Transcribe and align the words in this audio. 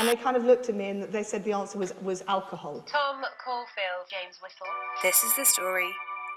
And 0.00 0.08
they 0.08 0.16
kind 0.16 0.34
of 0.34 0.44
looked 0.44 0.70
at 0.70 0.74
me 0.74 0.88
and 0.88 1.02
they 1.02 1.22
said 1.22 1.44
the 1.44 1.52
answer 1.52 1.76
was, 1.78 1.92
was 2.00 2.24
alcohol. 2.26 2.82
Tom 2.86 3.22
Caulfield, 3.44 4.08
James 4.10 4.38
Whittle. 4.40 4.66
This 5.02 5.22
is 5.22 5.36
the 5.36 5.44
story 5.44 5.90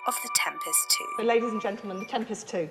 of 0.05 0.13
The 0.21 0.29
Tempest 0.35 0.79
2. 0.89 1.05
So 1.19 1.23
ladies 1.23 1.49
and 1.49 1.61
gentlemen, 1.61 1.99
The 1.99 2.05
Tempest 2.05 2.49
2. 2.49 2.69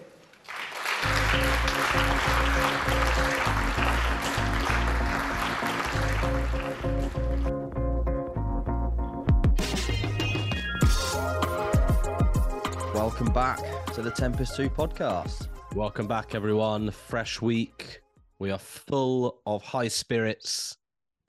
Welcome 12.94 13.32
back 13.32 13.86
to 13.94 14.02
the 14.02 14.12
Tempest 14.14 14.56
2 14.56 14.68
podcast. 14.68 15.48
Welcome 15.74 16.06
back, 16.06 16.34
everyone. 16.34 16.90
Fresh 16.90 17.40
week. 17.40 18.02
We 18.38 18.50
are 18.50 18.58
full 18.58 19.40
of 19.46 19.62
high 19.62 19.86
spirits, 19.86 20.76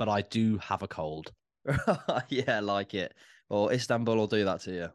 but 0.04 0.12
I 0.12 0.22
do 0.22 0.58
have 0.58 0.84
a 0.84 0.88
cold. 0.88 1.32
yeah, 2.28 2.60
like 2.60 2.94
it. 2.94 3.14
Or 3.50 3.72
Istanbul 3.72 4.18
will 4.18 4.28
do 4.28 4.44
that 4.44 4.60
to 4.62 4.74
you. 4.74 4.90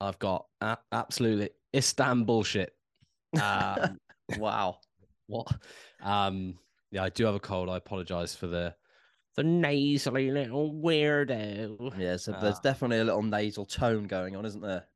I've 0.00 0.20
got 0.20 0.46
absolutely 0.92 1.50
Istanbul 1.74 2.44
shit. 2.44 2.72
Um, 3.42 3.98
Wow. 4.38 4.78
what? 5.26 5.52
Um, 6.00 6.54
yeah, 6.92 7.02
I 7.02 7.08
do 7.08 7.24
have 7.24 7.34
a 7.34 7.40
cold. 7.40 7.68
I 7.68 7.78
apologize 7.78 8.36
for 8.36 8.46
the 8.46 8.76
the 9.34 9.42
nasally 9.42 10.30
little 10.30 10.72
weirdo. 10.72 11.98
Yeah, 11.98 12.16
so 12.16 12.30
there's 12.30 12.58
Ah. 12.58 12.62
definitely 12.62 12.98
a 12.98 13.04
little 13.04 13.22
nasal 13.22 13.64
tone 13.66 14.06
going 14.06 14.36
on, 14.36 14.46
isn't 14.46 14.60
there? 14.62 14.86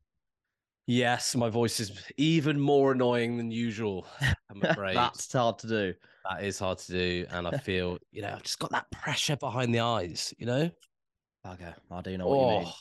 Yes, 0.87 1.37
my 1.37 1.49
voice 1.49 1.79
is 1.81 2.03
even 2.17 2.59
more 2.59 2.93
annoying 2.93 3.37
than 3.37 3.51
usual. 3.51 4.07
I'm 4.51 4.63
afraid 4.63 4.97
That's 4.97 5.33
hard 5.33 5.59
to 5.61 5.69
do. 5.69 5.95
that 6.29 6.45
is 6.45 6.59
hard 6.59 6.79
to 6.79 6.93
do, 6.93 7.27
and 7.31 7.47
I 7.47 7.57
feel 7.59 7.99
you 8.11 8.23
know 8.23 8.33
I've 8.35 8.43
just 8.43 8.59
got 8.59 8.71
that 8.73 8.91
pressure 8.91 9.37
behind 9.37 9.75
the 9.75 9.81
eyes. 9.81 10.35
You 10.39 10.47
know, 10.47 10.71
Okay, 11.47 11.73
I 11.91 12.01
do 12.03 12.17
know 12.19 12.27
what 12.27 12.41
you 12.41 12.47
mean. 12.47 12.67
oh, 12.67 12.75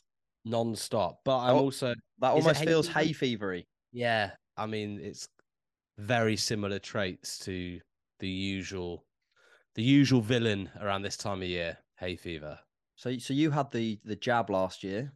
non-stop. 0.45 1.21
But 1.23 1.39
I'm 1.39 1.55
Oh. 1.55 1.59
also 1.59 1.93
that 2.19 2.31
almost 2.31 2.59
hay 2.59 2.66
feels 2.66 2.88
hay 2.88 3.09
fevery. 3.09 3.66
Yeah, 3.91 4.31
I 4.58 4.65
mean 4.65 4.99
it's 4.99 5.27
very 5.97 6.38
similar 6.38 6.80
traits 6.80 7.38
to 7.39 7.80
the 8.19 8.30
usual 8.30 9.05
the 9.75 9.83
usual 9.83 10.21
villain 10.21 10.69
around 10.80 11.03
this 11.03 11.17
time 11.17 11.41
of 11.41 11.47
year, 11.47 11.77
hay 11.97 12.15
fever. 12.15 12.59
So, 12.95 13.17
so 13.17 13.33
you 13.33 13.52
had 13.52 13.71
the 13.71 13.99
the 14.03 14.15
jab 14.15 14.49
last 14.49 14.83
year. 14.83 15.13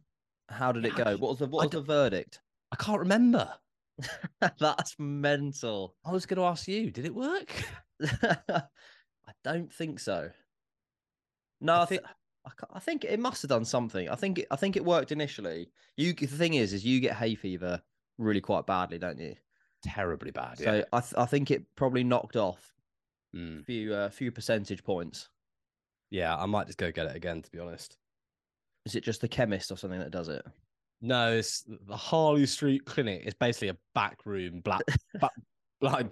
How 0.48 0.70
did 0.72 0.84
it 0.84 0.94
go? 0.96 1.16
What 1.16 1.30
was 1.30 1.38
the 1.40 1.46
what 1.46 1.64
was 1.64 1.70
the 1.72 1.80
verdict? 1.82 2.40
I 2.78 2.82
can't 2.82 3.00
remember. 3.00 3.52
That's 4.58 4.94
mental. 4.98 5.96
I 6.04 6.12
was 6.12 6.26
going 6.26 6.36
to 6.38 6.44
ask 6.44 6.68
you, 6.68 6.90
did 6.90 7.06
it 7.06 7.14
work? 7.14 7.52
I 8.22 8.62
don't 9.42 9.72
think 9.72 9.98
so. 10.00 10.30
No, 11.60 11.74
I 11.74 11.82
I 11.82 11.86
think 11.86 12.02
I, 12.04 12.50
I 12.74 12.78
think 12.80 13.04
it 13.04 13.18
must 13.18 13.42
have 13.42 13.48
done 13.48 13.64
something. 13.64 14.08
I 14.10 14.14
think 14.14 14.40
it, 14.40 14.46
I 14.50 14.56
think 14.56 14.76
it 14.76 14.84
worked 14.84 15.12
initially. 15.12 15.70
You 15.96 16.12
the 16.12 16.26
thing 16.26 16.54
is, 16.54 16.72
is 16.72 16.84
you 16.84 17.00
get 17.00 17.16
hay 17.16 17.34
fever 17.34 17.80
really 18.18 18.40
quite 18.42 18.66
badly, 18.66 18.98
don't 18.98 19.18
you? 19.18 19.34
Terribly 19.82 20.30
bad. 20.30 20.58
So 20.58 20.74
Yeah. 20.74 20.84
I 20.92 21.00
th- 21.00 21.14
I 21.16 21.24
think 21.26 21.50
it 21.50 21.64
probably 21.76 22.04
knocked 22.04 22.36
off 22.36 22.72
Mm. 23.34 23.60
a 23.60 23.64
few 23.64 23.94
uh, 23.94 24.08
few 24.10 24.30
percentage 24.32 24.84
points. 24.84 25.28
yeah, 26.10 26.36
I 26.36 26.46
might 26.46 26.66
just 26.66 26.78
go 26.78 26.92
get 26.92 27.06
it 27.06 27.16
again 27.16 27.42
to 27.42 27.50
be 27.50 27.58
honest. 27.58 27.96
Is 28.84 28.94
it 28.94 29.02
just 29.04 29.20
the 29.20 29.28
chemist 29.28 29.70
or 29.72 29.76
something 29.76 29.98
that 29.98 30.10
does 30.12 30.28
it? 30.28 30.44
No, 31.00 31.32
it's 31.32 31.64
the 31.86 31.96
Harley 31.96 32.46
Street 32.46 32.84
Clinic. 32.84 33.22
It's 33.24 33.36
basically 33.38 33.68
a 33.68 33.76
back 33.94 34.18
room 34.24 34.60
black, 34.60 34.82
black, 35.20 35.32
like 35.80 36.06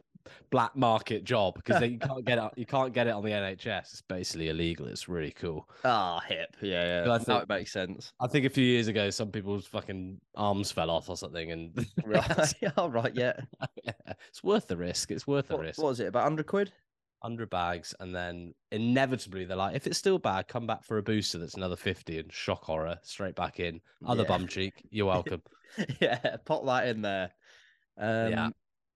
black 0.50 0.76
market 0.76 1.24
job 1.24 1.54
because 1.54 1.82
you 1.82 1.98
can't 2.00 2.24
get 2.24 2.38
it. 2.38 2.50
You 2.56 2.66
can't 2.66 2.92
get 2.92 3.06
it 3.06 3.10
on 3.10 3.24
the 3.24 3.30
NHS. 3.30 3.78
It's 3.92 4.02
basically 4.02 4.48
illegal. 4.50 4.86
It's 4.86 5.08
really 5.08 5.30
cool. 5.32 5.68
Ah, 5.84 6.20
hip. 6.28 6.54
Yeah, 6.60 7.04
yeah. 7.06 7.12
I 7.12 7.18
think- 7.18 7.42
it 7.42 7.48
makes 7.48 7.72
sense. 7.72 8.12
I 8.20 8.26
think 8.26 8.44
a 8.46 8.50
few 8.50 8.64
years 8.64 8.88
ago, 8.88 9.10
some 9.10 9.30
people's 9.30 9.66
fucking 9.66 10.20
arms 10.34 10.70
fell 10.70 10.90
off 10.90 11.08
or 11.08 11.16
something, 11.16 11.50
and 11.52 11.86
Right. 12.04 12.54
All 12.76 12.90
right. 12.90 13.14
Yeah. 13.14 13.32
it's 14.28 14.44
worth 14.44 14.66
the 14.68 14.76
risk. 14.76 15.10
It's 15.10 15.26
worth 15.26 15.48
the 15.48 15.56
What, 15.56 15.62
risk. 15.66 15.78
what 15.82 15.88
was 15.88 16.00
it? 16.00 16.06
About 16.06 16.24
hundred 16.24 16.46
quid? 16.46 16.72
Hundred 17.24 17.48
bags, 17.48 17.94
and 18.00 18.14
then 18.14 18.52
inevitably 18.70 19.46
they're 19.46 19.56
like, 19.56 19.74
if 19.74 19.86
it's 19.86 19.96
still 19.96 20.18
bad, 20.18 20.46
come 20.46 20.66
back 20.66 20.84
for 20.84 20.98
a 20.98 21.02
booster 21.02 21.38
that's 21.38 21.54
another 21.54 21.74
fifty, 21.76 22.18
and 22.18 22.30
shock 22.30 22.62
horror 22.64 22.98
straight 23.02 23.34
back 23.34 23.58
in. 23.60 23.80
Other 24.06 24.22
Yeah. 24.24 24.28
bum 24.28 24.46
cheek, 24.46 24.74
you're 24.90 25.06
welcome. 25.06 25.40
yeah. 26.00 26.36
Pop 26.44 26.66
that 26.66 26.86
in 26.88 27.00
there. 27.00 27.30
Um, 27.96 28.30
Yeah. 28.30 28.48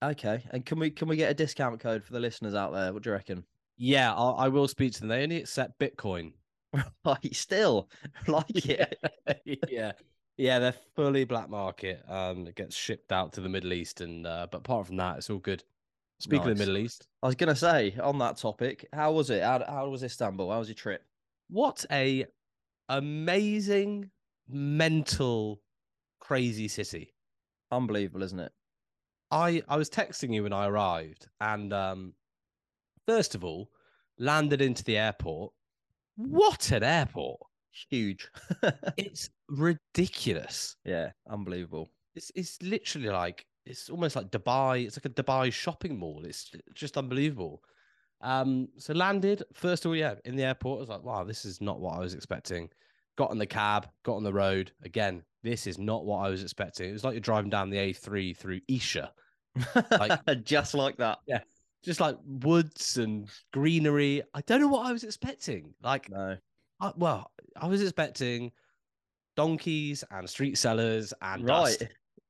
Okay. 0.02 0.44
And 0.50 0.64
can 0.66 0.78
we 0.78 0.90
can 0.90 1.08
we 1.08 1.16
get 1.16 1.30
a 1.30 1.34
discount 1.34 1.80
code 1.80 2.04
for 2.04 2.12
the 2.12 2.20
listeners 2.20 2.54
out 2.54 2.72
there? 2.74 2.92
What 2.92 3.02
do 3.02 3.08
you 3.10 3.14
reckon? 3.14 3.44
yeah, 3.78 4.12
I'll, 4.12 4.34
I 4.38 4.48
will 4.48 4.68
speak 4.68 4.92
to 4.92 5.00
them. 5.00 5.08
They 5.08 5.22
only 5.22 5.36
accept 5.38 5.78
Bitcoin. 5.78 6.32
Like 7.04 7.28
still 7.32 7.88
like 8.28 8.66
it. 8.66 8.98
yeah. 9.70 9.92
Yeah, 10.36 10.58
they're 10.58 10.74
fully 10.94 11.24
black 11.24 11.48
market. 11.48 12.02
Um, 12.06 12.46
it 12.46 12.54
gets 12.56 12.76
shipped 12.76 13.10
out 13.10 13.32
to 13.32 13.40
the 13.40 13.48
Middle 13.48 13.72
East, 13.72 14.02
and 14.02 14.26
uh, 14.26 14.46
but 14.52 14.58
apart 14.58 14.86
from 14.86 14.96
that, 14.98 15.16
it's 15.16 15.30
all 15.30 15.38
good. 15.38 15.64
Speaking 16.20 16.50
of 16.50 16.58
the 16.58 16.66
Middle 16.66 16.78
East, 16.78 17.06
I 17.22 17.26
was 17.26 17.36
gonna 17.36 17.54
say 17.54 17.94
on 18.02 18.18
that 18.18 18.36
topic, 18.36 18.86
how 18.92 19.12
was 19.12 19.30
it? 19.30 19.42
How, 19.42 19.64
how 19.66 19.88
was 19.88 20.02
Istanbul? 20.02 20.50
How 20.50 20.58
was 20.58 20.68
your 20.68 20.74
trip? 20.74 21.02
what 21.48 21.84
a 21.90 22.26
amazing, 22.88 24.10
mental, 24.48 25.60
crazy 26.20 26.68
city. 26.68 27.14
Unbelievable, 27.70 28.22
isn't 28.22 28.40
it? 28.40 28.52
I 29.30 29.62
I 29.68 29.76
was 29.76 29.90
texting 29.90 30.32
you 30.32 30.42
when 30.44 30.52
I 30.52 30.66
arrived, 30.66 31.26
and 31.40 31.72
um, 31.72 32.14
first 33.06 33.34
of 33.34 33.44
all, 33.44 33.70
landed 34.18 34.60
into 34.60 34.84
the 34.84 34.96
airport. 34.96 35.52
What 36.16 36.70
an 36.72 36.82
airport! 36.82 37.40
Huge. 37.90 38.28
It's 38.96 39.30
ridiculous. 39.48 40.76
yeah, 40.84 41.10
unbelievable. 41.30 41.90
It's 42.14 42.32
it's 42.34 42.60
literally 42.62 43.08
like 43.10 43.46
it's 43.68 43.90
almost 43.90 44.16
like 44.16 44.30
Dubai. 44.30 44.86
It's 44.86 44.96
like 44.98 45.04
a 45.04 45.22
Dubai 45.22 45.52
shopping 45.52 45.98
mall. 45.98 46.24
It's 46.24 46.50
just 46.74 46.96
unbelievable. 46.96 47.62
Um, 48.20 48.68
so 48.78 48.92
landed 48.94 49.44
first 49.52 49.84
of 49.84 49.90
all, 49.90 49.96
yeah, 49.96 50.14
in 50.24 50.34
the 50.36 50.42
airport. 50.44 50.78
I 50.78 50.80
was 50.80 50.88
like, 50.88 51.04
wow, 51.04 51.24
this 51.24 51.44
is 51.44 51.60
not 51.60 51.80
what 51.80 51.94
I 51.96 52.00
was 52.00 52.14
expecting. 52.14 52.68
Got 53.16 53.30
in 53.32 53.38
the 53.38 53.46
cab, 53.46 53.88
got 54.04 54.14
on 54.16 54.24
the 54.24 54.32
road. 54.32 54.72
Again, 54.84 55.22
this 55.42 55.66
is 55.66 55.78
not 55.78 56.04
what 56.04 56.18
I 56.18 56.28
was 56.30 56.42
expecting. 56.42 56.90
It 56.90 56.92
was 56.92 57.04
like 57.04 57.14
you're 57.14 57.20
driving 57.20 57.50
down 57.50 57.70
the 57.70 57.76
A3 57.78 58.36
through 58.36 58.60
Esher, 58.68 59.08
Like- 59.90 60.20
just 60.44 60.74
like 60.74 60.96
that. 60.98 61.18
Yeah. 61.26 61.40
Just 61.84 62.00
like 62.00 62.16
woods 62.24 62.96
and 62.96 63.28
greenery. 63.52 64.22
I 64.34 64.40
don't 64.42 64.60
know 64.60 64.68
what 64.68 64.86
I 64.86 64.92
was 64.92 65.04
expecting. 65.04 65.74
Like, 65.82 66.10
No. 66.10 66.36
I, 66.80 66.92
well, 66.96 67.30
I 67.56 67.66
was 67.68 67.82
expecting 67.82 68.50
donkeys 69.36 70.02
and 70.10 70.28
street 70.28 70.58
sellers 70.58 71.12
and 71.22 71.44
Right. 71.48 71.78
dust. 71.78 71.84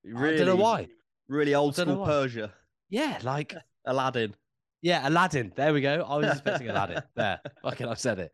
Really, 0.04 0.34
I 0.34 0.38
don't 0.38 0.46
know 0.46 0.56
why. 0.56 0.88
Really 1.28 1.54
old 1.54 1.76
school. 1.76 2.04
Persia. 2.04 2.52
Yeah, 2.88 3.18
like 3.22 3.54
Aladdin. 3.84 4.34
Yeah, 4.80 5.06
Aladdin. 5.08 5.52
There 5.56 5.72
we 5.72 5.80
go. 5.80 6.04
I 6.08 6.16
was 6.16 6.26
expecting 6.32 6.68
Aladdin. 6.70 7.02
There. 7.14 7.40
Okay, 7.64 7.84
I've 7.84 7.98
said 8.00 8.18
it. 8.18 8.32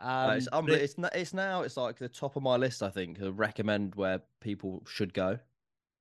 Um, 0.00 0.26
No, 0.26 0.30
it's, 0.32 0.48
it- 0.48 0.68
it's, 0.82 0.94
it's 1.14 1.34
now 1.34 1.62
it's 1.62 1.76
like 1.76 1.98
the 1.98 2.08
top 2.08 2.36
of 2.36 2.42
my 2.42 2.56
list. 2.56 2.82
I 2.82 2.90
think 2.90 3.18
to 3.18 3.32
recommend 3.32 3.94
where 3.94 4.20
people 4.40 4.82
should 4.86 5.14
go. 5.14 5.38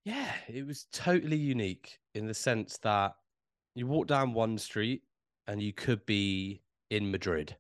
yeah, 0.06 0.32
it 0.48 0.66
was 0.66 0.86
totally 0.92 1.38
unique 1.38 2.00
in 2.16 2.26
the 2.28 2.34
sense 2.34 2.78
that 2.80 3.16
you 3.76 3.88
walk 3.88 4.08
down 4.08 4.34
one 4.34 4.58
street 4.58 5.04
and 5.48 5.62
you 5.62 5.74
could 5.74 6.06
be 6.06 6.62
in 6.90 7.10
Madrid. 7.12 7.56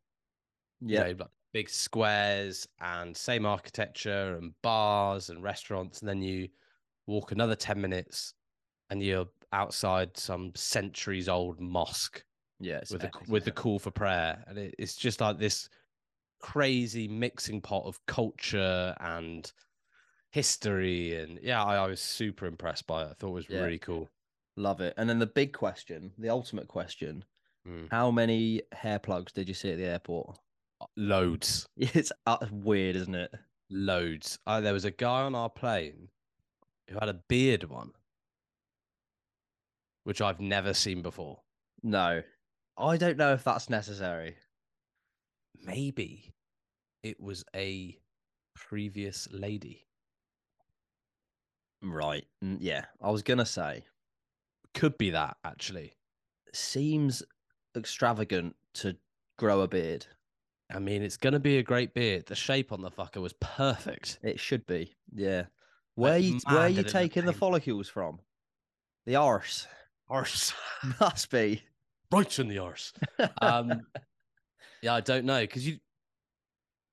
You 0.82 0.96
Yeah, 0.96 1.04
know, 1.04 1.16
like 1.20 1.28
big 1.54 1.70
squares 1.70 2.68
and 2.80 3.16
same 3.16 3.46
architecture 3.46 4.38
and 4.38 4.54
bars 4.62 5.30
and 5.30 5.44
restaurants. 5.44 6.00
And 6.02 6.10
then 6.10 6.22
you 6.22 6.50
walk 7.08 7.32
another 7.32 7.56
10 7.56 7.80
minutes 7.80 8.34
and 8.94 9.02
you're 9.04 9.28
outside 9.52 10.16
some 10.16 10.52
centuries 10.56 11.28
old 11.28 11.60
mosque. 11.60 12.24
yeah. 12.60 12.80
With 12.92 13.02
the 13.02 13.08
epic, 13.08 13.28
with 13.28 13.44
the 13.44 13.50
isn't 13.52 13.56
call 13.56 13.80
for 13.80 13.90
prayer, 13.92 14.44
and 14.48 14.58
it, 14.60 14.76
it's 14.78 14.96
just 14.96 15.20
like 15.20 15.40
this 15.40 15.68
crazy 16.40 17.08
mixing 17.08 17.60
pot 17.60 17.86
of 17.86 18.00
culture 18.06 18.96
and 19.00 19.52
history, 20.32 21.16
and 21.20 21.40
yeah, 21.42 21.64
I, 21.64 21.76
I 21.78 21.88
was 21.88 22.00
super 22.00 22.46
impressed 22.46 22.88
by 22.88 23.04
it. 23.04 23.10
I 23.12 23.14
thought 23.14 23.30
it 23.30 23.34
was 23.34 23.50
Yeah. 23.50 23.62
really 23.62 23.80
cool. 23.80 24.10
Love 24.56 24.82
it. 24.82 24.94
And 24.98 25.10
then 25.10 25.18
the 25.20 25.26
big 25.28 25.54
question, 25.54 26.12
the 26.18 26.30
ultimate 26.30 26.68
question: 26.68 27.26
Mm. 27.68 27.88
How 27.92 28.12
many 28.12 28.62
hair 28.74 29.00
plugs 29.00 29.32
did 29.32 29.48
you 29.48 29.54
see 29.54 29.72
at 29.72 29.78
the 29.78 29.86
airport? 29.86 30.38
Loads, 30.98 31.66
It's 31.78 32.12
uh, 32.28 32.46
weird, 32.52 32.96
isn't 32.96 33.16
it? 33.16 33.34
loads. 33.70 34.38
Uh, 34.46 34.62
there 34.62 34.74
was 34.74 34.86
a 34.86 34.92
guy 34.92 35.22
on 35.24 35.34
our 35.34 35.50
plane 35.50 36.10
who 36.90 36.96
had 37.00 37.10
a 37.10 37.14
beard 37.30 37.64
one, 37.64 37.92
which 40.04 40.22
I've 40.22 40.40
never 40.40 40.74
seen 40.74 41.02
before. 41.02 41.40
No, 41.82 42.22
I 42.78 42.98
don't 42.98 43.18
know 43.18 43.34
if 43.34 43.44
that's 43.44 43.70
necessary. 43.70 44.36
Maybe 45.66 46.34
it 47.04 47.20
was 47.20 47.44
a 47.56 47.98
previous 48.56 49.28
lady. 49.32 49.86
Right. 51.82 52.26
Mm, 52.44 52.58
Yeah, 52.60 52.86
I 53.02 53.12
was 53.12 53.24
gonna 53.24 53.46
say 53.46 53.84
Could 54.74 54.98
be 54.98 55.10
that 55.12 55.38
actually. 55.44 55.94
seems 56.54 57.22
extravagant 57.76 58.56
to 58.76 58.96
grow 59.38 59.62
a 59.62 59.68
beard. 59.68 60.06
I 60.74 60.80
mean, 60.80 61.02
it's 61.04 61.18
gonna 61.18 61.40
be 61.40 61.58
a 61.58 61.64
great 61.64 61.94
beard. 61.94 62.26
The 62.26 62.36
shape 62.36 62.72
on 62.72 62.82
the 62.82 62.90
fucker 62.90 63.22
was 63.22 63.34
perfect. 63.34 64.20
It 64.24 64.40
should 64.40 64.66
be. 64.66 64.96
Yeah. 65.14 65.46
Where 65.96 66.18
you 66.18 66.40
where 66.46 66.56
mad 66.62 66.68
you 66.70 66.76
that 66.76 66.80
it 66.80 66.84
looked 66.86 66.92
taking 66.94 67.26
the 67.26 67.34
follicles 67.34 67.90
from? 67.90 68.20
The 69.06 69.16
arse. 69.18 69.68
Arse. 70.14 70.54
Must 71.00 71.32
be. 71.32 71.64
right 72.12 72.40
in 72.40 72.48
the 72.48 72.60
arse. 72.60 72.94
Um, 73.42 73.82
yeah, 74.84 74.94
I 74.94 75.02
don't 75.02 75.26
know 75.26 75.42
because 75.42 75.68
you. 75.68 75.80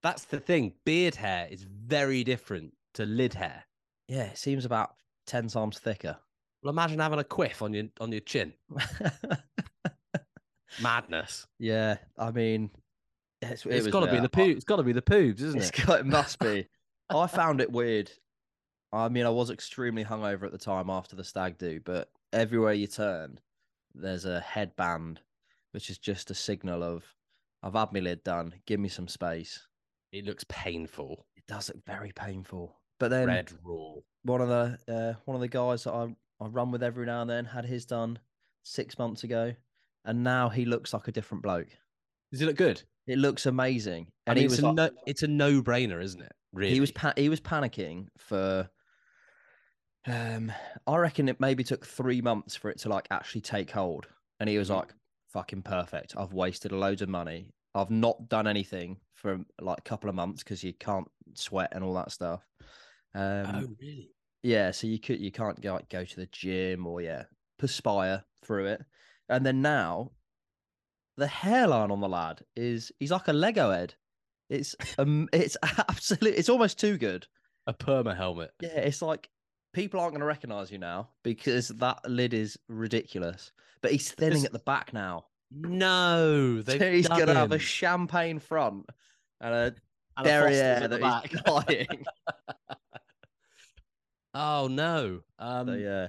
That's 0.03 0.25
the 0.25 0.41
thing. 0.41 0.73
Beard 0.87 1.15
hair 1.15 1.47
is 1.51 1.63
very 1.63 2.25
different 2.25 2.73
to 2.95 3.05
lid 3.05 3.35
hair. 3.35 3.65
Yeah, 4.09 4.25
it 4.25 4.39
seems 4.39 4.65
about 4.65 4.95
ten 5.27 5.49
times 5.49 5.79
thicker. 5.79 6.17
Well, 6.63 6.71
imagine 6.71 6.99
having 6.99 7.19
a 7.19 7.25
quiff 7.25 7.61
on 7.61 7.75
your 7.75 7.85
on 8.01 8.11
your 8.11 8.23
chin. 8.23 8.55
Madness. 10.81 11.47
yeah, 11.59 11.97
I 12.17 12.31
mean, 12.31 12.71
it's, 13.43 13.67
it 13.67 13.75
it's 13.75 13.87
got 13.89 14.07
to 14.07 14.11
be 14.11 14.21
the 14.21 14.29
poo. 14.31 14.51
It's 14.51 14.65
got 14.65 14.77
to 14.77 14.83
be 14.83 14.93
the 14.93 15.03
poobs, 15.03 15.43
isn't 15.43 15.61
it? 15.61 15.87
got, 15.87 16.01
it 16.01 16.07
must 16.07 16.39
be. 16.39 16.67
I 17.11 17.27
found 17.27 17.61
it 17.61 17.71
weird. 17.71 18.11
I 18.93 19.09
mean, 19.11 19.27
I 19.27 19.31
was 19.31 19.51
extremely 19.51 20.05
hungover 20.05 20.45
at 20.45 20.53
the 20.53 20.59
time 20.59 20.89
after 20.89 21.17
the 21.17 21.25
stag 21.25 21.59
do, 21.59 21.81
but 21.85 22.09
everywhere 22.33 22.73
you 22.73 22.87
turn, 22.87 23.39
there's 23.95 24.25
a 24.25 24.41
headband, 24.41 25.21
which 25.73 25.91
is 25.91 25.99
just 25.99 26.31
a 26.31 26.35
signal 26.35 26.83
of 26.83 27.05
I've 27.63 27.75
had 27.75 27.93
my 27.93 28.01
lid 28.01 28.25
done. 28.25 28.55
Give 28.67 28.81
me 28.81 28.89
some 28.89 29.09
space. 29.09 29.67
It 30.13 30.25
looks 30.25 30.45
painful. 30.49 31.27
It 31.37 31.45
does 31.47 31.69
look 31.69 31.85
very 31.87 32.13
painful. 32.13 32.75
But 32.99 33.11
then 33.11 33.27
Red 33.29 33.53
raw. 33.65 33.95
one 34.23 34.41
of 34.41 34.49
the 34.49 34.79
uh, 34.93 35.15
one 35.25 35.35
of 35.35 35.41
the 35.41 35.49
guys 35.49 35.85
that 35.85 35.93
I 35.93 36.15
I 36.41 36.47
run 36.47 36.71
with 36.71 36.83
every 36.83 37.07
now 37.07 37.21
and 37.23 37.31
then 37.31 37.45
had 37.45 37.65
his 37.65 37.85
done 37.87 38.19
six 38.63 38.99
months 38.99 39.25
ago, 39.25 39.55
and 40.05 40.23
now 40.25 40.49
he 40.49 40.65
looks 40.65 40.93
like 40.93 41.09
a 41.09 41.13
different 41.13 41.43
bloke. 41.43 41.69
Does 42.33 42.41
it 42.43 42.47
look 42.47 42.57
good? 42.57 42.83
It 43.07 43.19
looks 43.19 43.47
amazing, 43.47 44.07
I 44.27 44.33
and 44.33 44.37
mean, 44.37 44.43
he 44.43 44.45
it's 44.47 44.53
was 44.53 44.61
a 44.61 44.67
like- 44.67 44.77
no, 44.77 44.91
it's 45.07 45.23
a 45.23 45.27
no 45.29 45.63
brainer, 45.63 46.03
isn't 46.03 46.21
it? 46.23 46.33
Really, 46.53 46.73
he 46.75 46.81
was 46.81 46.93
pa- 46.93 47.15
he 47.17 47.29
was 47.29 47.41
panicking 47.41 48.07
for. 48.19 48.69
Um, 50.07 50.53
I 50.87 50.97
reckon 50.97 51.29
it 51.29 51.41
maybe 51.41 51.63
took 51.65 51.87
three 51.87 52.21
months 52.23 52.57
for 52.57 52.71
it 52.71 52.79
to 52.81 52.89
like 52.89 53.07
actually 53.11 53.43
take 53.43 53.71
hold, 53.71 54.09
and 54.39 54.49
he 54.49 54.59
was 54.59 54.71
Mm. 54.71 54.77
like, 54.77 54.95
"Fucking 55.29 55.63
perfect! 55.63 56.17
I've 56.17 56.33
wasted 56.33 56.73
loads 56.73 57.03
of 57.03 57.09
money. 57.09 57.53
I've 57.75 57.91
not 57.91 58.29
done 58.29 58.47
anything 58.47 59.01
for 59.15 59.45
like 59.61 59.79
a 59.79 59.83
couple 59.83 60.09
of 60.09 60.17
months 60.17 60.43
because 60.43 60.65
you 60.65 60.73
can't 60.73 61.09
sweat 61.35 61.73
and 61.73 61.85
all 61.85 61.95
that 61.95 62.13
stuff." 62.13 62.47
Um, 63.15 63.47
oh, 63.55 63.77
really? 63.81 64.15
Yeah, 64.43 64.71
so 64.71 64.87
you 64.87 64.99
could 64.99 65.21
you 65.21 65.31
can't 65.31 65.61
go 65.61 65.75
like 65.75 65.89
go 65.89 66.05
to 66.05 66.17
the 66.17 66.27
gym 66.27 66.87
or 66.87 67.01
yeah, 67.03 67.25
perspire 67.59 68.25
through 68.43 68.67
it. 68.67 68.85
And 69.29 69.45
then 69.45 69.63
now 69.63 70.13
the 71.17 71.27
hairline 71.27 71.91
on 71.91 72.01
the 72.01 72.09
lad 72.09 72.43
is 72.57 72.93
he's 72.99 73.11
like 73.11 73.29
a 73.29 73.33
Lego 73.33 73.71
head. 73.71 73.95
It's 74.49 74.75
um 74.99 75.29
it's 75.33 75.57
absolutely 75.63 76.39
it's 76.39 76.49
almost 76.49 76.79
too 76.79 76.99
good. 76.99 77.27
A 77.67 77.75
perma 77.75 78.17
helmet. 78.17 78.53
Yeah, 78.61 78.69
it's 78.81 79.03
like 79.03 79.29
people 79.73 80.01
aren't 80.01 80.15
gonna 80.15 80.25
recognise 80.25 80.71
you 80.71 80.79
now 80.79 81.09
because 81.23 81.69
that 81.69 81.99
lid 82.09 82.35
is 82.35 82.59
ridiculous. 82.69 83.53
But 83.83 83.93
he's 83.93 84.11
thinning 84.11 84.39
This- 84.39 84.45
at 84.47 84.53
the 84.53 84.59
back 84.61 84.93
now. 84.93 85.27
No, 85.53 86.63
So 86.65 86.79
he's 86.93 87.09
gonna 87.09 87.35
have 87.35 87.53
a 87.53 87.59
champagne 87.59 88.39
front 88.39 88.87
and 89.41 89.55
a 89.55 89.75
And 90.17 90.25
derriere 90.25 90.75
at 90.75 90.91
the 90.91 90.99
that 90.99 91.25
he's 91.27 91.41
back. 91.43 91.67
dying. 91.67 92.05
oh 94.35 94.69
no. 94.69 95.21
Um, 95.39 95.67
so 95.67 95.73
yeah. 95.75 96.09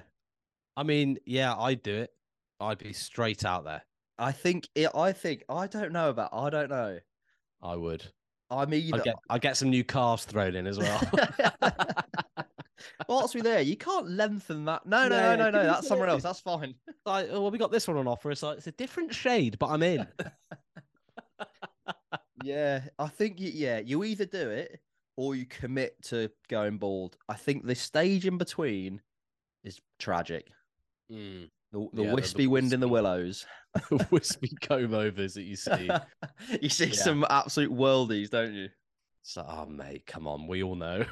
I 0.78 0.84
mean, 0.84 1.18
yeah, 1.26 1.56
I'd 1.56 1.82
do 1.84 1.94
it. 1.96 2.14
I'd 2.60 2.78
be 2.78 2.94
straight 2.94 3.44
out 3.46 3.64
there. 3.64 3.82
I 4.20 4.32
think 4.32 4.70
it 4.76 4.92
I 4.96 5.12
think 5.14 5.44
I 5.50 5.68
don't 5.68 5.92
know 5.92 6.10
about 6.10 6.30
I 6.34 6.50
don't 6.50 6.70
know. 6.70 7.00
I 7.62 7.76
would. 7.76 8.06
I 8.52 8.66
mean, 8.66 8.94
I'd 8.94 9.04
get, 9.04 9.16
I'd 9.30 9.42
get 9.42 9.56
some 9.58 9.70
new 9.70 9.84
calves 9.84 10.26
thrown 10.26 10.56
in 10.56 10.68
as 10.68 10.78
well. 10.78 11.02
What's 13.08 13.34
we 13.36 13.42
there? 13.42 13.62
You 13.62 13.76
can't 13.78 14.10
lengthen 14.10 14.66
that. 14.66 14.86
No, 14.86 15.08
no, 15.08 15.16
Yeah, 15.16 15.36
no, 15.36 15.50
no, 15.50 15.62
no. 15.62 15.64
That's 15.68 15.80
some 15.88 15.98
somewhere 15.98 16.08
of 16.10 16.14
else. 16.16 16.24
That's 16.24 16.40
fine. 16.40 16.76
like, 17.06 17.28
oh, 17.32 17.42
well, 17.42 17.52
we 17.52 17.58
got 17.58 17.72
this 17.72 17.88
one 17.88 17.98
on 17.98 18.08
offer. 18.08 18.32
It's 18.32 18.44
like 18.44 18.58
it's 18.58 18.68
a 18.68 18.72
different 18.74 19.14
shade, 19.14 19.58
but 19.60 19.68
I'm 19.68 19.84
in. 19.84 20.08
Yeah, 22.44 22.82
I 22.98 23.08
think 23.08 23.40
you, 23.40 23.52
yeah, 23.54 23.80
you 23.80 24.04
either 24.04 24.26
do 24.26 24.50
it 24.50 24.80
or 25.16 25.36
you 25.36 25.46
commit 25.46 26.02
to 26.06 26.32
going 26.50 26.80
bald. 26.80 27.16
I 27.30 27.36
think 27.36 27.66
the 27.68 27.76
stage 27.76 28.26
in 28.26 28.40
between 28.40 29.00
is 29.64 29.80
tragic. 30.00 30.48
Mm. 31.12 31.50
The, 31.72 31.80
the 31.80 31.80
Yeah, 31.80 31.90
the- 31.94 32.04
the 32.10 32.16
wispy 32.16 32.48
wind 32.48 32.74
in 32.74 32.80
the 32.80 32.88
wispy- 32.88 32.92
willows. 32.92 33.46
Wispy 34.10 34.50
comb 34.60 34.94
overs 34.96 35.36
that 35.36 35.44
you 35.44 35.56
see. 35.56 35.90
you 36.60 36.70
see 36.70 36.86
Yeah. 36.88 36.94
some 36.94 37.26
absolute 37.30 37.72
worldies, 37.72 38.32
don't 38.32 38.56
you? 38.56 38.70
So, 39.22 39.46
oh, 39.48 39.68
mate, 39.68 40.08
come 40.08 40.26
on. 40.28 40.48
We 40.48 40.64
all 40.64 40.76
know. 40.76 41.06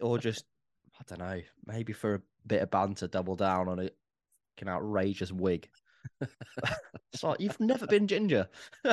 Or 0.00 0.16
just, 0.16 0.44
I 1.00 1.02
don't 1.06 1.20
know, 1.20 1.40
maybe 1.66 1.92
for 1.92 2.14
a 2.16 2.20
bit 2.46 2.62
of 2.62 2.70
banter, 2.70 3.06
double 3.06 3.36
down 3.36 3.68
on 3.68 3.78
a 3.78 3.90
fucking 4.56 4.68
outrageous 4.68 5.30
wig. 5.32 5.68
it's 7.12 7.22
like 7.22 7.40
you've 7.40 7.60
never 7.60 7.86
been 7.86 8.06
ginger. 8.06 8.48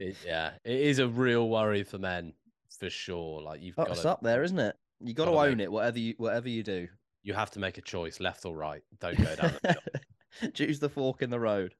It, 0.00 0.16
yeah, 0.24 0.52
it 0.64 0.80
is 0.80 1.00
a 1.00 1.08
real 1.08 1.48
worry 1.48 1.82
for 1.82 1.98
men 1.98 2.32
for 2.78 2.88
sure. 2.88 3.42
Like 3.42 3.60
you've 3.60 3.74
Oh, 3.78 3.82
got 3.84 3.92
it's 3.92 4.02
to, 4.02 4.10
up 4.10 4.22
there, 4.22 4.44
isn't 4.44 4.58
it? 4.58 4.76
You 5.00 5.12
got 5.12 5.24
to 5.24 5.32
own 5.32 5.56
make- 5.56 5.64
it, 5.64 5.72
whatever 5.72 5.98
you 5.98 6.14
whatever 6.18 6.48
you 6.48 6.62
do. 6.62 6.86
you 7.24 7.34
have 7.34 7.50
to 7.52 7.58
make 7.58 7.78
a 7.78 7.82
choice, 7.82 8.20
left 8.20 8.44
or 8.46 8.56
right. 8.56 8.82
Don't 9.00 9.18
go 9.18 9.34
down 9.34 9.54
the. 9.62 10.50
Choose 10.54 10.78
the 10.78 10.88
fork 10.88 11.22
in 11.22 11.30
the 11.30 11.40
road. 11.40 11.74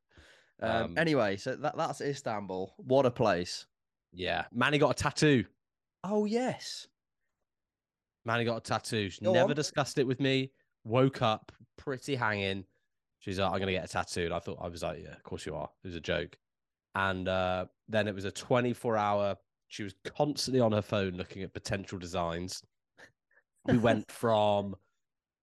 Um, 0.60 0.70
Um, 0.86 0.98
anyway, 0.98 1.36
so 1.36 1.54
that 1.56 1.76
that's 1.76 2.00
Istanbul. 2.00 2.74
What 2.78 3.06
a 3.06 3.10
place! 3.12 3.66
Yeah, 4.12 4.46
Manny 4.52 4.78
got 4.78 4.98
a 4.98 5.02
tattoo. 5.02 5.44
Oh 6.02 6.24
yes, 6.24 6.88
Manny 8.28 8.44
got 8.44 8.58
a 8.58 8.60
tattoo. 8.60 9.08
She 9.08 9.24
Go 9.24 9.32
never 9.32 9.50
on. 9.50 9.56
discussed 9.56 9.96
it 9.98 10.06
with 10.06 10.20
me. 10.20 10.52
Woke 10.84 11.22
up 11.22 11.50
pretty 11.78 12.14
hanging. 12.14 12.64
She's 13.20 13.38
like, 13.38 13.50
I'm 13.50 13.58
gonna 13.58 13.72
get 13.72 13.86
a 13.86 13.88
tattoo. 13.88 14.26
And 14.26 14.34
I 14.34 14.38
thought 14.38 14.58
I 14.60 14.68
was 14.68 14.82
like, 14.82 15.00
Yeah, 15.02 15.14
of 15.14 15.22
course 15.22 15.46
you 15.46 15.56
are. 15.56 15.68
It 15.82 15.88
was 15.88 15.96
a 15.96 16.00
joke. 16.00 16.36
And 16.94 17.26
uh, 17.26 17.64
then 17.88 18.06
it 18.06 18.14
was 18.14 18.26
a 18.26 18.30
24 18.30 18.98
hour. 18.98 19.36
She 19.68 19.82
was 19.82 19.94
constantly 20.16 20.60
on 20.60 20.72
her 20.72 20.82
phone 20.82 21.14
looking 21.14 21.42
at 21.42 21.54
potential 21.54 21.98
designs. 21.98 22.62
We 23.64 23.78
went 23.78 24.10
from 24.12 24.76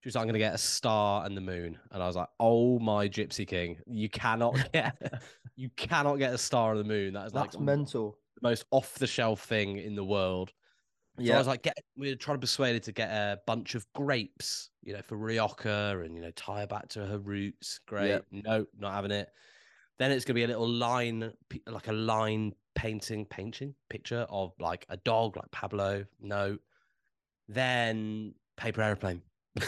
she 0.02 0.10
was 0.10 0.16
like, 0.16 0.22
I'm 0.22 0.28
gonna 0.28 0.38
get 0.38 0.54
a 0.54 0.60
star 0.60 1.26
and 1.26 1.36
the 1.36 1.42
moon. 1.42 1.80
And 1.92 2.04
I 2.04 2.06
was 2.06 2.16
like, 2.16 2.30
Oh 2.40 2.78
my 2.78 3.10
gypsy 3.10 3.48
king, 3.48 3.80
you 3.88 4.10
cannot 4.10 4.72
get 4.74 4.96
you 5.56 5.70
cannot 5.76 6.18
get 6.18 6.36
a 6.36 6.38
star 6.38 6.74
and 6.76 6.80
the 6.82 6.88
moon. 6.88 7.14
That 7.14 7.26
is 7.26 7.34
like 7.34 7.46
that's 7.46 7.60
mental. 7.60 8.20
the 8.36 8.48
most 8.48 8.66
off 8.70 8.94
the 9.00 9.08
shelf 9.08 9.44
thing 9.44 9.80
in 9.80 9.96
the 9.96 10.06
world. 10.06 10.54
So 11.24 11.34
I 11.34 11.38
was 11.38 11.48
like, 11.48 11.62
get 11.62 11.78
we 11.98 12.10
were 12.10 12.16
trying 12.16 12.38
to 12.38 12.42
persuade 12.42 12.74
her 12.74 12.80
to 12.80 12.92
get 12.92 13.10
a 13.10 13.40
bunch 13.48 13.76
of 13.76 13.86
grapes, 13.94 14.70
you 14.84 14.94
know, 14.94 15.02
for 15.02 15.16
Rioja 15.18 16.02
and 16.04 16.16
you 16.16 16.22
know, 16.22 16.32
tie 16.32 16.62
her 16.62 16.68
back 16.68 16.90
to 16.90 17.06
her 17.06 17.20
roots. 17.20 17.80
Great. 17.88 18.22
No, 18.32 18.66
not 18.78 18.94
having 18.94 19.12
it. 19.12 19.30
Then 19.98 20.12
it's 20.12 20.26
gonna 20.26 20.36
be 20.36 20.44
a 20.44 20.48
little 20.48 20.68
line, 20.68 21.32
like 21.68 21.88
a 21.88 21.94
line 21.94 22.54
painting, 22.76 23.26
painting 23.26 23.74
picture 23.90 24.26
of 24.30 24.52
like 24.60 24.86
a 24.90 24.98
dog, 24.98 25.38
like 25.38 25.50
Pablo. 25.52 26.06
No. 26.22 26.58
Then 27.48 28.34
paper 28.58 28.82
airplane. 28.82 29.22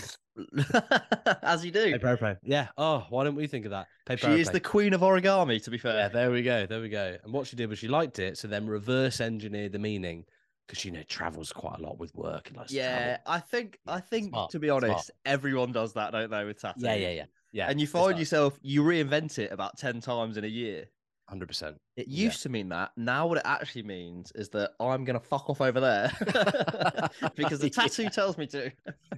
as 1.43 1.63
you 1.63 1.71
do. 1.71 1.93
Paper 1.93 2.07
airplane. 2.07 2.37
Yeah. 2.43 2.67
Oh, 2.77 3.05
why 3.09 3.23
didn't 3.23 3.37
we 3.37 3.47
think 3.47 3.63
of 3.65 3.71
that? 3.71 3.87
Paper 4.05 4.27
She 4.27 4.41
is 4.41 4.49
the 4.49 4.59
queen 4.59 4.93
of 4.93 5.01
origami. 5.01 5.63
To 5.63 5.71
be 5.71 5.77
fair, 5.77 5.95
Yeah, 5.95 6.07
there 6.09 6.29
we 6.29 6.43
go. 6.43 6.65
There 6.65 6.81
we 6.81 6.89
go. 6.89 7.15
And 7.23 7.31
what 7.31 7.47
she 7.47 7.55
did 7.55 7.69
was 7.69 7.79
she 7.79 7.87
liked 7.87 8.19
it, 8.19 8.37
so 8.37 8.49
then 8.49 8.67
reverse 8.67 9.21
engineered 9.21 9.71
the 9.71 9.79
meaning 9.79 10.25
because 10.67 10.83
you 10.83 10.91
know 10.91 11.03
travels 11.03 11.51
quite 11.53 11.79
a 11.79 11.81
lot 11.81 11.97
with 11.97 12.13
work 12.15 12.49
and 12.49 12.57
like 12.57 12.69
yeah. 12.69 13.17
I 13.25 13.39
think 13.39 13.79
I 13.87 13.99
think 13.99 14.29
Smart, 14.29 14.51
to 14.51 14.59
be 14.59 14.67
smart. 14.67 14.83
honest, 14.83 15.11
everyone 15.25 15.71
does 15.71 15.93
that, 15.93 16.11
don't 16.11 16.29
they? 16.29 16.43
With 16.43 16.59
tattoos. 16.61 16.83
Yeah, 16.83 16.95
yeah, 16.95 17.09
yeah, 17.11 17.25
yeah. 17.53 17.69
And 17.69 17.79
you 17.79 17.87
find 17.87 18.17
yourself 18.19 18.57
you 18.61 18.83
reinvent 18.83 19.39
it 19.39 19.51
about 19.51 19.77
ten 19.77 20.01
times 20.01 20.37
in 20.37 20.43
a 20.43 20.47
year. 20.47 20.85
hundred 21.29 21.47
percent. 21.47 21.77
It 21.95 22.07
Yeah. 22.07 22.25
used 22.25 22.43
to 22.43 22.49
mean 22.49 22.69
that. 22.69 22.91
Now, 22.97 23.27
what 23.27 23.37
it 23.39 23.43
actually 23.45 23.83
means 23.83 24.31
is 24.35 24.49
that 24.49 24.71
I'm 24.79 25.03
going 25.05 25.19
to 25.19 25.25
fuck 25.25 25.49
off 25.49 25.61
over 25.61 25.79
there 25.79 26.11
because 27.35 27.59
the 27.59 27.69
tattoo 27.73 28.03
Yeah. 28.03 28.09
tells 28.09 28.37
me 28.37 28.47
to. 28.47 28.71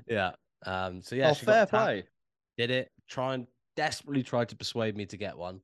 Yeah. 0.08 0.32
Um. 0.66 1.02
So 1.02 1.16
yeah, 1.16 1.32
oh, 1.32 1.34
she 1.34 1.46
fair 1.46 1.66
play. 1.66 2.04
Did 2.58 2.72
it? 2.72 2.92
Try 3.08 3.34
and 3.36 3.48
desperately 3.76 4.24
tried 4.24 4.50
to 4.50 4.56
persuade 4.56 4.96
me 4.96 5.06
to 5.08 5.18
get 5.18 5.38
one. 5.38 5.62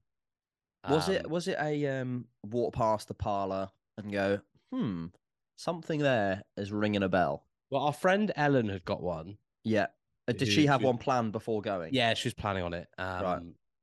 Was 0.90 1.10
it 1.10 1.26
Um, 1.26 1.32
was 1.32 1.48
it 1.48 1.58
a 1.60 1.88
um 2.00 2.26
walk 2.44 2.74
past 2.76 3.08
the 3.08 3.14
parlor 3.16 3.70
and 3.98 4.12
go, 4.12 4.40
hmm, 4.72 5.08
something 5.56 6.00
there 6.00 6.44
is 6.58 6.72
ringing 6.72 7.04
a 7.04 7.10
bell? 7.10 7.46
Well, 7.70 7.84
our 7.84 7.94
friend 7.94 8.32
Ellen 8.36 8.70
had 8.70 8.86
got 8.86 9.02
one. 9.02 9.38
Yeah. 9.64 9.88
Uh, 10.28 10.34
Did 10.34 10.42
Who- 10.48 10.54
she 10.54 10.66
have 10.66 10.82
who- 10.82 10.88
one 10.88 10.98
planned 10.98 11.32
before 11.32 11.62
going? 11.62 11.94
Yeah, 11.94 12.14
she 12.14 12.28
was 12.28 12.34
planning 12.34 12.64
on 12.64 12.74
it. 12.74 12.88
Um, 12.98 13.26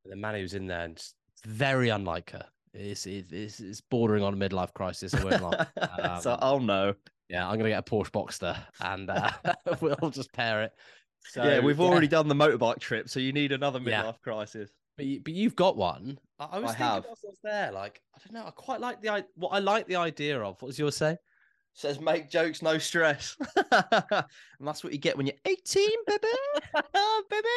And 0.05 0.11
then 0.11 0.19
Manny 0.21 0.41
was 0.41 0.53
in 0.53 0.67
there, 0.67 0.81
and 0.81 0.97
it's 0.97 1.13
very 1.45 1.89
unlike 1.89 2.31
her. 2.31 2.45
It's 2.73 3.05
it, 3.05 3.31
it's, 3.31 3.59
it's 3.59 3.79
bordering 3.81 4.23
on 4.23 4.33
a 4.33 4.37
midlife 4.37 4.73
crisis. 4.73 5.13
I 5.13 5.23
won't 5.23 5.41
lie. 5.41 6.19
so, 6.21 6.33
Um, 6.33 6.39
oh 6.41 6.59
no. 6.59 6.93
Yeah, 7.29 7.47
I'm 7.47 7.57
gonna 7.57 7.69
get 7.69 7.79
a 7.87 7.89
Porsche 7.89 8.11
Boxster, 8.11 8.57
and 8.81 9.09
uh, 9.09 9.31
we'll 9.81 10.09
just 10.09 10.33
pair 10.33 10.63
it. 10.63 10.73
So, 11.25 11.43
yeah, 11.43 11.59
we've 11.61 11.79
already 11.79 12.07
done 12.07 12.27
the 12.27 12.35
motorbike 12.35 12.79
trip, 12.79 13.07
so 13.07 13.19
you 13.21 13.31
need 13.31 13.51
another 13.53 13.79
midlife 13.79 13.87
Yeah. 13.87 14.11
crisis. 14.21 14.71
But 14.97 15.05
you, 15.05 15.21
but 15.21 15.33
you've 15.33 15.55
got 15.55 15.77
one. 15.77 16.19
I, 16.39 16.45
I 16.51 16.59
was 16.59 16.71
I 16.71 16.73
thinking 16.73 16.85
have. 16.85 17.05
whilst 17.05 17.25
I 17.25 17.29
was 17.29 17.39
there, 17.43 17.71
like 17.71 18.01
I 18.15 18.19
don't 18.25 18.33
know. 18.33 18.47
I 18.47 18.51
quite 18.51 18.81
like 18.81 19.01
the 19.01 19.09
i- 19.09 19.23
what 19.35 19.49
I 19.49 19.59
like 19.59 19.87
the 19.87 19.95
idea 19.95 20.37
of. 20.41 20.61
What 20.61 20.67
was 20.67 20.77
yours 20.79 20.97
say? 20.97 21.17
Says 21.75 21.99
make 21.99 22.29
jokes, 22.29 22.61
no 22.61 22.77
stress. 22.77 23.35
and 23.71 24.23
that's 24.59 24.83
what 24.83 24.93
you 24.93 24.99
get 24.99 25.17
when 25.17 25.25
you're 25.25 25.35
18, 25.45 25.89
baby. 26.05 26.27
baby, 27.29 27.47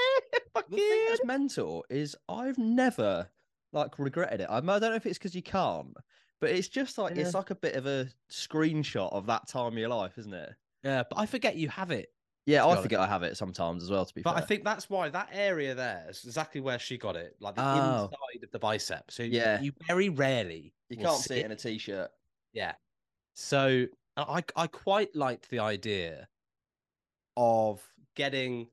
fuck 0.54 0.68
the 0.70 0.76
thing 0.76 1.06
that's 1.08 1.24
mental 1.24 1.84
is 1.90 2.16
I've 2.28 2.56
never 2.56 3.28
like 3.72 3.98
regretted 3.98 4.40
it. 4.40 4.48
I, 4.50 4.60
don't 4.60 4.80
know 4.80 4.94
if 4.94 5.04
it's 5.04 5.18
because 5.18 5.34
you 5.34 5.42
can't, 5.42 5.94
but 6.40 6.50
it's 6.50 6.68
just 6.68 6.96
like 6.96 7.16
it's 7.16 7.34
like 7.34 7.50
a 7.50 7.54
bit 7.54 7.74
of 7.74 7.86
a 7.86 8.08
screenshot 8.30 9.12
of 9.12 9.26
that 9.26 9.48
time 9.48 9.72
of 9.72 9.78
your 9.78 9.90
life, 9.90 10.16
isn't 10.16 10.32
it? 10.32 10.50
Yeah, 10.82 11.02
but 11.10 11.18
I 11.18 11.26
forget 11.26 11.56
you 11.56 11.68
have 11.68 11.90
it. 11.90 12.08
Yeah, 12.46 12.64
I 12.64 12.80
forget 12.80 13.00
I 13.00 13.08
have 13.08 13.24
it 13.24 13.36
sometimes 13.36 13.82
as 13.82 13.90
well. 13.90 14.06
To 14.06 14.14
be 14.14 14.22
fair. 14.22 14.32
But 14.32 14.36
fair, 14.36 14.44
I 14.44 14.46
think 14.46 14.64
that's 14.64 14.88
why 14.88 15.08
that 15.10 15.28
area 15.32 15.74
there 15.74 16.06
is 16.08 16.24
exactly 16.24 16.60
where 16.60 16.78
she 16.78 16.96
got 16.96 17.16
it, 17.16 17.36
like 17.40 17.56
the 17.56 17.62
Oh. 17.62 18.04
inside 18.04 18.44
of 18.44 18.50
the 18.52 18.58
bicep. 18.58 19.10
So 19.10 19.24
Yeah. 19.24 19.60
you 19.60 19.72
very 19.86 20.08
rarely 20.08 20.72
you 20.88 20.96
can't 20.96 21.20
see 21.20 21.40
it 21.40 21.44
in 21.44 21.50
a 21.50 21.56
t-shirt. 21.56 22.10
Yeah. 22.52 22.74
So 23.34 23.86
I 24.16 24.42
I 24.56 24.66
quite 24.66 25.14
liked 25.14 25.50
the 25.50 25.58
idea 25.58 26.28
of 27.36 27.82
getting 28.14 28.68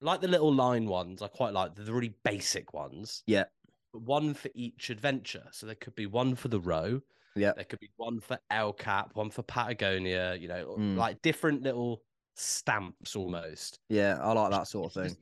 like 0.00 0.20
the 0.20 0.28
little 0.28 0.52
line 0.52 0.86
ones. 0.86 1.22
I 1.22 1.28
quite 1.28 1.52
like 1.52 1.74
the 1.74 1.92
really 1.92 2.14
basic 2.24 2.74
ones. 2.74 3.22
Yeah. 3.26 3.44
But 3.92 4.02
one 4.02 4.34
for 4.34 4.50
each 4.54 4.90
adventure. 4.90 5.46
So 5.52 5.66
there 5.66 5.74
could 5.74 5.94
be 5.94 6.06
one 6.06 6.34
for 6.34 6.48
the 6.48 6.60
row. 6.60 7.00
Yeah. 7.34 7.52
There 7.52 7.64
could 7.64 7.80
be 7.80 7.90
one 7.96 8.20
for 8.20 8.38
El 8.50 8.72
Cap, 8.72 9.10
one 9.14 9.30
for 9.30 9.42
Patagonia. 9.42 10.34
You 10.34 10.48
know, 10.48 10.76
Mm. 10.78 10.96
like 10.96 11.22
different 11.22 11.62
little 11.62 12.02
stamps 12.34 13.16
almost. 13.16 13.80
Yeah, 13.88 14.18
I 14.20 14.32
like 14.32 14.50
that 14.50 14.68
sort 14.68 14.94
of 14.94 15.02
thing. 15.02 15.16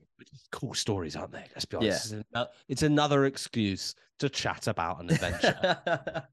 Cool 0.52 0.74
stories, 0.74 1.16
aren't 1.16 1.32
they? 1.32 1.44
Let's 1.54 1.64
be 1.64 1.76
Yeah. 1.80 1.90
honest. 1.90 2.12
It's, 2.12 2.24
ano- 2.34 2.48
it's 2.68 2.82
another 2.82 3.24
excuse 3.26 3.94
to 4.18 4.28
chat 4.28 4.68
about 4.68 5.00
an 5.02 5.10
adventure. 5.10 5.82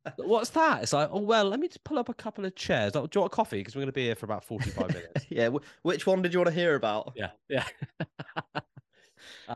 What's 0.17 0.51
that? 0.51 0.83
It's 0.83 0.93
like, 0.93 1.09
oh 1.11 1.19
well, 1.21 1.45
let 1.45 1.59
me 1.59 1.67
just 1.67 1.83
pull 1.83 1.97
up 1.97 2.09
a 2.09 2.13
couple 2.13 2.45
of 2.45 2.55
chairs. 2.55 2.95
Oh, 2.95 3.07
do 3.07 3.17
you 3.17 3.21
want 3.21 3.33
a 3.33 3.35
coffee? 3.35 3.57
Because 3.57 3.75
we're 3.75 3.79
going 3.81 3.87
to 3.87 3.93
be 3.93 4.03
here 4.05 4.15
for 4.15 4.25
about 4.27 4.43
forty-five 4.43 4.87
minutes. 4.93 5.25
yeah, 5.29 5.49
wh- 5.49 5.85
which 5.85 6.05
one 6.05 6.21
did 6.21 6.31
you 6.33 6.39
want 6.39 6.49
to 6.49 6.53
hear 6.53 6.75
about? 6.75 7.13
yeah, 7.15 7.31
yeah, 7.49 7.65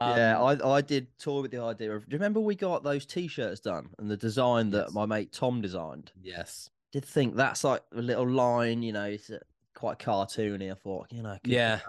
yeah, 0.02 0.38
Um, 0.40 0.60
I, 0.62 0.70
I 0.70 0.82
did 0.82 1.08
toy 1.20 1.42
with 1.42 1.52
the 1.52 1.62
idea 1.62 1.96
of. 1.96 2.04
Do 2.10 2.14
you 2.14 2.18
remember 2.20 2.40
we 2.40 2.56
got 2.56 2.84
those 2.84 3.06
T-shirts 3.06 3.60
done 3.62 3.90
and 4.00 4.10
the 4.10 4.18
design 4.18 4.70
that 4.72 4.86
Yes. 4.88 4.94
my 4.94 5.06
mate 5.06 5.32
Tom 5.32 5.62
designed? 5.62 6.12
yes, 6.22 6.70
Did 6.92 7.06
think 7.06 7.36
that's 7.36 7.64
like 7.64 7.82
a 7.96 8.02
little 8.02 8.28
line, 8.28 8.82
you 8.84 8.92
know, 8.94 9.06
it's 9.06 9.30
uh, 9.30 9.40
quite 9.76 10.00
cartoony. 10.00 10.72
I 10.72 10.76
thought, 10.76 11.08
you 11.12 11.22
know, 11.24 11.38
yeah. 11.46 11.80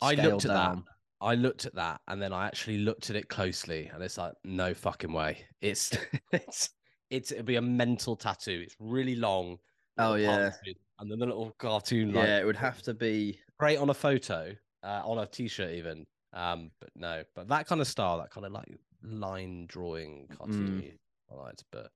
I 0.00 0.14
looked 0.14 0.44
at 0.44 0.48
down. 0.52 0.84
that. 0.86 0.92
I 1.22 1.34
looked 1.34 1.66
at 1.66 1.74
that, 1.76 2.00
and 2.08 2.20
then 2.20 2.32
I 2.32 2.46
actually 2.46 2.78
looked 2.78 3.10
at 3.10 3.16
it 3.16 3.28
closely, 3.28 3.86
and 3.92 4.02
it's 4.02 4.18
like, 4.18 4.32
no 4.44 4.74
fucking 4.74 5.12
way. 5.12 5.38
It's 5.60 5.96
it's 6.32 6.70
it's 7.10 7.30
it'd 7.32 7.46
be 7.46 7.56
a 7.56 7.62
mental 7.62 8.16
tattoo. 8.16 8.60
It's 8.64 8.76
really 8.78 9.14
long. 9.14 9.58
Oh, 9.98 10.14
yeah. 10.14 10.50
and 10.98 11.10
then 11.10 11.18
the 11.18 11.26
little 11.26 11.52
cartoon. 11.58 12.12
like, 12.12 12.26
Yeah, 12.26 12.38
it 12.40 12.44
would 12.46 12.56
have 12.56 12.80
to 12.82 12.94
be. 12.94 13.38
great 13.58 13.76
on 13.78 13.90
a 13.90 13.94
photo, 13.94 14.54
uh, 14.82 15.02
on 15.04 15.18
a 15.18 15.26
t-shirt 15.26 15.72
even. 15.74 16.06
Um, 16.32 16.70
but 16.80 16.88
no, 16.96 17.22
but 17.34 17.48
that 17.48 17.66
kind 17.66 17.80
of 17.82 17.86
style, 17.86 18.18
that 18.18 18.30
kind 18.30 18.46
of 18.46 18.52
like 18.52 18.66
line 19.02 19.66
drawing 19.68 20.28
cartoony, 20.32 20.94
I 21.30 21.34
liked. 21.34 21.64
But 21.70 21.90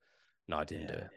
no, 0.48 0.58
I 0.58 0.64
didn't 0.64 0.88
do 0.88 0.92
Mm. 0.94 1.04
It. 1.06 1.10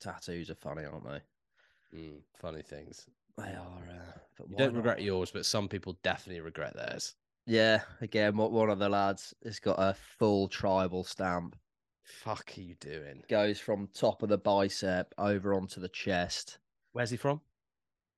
Tattoos 0.00 0.50
are 0.50 0.56
funny, 0.56 0.84
aren't 0.84 1.04
they? 1.06 1.98
Mm, 1.98 2.18
funny 2.40 2.62
things. 2.62 3.06
They 3.38 3.54
are. 3.54 3.88
Uh, 3.88 4.18
You 4.48 4.56
don't 4.56 4.72
not? 4.74 4.78
regret 4.78 5.02
yours, 5.02 5.30
but 5.30 5.46
some 5.46 5.68
people 5.68 5.96
definitely 6.02 6.40
regret 6.40 6.74
theirs. 6.74 7.14
Yeah, 7.46 7.82
again, 8.00 8.36
what 8.36 8.52
one 8.52 8.70
of 8.70 8.78
the 8.78 8.88
lads 8.88 9.34
has 9.44 9.60
got 9.60 9.76
a 9.78 9.94
full 10.18 10.48
tribal 10.48 11.04
stamp. 11.04 11.56
Fuck 12.02 12.52
are 12.56 12.60
you 12.60 12.74
doing? 12.76 13.22
Goes 13.28 13.58
from 13.58 13.88
top 13.94 14.22
of 14.22 14.28
the 14.28 14.38
bicep 14.38 15.12
over 15.18 15.54
onto 15.54 15.80
the 15.80 15.88
chest. 15.88 16.58
Where's 16.92 17.10
he 17.10 17.16
from? 17.16 17.40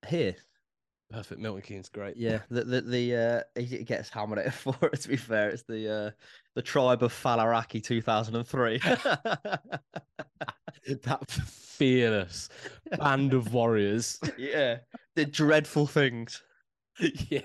Here, 0.07 0.37
Perfect. 1.11 1.41
Milton 1.41 1.63
Keynes, 1.63 1.89
great. 1.89 2.17
yeah, 2.17 2.41
the 2.51 2.65
the, 2.65 2.81
the 2.81 3.17
uh, 3.17 3.61
he 3.61 3.85
gets 3.85 4.09
hammered 4.09 4.39
it 4.39 4.53
for 4.53 4.77
it. 4.93 5.01
To 5.03 5.09
be 5.09 5.17
fair, 5.17 5.51
it's 5.51 5.63
the 5.63 5.89
uh, 5.89 6.11
the 6.55 6.63
tribe 6.63 7.03
of 7.05 7.13
Faliraki, 7.13 7.83
two 7.83 8.03
thousand 8.03 8.35
and 8.35 8.47
three. 8.47 8.79
that 11.05 11.31
fearless 11.31 12.49
band 12.99 13.35
of 13.35 13.53
warriors. 13.55 14.19
yeah, 14.39 14.79
did 15.15 15.31
dreadful 15.31 15.87
things. 15.87 16.43
Yeah. 17.01 17.41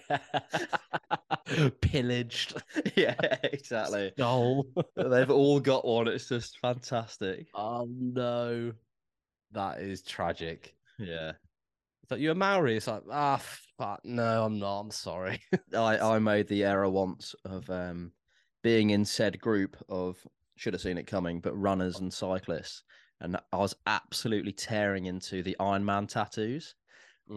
Pillaged. 1.82 2.62
yeah, 2.96 3.16
exactly. 3.44 4.12
Stole. 4.16 4.68
They've 4.96 5.30
all 5.30 5.60
got 5.60 5.86
one. 5.86 6.08
It's 6.08 6.30
just 6.30 6.60
fantastic. 6.60 7.48
Oh 7.54 7.88
no. 7.90 8.74
That 9.52 9.82
is 9.82 10.02
tragic. 10.02 10.76
Yeah. 10.98 11.34
It's 12.04 12.12
like 12.12 12.22
you're 12.22 12.36
Maori. 12.36 12.78
It's 12.78 12.88
like, 12.88 13.04
ah 13.12 13.42
fuck, 13.78 14.02
no, 14.04 14.46
I'm 14.46 14.60
not. 14.60 14.80
I'm 14.80 14.92
sorry. 14.92 15.42
I, 15.76 15.98
I 15.98 16.20
made 16.20 16.48
the 16.48 16.64
error 16.64 16.90
once 16.90 17.36
of 17.46 17.70
um 17.70 18.12
being 18.64 18.92
in 18.92 19.06
said 19.06 19.40
group 19.40 19.76
of 19.90 20.18
should 20.56 20.74
have 20.74 20.82
seen 20.82 20.98
it 20.98 21.08
coming, 21.08 21.42
but 21.42 21.60
runners 21.60 22.00
and 22.00 22.14
cyclists, 22.14 22.84
and 23.20 23.38
I 23.52 23.58
was 23.58 23.76
absolutely 23.88 24.52
tearing 24.52 25.06
into 25.06 25.42
the 25.42 25.56
Iron 25.60 25.84
Man 25.84 26.08
tattoos 26.08 26.76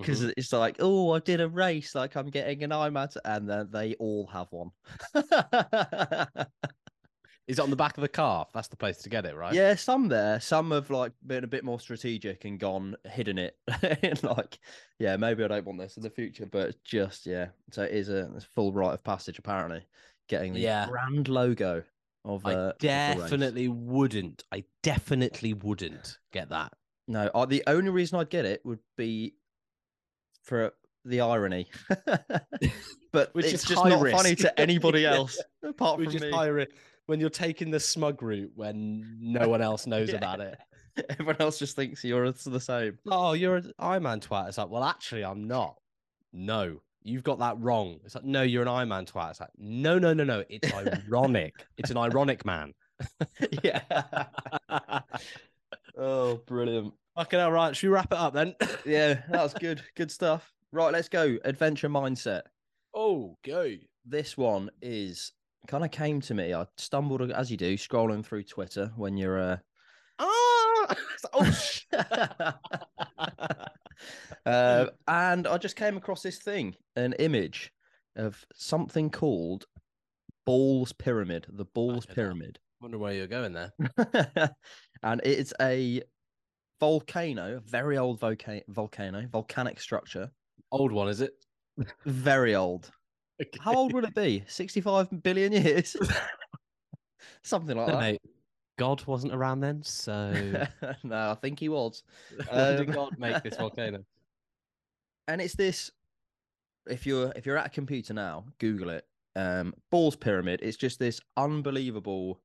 because 0.00 0.22
Mhm. 0.22 0.32
it's 0.36 0.52
like, 0.52 0.76
oh, 0.80 1.12
I 1.12 1.18
did 1.20 1.40
a 1.40 1.48
race, 1.48 1.94
like 1.94 2.16
I'm 2.16 2.30
getting 2.30 2.62
an 2.64 2.72
Iron 2.72 2.94
Man, 2.94 3.08
t-" 3.08 3.20
and 3.24 3.48
then 3.48 3.68
they 3.70 3.94
all 3.96 4.26
have 4.28 4.48
one. 4.50 4.70
is 7.46 7.58
it 7.58 7.62
on 7.62 7.68
the 7.70 7.76
back 7.76 7.96
of 7.98 8.02
the 8.02 8.08
calf? 8.08 8.50
That's 8.54 8.68
the 8.68 8.76
place 8.76 8.98
to 8.98 9.08
get 9.10 9.26
it, 9.26 9.36
right? 9.36 9.52
yeah, 9.54 9.74
some 9.74 10.08
there, 10.08 10.40
some 10.40 10.70
have 10.70 10.88
like 10.90 11.12
been 11.26 11.44
a 11.44 11.48
bit 11.48 11.64
more 11.64 11.78
strategic 11.78 12.44
and 12.46 12.58
gone 12.58 12.96
hidden 13.04 13.38
it, 13.38 13.56
and 14.02 14.22
like, 14.22 14.58
yeah, 14.98 15.16
maybe 15.16 15.44
I 15.44 15.48
don't 15.48 15.66
want 15.66 15.78
this 15.78 15.96
in 15.96 16.02
the 16.02 16.10
future, 16.10 16.46
but 16.46 16.74
just 16.84 17.26
yeah, 17.26 17.48
so 17.70 17.82
it 17.82 17.90
is 17.92 18.08
a, 18.08 18.30
full 18.54 18.72
rite 18.72 18.94
of 18.94 19.04
passage 19.04 19.38
apparently, 19.38 19.86
getting 20.28 20.54
the 20.54 20.60
Yeah. 20.60 20.86
brand 20.88 21.28
logo 21.28 21.84
of. 22.24 22.46
Uh, 22.46 22.48
I 22.48 22.52
of 22.52 22.72
race. 22.72 22.76
definitely 22.80 23.68
wouldn't. 23.68 24.42
I 24.50 24.64
definitely 24.82 25.52
wouldn't 25.52 26.18
get 26.32 26.48
that. 26.48 26.72
No, 27.06 27.30
I, 27.34 27.44
the 27.44 27.62
only 27.66 27.90
reason 27.90 28.18
I'd 28.18 28.30
get 28.30 28.46
it 28.46 28.64
would 28.64 28.78
be 28.96 29.34
for 30.44 30.72
the 31.04 31.20
irony, 31.20 31.66
but 33.12 33.34
Which 33.34 33.46
it's 33.46 33.54
is 33.62 33.64
just 33.64 33.82
high 33.82 33.90
not 33.90 34.00
risk. 34.00 34.16
funny 34.16 34.34
to 34.36 34.60
anybody 34.60 35.04
else 35.04 35.38
apart 35.62 35.98
Which 35.98 36.08
from 36.08 36.16
is 36.16 36.22
me. 36.22 36.30
higher 36.30 36.58
it 36.60 36.72
when 37.06 37.20
you're 37.20 37.28
taking 37.30 37.70
the 37.70 37.80
smug 37.80 38.22
route 38.22 38.50
when 38.54 39.18
no 39.20 39.48
one 39.48 39.60
else 39.60 39.86
knows 39.86 40.08
Yeah. 40.12 40.16
about 40.16 40.40
it. 40.40 40.56
Everyone 41.10 41.36
else 41.40 41.58
just 41.58 41.76
thinks 41.76 42.02
you're 42.04 42.30
the 42.30 42.60
same. 42.60 42.98
Oh, 43.10 43.32
you're 43.32 43.56
an 43.56 43.72
Iron 43.78 44.04
Man 44.04 44.20
twat. 44.20 44.48
It's 44.48 44.58
like, 44.58 44.70
well, 44.70 44.84
actually, 44.84 45.24
I'm 45.24 45.46
not. 45.48 45.76
No, 46.32 46.80
you've 47.02 47.24
got 47.24 47.40
that 47.40 47.58
wrong. 47.60 47.98
It's 48.04 48.14
like, 48.14 48.24
no, 48.24 48.42
you're 48.42 48.62
an 48.62 48.68
Iron 48.68 48.88
Man 48.88 49.04
twat. 49.04 49.30
It's 49.32 49.40
like, 49.40 49.50
no, 49.58 49.98
no, 49.98 50.14
no, 50.14 50.22
no. 50.24 50.44
It's 50.48 50.72
ironic. 50.72 51.66
it's 51.76 51.90
an 51.90 51.96
ironic 51.98 52.44
man. 52.46 52.72
yeah. 53.62 53.82
oh, 55.98 56.36
brilliant. 56.46 56.94
Fucking 57.16 57.38
hell, 57.38 57.52
right. 57.52 57.76
Should 57.76 57.88
we 57.88 57.94
wrap 57.94 58.12
it 58.12 58.18
up 58.18 58.35
then? 58.35 58.54
Yeah, 58.85 59.23
that 59.30 59.42
was 59.42 59.54
good. 59.54 59.83
Good 59.97 60.11
stuff. 60.11 60.52
Right, 60.73 60.92
let's 60.92 61.09
go. 61.09 61.38
Adventure 61.44 61.88
mindset. 61.88 62.42
oh, 62.94 63.37
go. 63.44 63.73
This 64.04 64.37
one 64.37 64.71
is 64.83 65.33
kind 65.68 65.85
of 65.85 65.90
came 65.90 66.21
to 66.23 66.35
me. 66.35 66.52
I 66.52 66.66
stumbled 66.76 67.30
as 67.33 67.50
you 67.50 67.56
do, 67.56 67.76
scrolling 67.78 68.25
through 68.25 68.42
Twitter 68.42 68.92
when 68.97 69.16
you're 69.16 69.40
uh 69.40 69.56
Ah! 70.18 70.94
oh, 71.33 71.50
sh- 71.50 71.87
uh, 74.47 74.87
and 75.09 75.47
I 75.47 75.59
just 75.59 75.76
came 75.76 75.97
across 75.97 76.23
this 76.23 76.38
thing, 76.38 76.75
an 76.97 77.14
image 77.14 77.73
of 78.16 78.44
something 78.54 79.11
called 79.11 79.64
Ball's 80.44 80.92
Pyramid, 80.92 81.47
the 81.49 81.64
Ball's 81.64 82.04
Fucking 82.04 82.23
hell. 82.23 82.33
Pyramid. 82.33 82.59
wonder 82.80 82.99
where 82.99 83.14
you're 83.14 83.26
going 83.26 83.52
there. 83.54 83.73
and 85.02 85.21
it's 85.25 85.52
a 85.61 86.02
volcano, 86.81 87.61
very 87.61 87.99
old 87.99 88.19
volcano, 88.21 88.62
volcano, 88.69 89.26
volcanic 89.28 89.81
structure, 89.81 90.31
Old 90.71 90.93
one, 90.93 91.09
is 91.09 91.21
it? 91.21 91.45
very 92.04 92.54
old. 92.54 92.90
How 93.61 93.75
old 93.76 93.93
would 93.93 94.04
it 94.04 94.14
be? 94.14 94.45
65 94.47 95.23
billion 95.23 95.52
years? 95.52 95.97
Something 97.43 97.76
like 97.76 97.87
No, 97.87 97.93
that. 97.93 98.00
mate. 98.00 98.21
God 98.76 99.07
wasn't 99.07 99.33
around 99.35 99.61
then, 99.61 99.83
so 99.83 100.33
no, 101.04 101.31
I 101.31 101.35
think 101.35 101.61
he 101.61 101.69
was. 101.69 102.02
when 102.28 102.49
did 102.76 102.88
Um, 102.88 102.95
God 102.95 103.19
make 103.19 103.43
this 103.43 103.57
volcano? 103.57 104.04
and 105.28 105.40
it's 105.40 105.54
this 105.54 105.90
if 106.87 107.07
you're 107.07 107.33
if 107.37 107.47
you're 107.47 107.57
at 107.57 107.66
a 107.66 107.71
computer 107.71 108.12
now 108.12 108.45
google 108.59 108.90
it 108.90 109.09
um 109.37 109.75
balls 109.90 110.16
pyramid 110.16 110.61
it's 110.62 110.76
just 110.76 110.99
this 110.99 111.19
unbelievable 111.37 112.43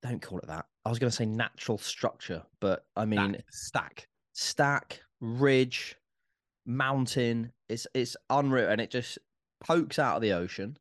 don't 0.00 0.22
call 0.22 0.38
it 0.38 0.46
that 0.46 0.66
i 0.84 0.90
was 0.90 0.98
going 0.98 1.10
to 1.10 1.16
say 1.16 1.26
natural 1.26 1.78
structure 1.78 2.42
but 2.60 2.86
i 2.96 3.04
mean 3.04 3.36
stack. 3.50 4.08
stack 4.32 5.00
ridge 5.20 5.96
mountain 6.66 7.52
it's 7.68 7.86
it's 7.94 8.16
unreal 8.30 8.68
and 8.68 8.80
it 8.80 8.90
just 8.90 9.18
pokes 9.60 9.98
out 9.98 10.16
of 10.16 10.22
the 10.22 10.32
ocean 10.32 10.76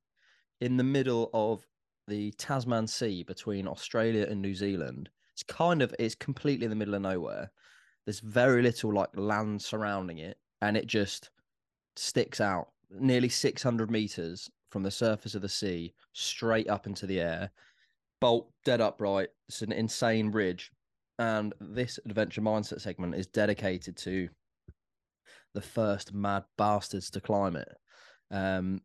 in 0.60 0.78
the 0.78 0.84
middle 0.84 1.30
of 1.34 1.66
the 2.08 2.32
Tasman 2.34 2.88
Sea 2.88 3.24
between 3.24 3.68
Australia 3.68 4.28
and 4.30 4.42
New 4.42 4.54
Zealand. 4.54 5.10
It's 5.34 5.44
kind 5.44 5.82
of 5.82 5.94
it's 5.98 6.16
completely 6.16 6.66
in 6.66 6.70
the 6.70 6.76
middle 6.76 6.94
of 6.94 7.02
nowhere. 7.02 7.52
There's 8.06 8.20
very 8.20 8.62
little 8.62 8.94
like 8.94 9.10
land 9.16 9.62
surrounding 9.62 10.18
it, 10.18 10.38
and 10.62 10.76
it 10.76 10.88
just 10.88 11.30
sticks 11.96 12.42
out 12.42 12.70
nearly 12.90 13.30
600 13.30 13.90
meters 13.90 14.50
from 14.70 14.84
the 14.84 14.92
surface 14.92 15.36
of 15.36 15.42
the 15.42 15.50
sea 15.50 15.94
straight 16.14 16.70
up 16.70 16.88
into 16.88 17.06
the 17.06 17.20
air. 17.20 17.52
Bolt 18.22 18.50
dead 18.64 18.80
upright. 18.80 19.30
It's 19.50 19.62
an 19.62 19.74
insane 19.74 20.32
ridge, 20.32 20.72
and 21.20 21.54
this 21.60 22.00
adventure 22.06 22.42
mindset 22.42 22.80
segment 22.80 23.16
is 23.16 23.28
dedicated 23.28 23.98
to 23.98 24.30
the 25.54 25.62
first 25.62 26.14
mad 26.14 26.46
bastards 26.58 27.10
to 27.12 27.20
climb 27.20 27.58
it. 27.58 27.78
Um, 28.30 28.82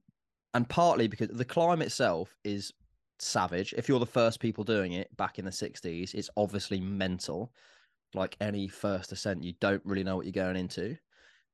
and 0.55 0.69
partly 0.69 1.07
because 1.07 1.29
the 1.29 1.45
climb 1.45 1.83
itself 1.83 2.35
is 2.43 2.73
savage. 3.19 3.75
If 3.77 3.89
you're 3.89 4.01
the 4.01 4.07
first 4.07 4.41
people 4.41 4.65
doing 4.65 4.93
it 4.93 5.15
back 5.17 5.39
in 5.39 5.45
the 5.45 5.51
60s, 5.51 6.15
it's 6.15 6.31
obviously 6.37 6.81
mental. 6.81 7.53
Like 8.15 8.37
any 8.41 8.69
first 8.69 9.13
ascent, 9.13 9.45
you 9.45 9.53
don't 9.61 9.85
really 9.85 10.05
know 10.05 10.17
what 10.17 10.27
you're 10.27 10.33
going 10.33 10.57
into. 10.57 10.97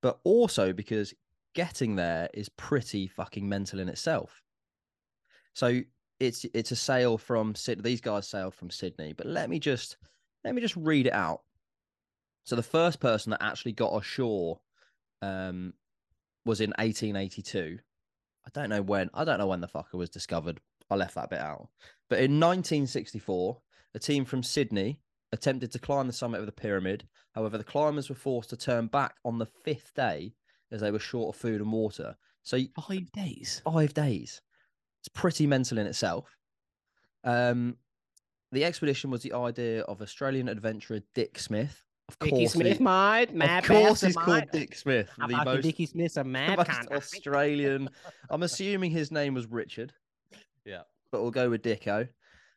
But 0.01 0.19
also 0.25 0.73
because 0.73 1.13
getting 1.55 1.97
there 1.97 2.29
is 2.35 2.49
pretty 2.49 3.09
fucking 3.09 3.49
mental 3.49 3.81
in 3.81 3.89
itself. 3.89 4.43
So 5.55 5.81
it's 6.23 6.47
it's 6.55 6.71
a 6.71 6.77
sale 6.77 7.19
from 7.19 7.55
Sydney. 7.55 7.83
These 7.83 8.01
guys 8.01 8.29
sailed 8.29 8.55
from 8.55 8.71
Sydney, 8.71 9.13
but 9.13 9.27
let 9.27 9.51
me 9.51 9.59
just 9.59 9.97
let 10.45 10.55
me 10.55 10.61
just 10.61 10.77
read 10.77 11.07
it 11.07 11.13
out. 11.13 11.43
So 12.45 12.57
the 12.57 12.63
first 12.63 13.01
person 13.01 13.31
that 13.31 13.43
actually 13.43 13.73
got 13.73 13.97
ashore 13.97 14.61
um, 15.21 15.75
was 16.45 16.61
in 16.61 16.71
1882. 16.71 17.79
I 18.47 18.51
don't 18.53 18.71
know 18.71 18.83
when. 18.83 19.11
I 19.15 19.25
don't 19.25 19.39
know 19.39 19.47
when 19.47 19.61
the 19.61 19.69
fucker 19.69 19.95
was 19.95 20.11
discovered. 20.11 20.61
I 20.91 20.95
left 20.97 21.15
that 21.15 21.31
bit 21.31 21.41
out. 21.41 21.69
But 22.09 22.19
in 22.19 22.39
1964, 22.39 23.59
a 23.95 23.99
team 23.99 24.25
from 24.25 24.43
Sydney 24.43 25.01
attempted 25.33 25.73
to 25.73 25.79
climb 25.79 26.07
the 26.07 26.13
summit 26.13 26.41
of 26.41 26.47
the 26.47 26.53
pyramid. 26.53 27.07
However, 27.35 27.57
the 27.59 27.65
climbers 27.65 28.09
were 28.09 28.15
forced 28.15 28.51
to 28.51 28.57
turn 28.57 28.87
back 28.89 29.17
on 29.25 29.39
the 29.39 29.47
fifth 29.47 29.95
day 29.95 30.35
as 30.71 30.81
they 30.81 30.91
were 30.91 30.99
short 30.99 31.35
of 31.35 31.41
food 31.41 31.61
and 31.61 31.73
water. 31.73 32.17
So 32.43 32.59
Five 32.89 33.11
days. 33.13 33.63
five 33.65 33.95
days. 33.95 34.43
It's 35.03 35.09
pretty 35.09 35.47
mental 35.47 35.79
in 35.79 35.87
itself. 35.87 36.37
Um, 37.25 37.77
the 38.53 38.65
expedition 38.65 39.11
was 39.11 39.23
the 39.23 39.33
idea 39.33 39.83
of 39.83 40.01
Australian 40.01 40.49
adventurer 40.49 41.01
Dick 41.15 41.39
Smith. 41.39 41.85
Of 42.09 42.19
course, 42.19 42.53
Smith, 42.53 42.79
he- 42.79 42.85
mate. 42.85 43.31
of 43.33 43.65
course, 43.65 44.03
he's 44.03 44.17
called 44.17 44.45
Dick 44.53 44.77
Smith. 44.77 45.09
How 45.19 45.27
the 45.27 45.45
most, 45.45 45.63
Dickie 45.63 45.87
Smith's 45.87 46.17
a 46.17 46.21
the 46.21 46.25
mad 46.29 46.59
most 46.59 46.71
cunt. 46.71 46.93
Australian. 46.97 47.89
I'm 48.31 48.43
assuming 48.43 48.91
his 48.91 49.11
name 49.11 49.35
was 49.35 49.47
Richard. 49.47 49.93
Yeah. 50.65 50.83
but 51.11 51.23
we'll 51.23 51.31
go 51.31 51.51
with 51.51 51.63
Dicko. 51.63 52.09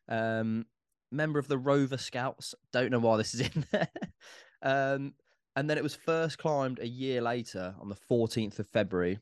Um, 0.08 0.66
member 1.10 1.38
of 1.38 1.48
the 1.48 1.58
Rover 1.58 1.96
Scouts. 1.96 2.54
Don't 2.72 2.90
know 2.90 2.98
why 2.98 3.16
this 3.16 3.34
is 3.34 3.40
in 3.40 3.64
there. 3.72 3.88
um, 4.62 5.14
and 5.56 5.68
then 5.70 5.78
it 5.78 5.82
was 5.82 5.94
first 5.94 6.38
climbed 6.38 6.78
a 6.78 6.86
year 6.86 7.22
later 7.22 7.74
on 7.80 7.88
the 7.88 7.96
14th 8.10 8.58
of 8.58 8.68
February 8.68 9.18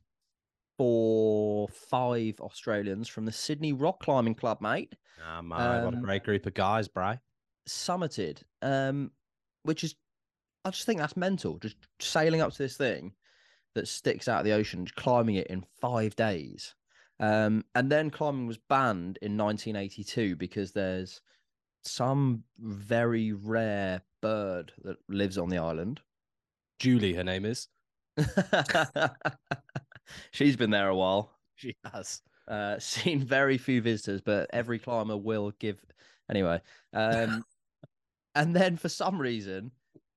for 0.76 1.69
five 1.69 2.40
Australians 2.40 3.09
from 3.09 3.25
the 3.25 3.33
Sydney 3.33 3.73
Rock 3.73 4.00
Climbing 4.00 4.35
Club, 4.35 4.61
mate. 4.61 4.95
Ah, 5.25 5.40
mate, 5.43 5.85
what 5.85 5.95
a 5.95 5.97
Um, 5.99 6.02
great 6.02 6.25
group 6.25 6.47
of 6.47 6.54
guys, 6.54 6.88
bro. 6.88 7.14
Summited, 7.69 8.43
um, 8.62 9.11
which 9.62 9.85
is, 9.85 9.95
I 10.64 10.71
just 10.71 10.85
think 10.87 11.00
that's 11.00 11.16
mental. 11.16 11.59
Just 11.59 11.76
sailing 12.00 12.40
up 12.40 12.52
to 12.52 12.59
this 12.59 12.76
thing 12.76 13.14
that 13.75 13.88
sticks 13.88 14.28
out 14.28 14.40
of 14.40 14.45
the 14.45 14.52
ocean, 14.52 14.87
climbing 14.97 15.37
it 15.37 15.47
in 15.49 15.64
five 15.81 16.14
days. 16.16 16.75
Um, 17.21 17.64
and 17.75 17.90
then 17.90 18.11
climbing 18.11 18.47
was 18.47 18.59
banned 18.59 19.19
in 19.23 19.37
1982 19.37 20.37
because 20.37 20.73
there's 20.73 21.21
some 21.83 22.43
very 22.59 23.33
rare 23.33 24.02
bird 24.21 24.73
that 24.83 24.97
lives 25.09 25.38
on 25.38 25.49
the 25.49 25.59
island. 25.59 26.00
Julie, 26.81 27.14
her 27.14 27.25
name 27.25 27.45
is. 27.45 27.69
She's 30.31 30.57
been 30.57 30.71
there 30.71 30.88
a 30.88 30.97
while. 30.97 31.31
She 31.57 31.77
has. 31.93 32.23
Uh, 32.49 32.79
seen 32.79 33.21
very 33.21 33.59
few 33.59 33.81
visitors, 33.81 34.21
but 34.21 34.49
every 34.53 34.79
climber 34.79 35.17
will 35.17 35.53
give. 35.59 35.85
Anyway, 36.31 36.61
um, 36.93 37.45
and 38.35 38.55
then 38.55 38.77
for 38.77 38.88
some 38.88 39.21
reason, 39.21 39.71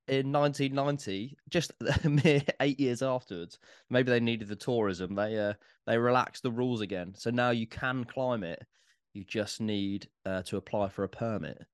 in 0.08 0.32
1990, 0.32 1.38
just 1.50 1.74
a 2.04 2.10
mere 2.10 2.42
eight 2.62 2.80
years 2.80 3.02
afterwards, 3.02 3.60
maybe 3.90 4.12
they 4.12 4.20
needed 4.20 4.48
the 4.48 4.56
tourism. 4.56 5.16
They 5.16 5.38
uh, 5.38 5.54
they 5.86 5.98
relaxed 5.98 6.44
the 6.44 6.52
rules 6.52 6.82
again, 6.82 7.14
so 7.16 7.30
now 7.30 7.52
you 7.52 7.68
can 7.68 8.04
climb 8.04 8.44
it. 8.44 8.66
You 9.14 9.24
just 9.24 9.62
need 9.62 10.08
uh, 10.26 10.44
to 10.44 10.58
apply 10.58 10.90
for 10.90 11.04
a 11.04 11.10
permit. 11.10 11.66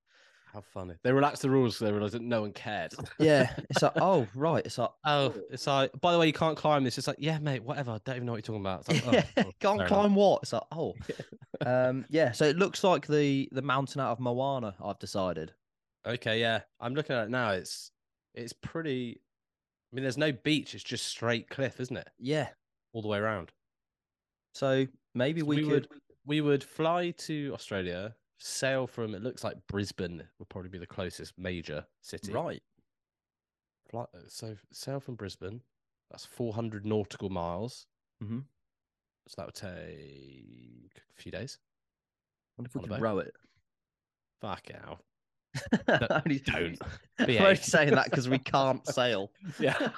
How 0.54 0.62
funny. 0.62 0.94
They 1.04 1.12
relaxed 1.12 1.42
the 1.42 1.50
rules 1.50 1.74
because 1.76 1.88
they 1.88 1.92
realized 1.92 2.14
that 2.14 2.22
no 2.22 2.42
one 2.42 2.54
cared. 2.54 2.94
Yeah, 3.20 3.52
it's 3.70 3.82
like 3.82 3.94
oh 3.96 4.28
right, 4.36 4.64
it's 4.66 4.78
like 4.78 4.92
Oh, 5.04 5.34
it's 5.50 5.66
like, 5.66 5.92
by 6.00 6.12
the 6.14 6.20
way, 6.20 6.28
you 6.28 6.34
can't 6.34 6.56
climb 6.56 6.84
this. 6.84 6.98
It's 6.98 7.08
like, 7.08 7.18
yeah, 7.20 7.40
mate, 7.40 7.64
whatever. 7.64 7.92
I 7.92 8.00
don't 8.06 8.18
even 8.18 8.26
know 8.28 8.34
what 8.34 8.38
you're 8.48 8.60
talking 8.60 8.62
about. 8.62 8.86
It's 8.88 9.06
like, 9.06 9.28
oh, 9.38 9.44
oh, 9.48 9.52
can't 9.60 9.80
fair 9.80 9.88
climb 9.88 10.06
enough. 10.06 10.18
what? 10.18 10.44
It's 10.44 10.54
like 10.54 10.64
oh, 10.72 10.94
um, 11.66 12.06
yeah. 12.10 12.32
So 12.32 12.46
it 12.46 12.58
looks 12.58 12.84
like 12.84 13.08
the 13.08 13.50
the 13.52 13.62
mountain 13.64 14.00
out 14.02 14.12
of 14.12 14.20
Moana. 14.20 14.76
I've 14.84 15.00
decided. 15.00 15.54
Okay, 16.06 16.40
yeah. 16.40 16.62
I'm 16.80 16.94
looking 16.94 17.16
at 17.16 17.26
it 17.26 17.30
now. 17.32 17.52
It's 17.52 17.92
it's 18.36 18.54
pretty. 18.54 19.20
I 19.92 19.96
mean, 19.96 20.04
there's 20.04 20.18
no 20.18 20.32
beach. 20.32 20.76
It's 20.76 20.84
just 20.84 21.08
straight 21.08 21.50
cliff, 21.50 21.80
isn't 21.80 21.98
it? 21.98 22.10
Yeah. 22.20 22.50
All 22.94 23.02
the 23.02 23.08
way 23.08 23.18
around. 23.20 23.52
So 24.54 24.86
maybe 25.16 25.42
So 25.42 25.46
we, 25.48 25.58
could. 25.64 25.68
would 25.68 25.88
we 26.26 26.42
would 26.42 26.64
fly 26.64 27.12
to 27.12 27.52
Australia, 27.54 28.16
sail 28.40 28.88
from. 28.88 29.16
It 29.16 29.22
looks 29.24 29.44
like 29.44 29.56
Brisbane 29.68 30.24
would 30.40 30.50
probably 30.50 30.70
be 30.70 30.78
the 30.78 30.86
closest 30.88 31.34
major 31.38 31.86
city. 32.02 32.32
Right. 32.34 32.62
Fly, 33.90 34.04
uh, 34.04 34.20
so 34.28 34.56
sail 34.72 35.00
from 35.00 35.16
Brisbane. 35.16 35.62
That's 36.12 36.26
400 36.26 36.86
nautical 36.86 37.30
miles. 37.30 37.86
Mhm. 38.24 38.44
So 39.28 39.34
that 39.38 39.46
would 39.48 39.56
take 39.56 40.92
a 41.18 41.22
few 41.22 41.32
days. 41.32 41.58
Wonder 42.58 42.68
if 42.70 42.76
we 42.76 42.82
On 42.82 42.88
could 42.90 43.02
row 43.02 43.20
it. 43.20 43.34
Fuck 44.42 44.70
it 44.70 44.76
out. 44.84 45.04
Only- 46.26 46.40
don't. 46.40 46.78
I'm 47.20 47.30
only 47.40 47.56
saying 47.56 47.92
that 47.96 48.06
because 48.06 48.28
we 48.28 48.40
can't 48.40 48.86
sail. 48.88 49.32
Yeah. 49.60 49.90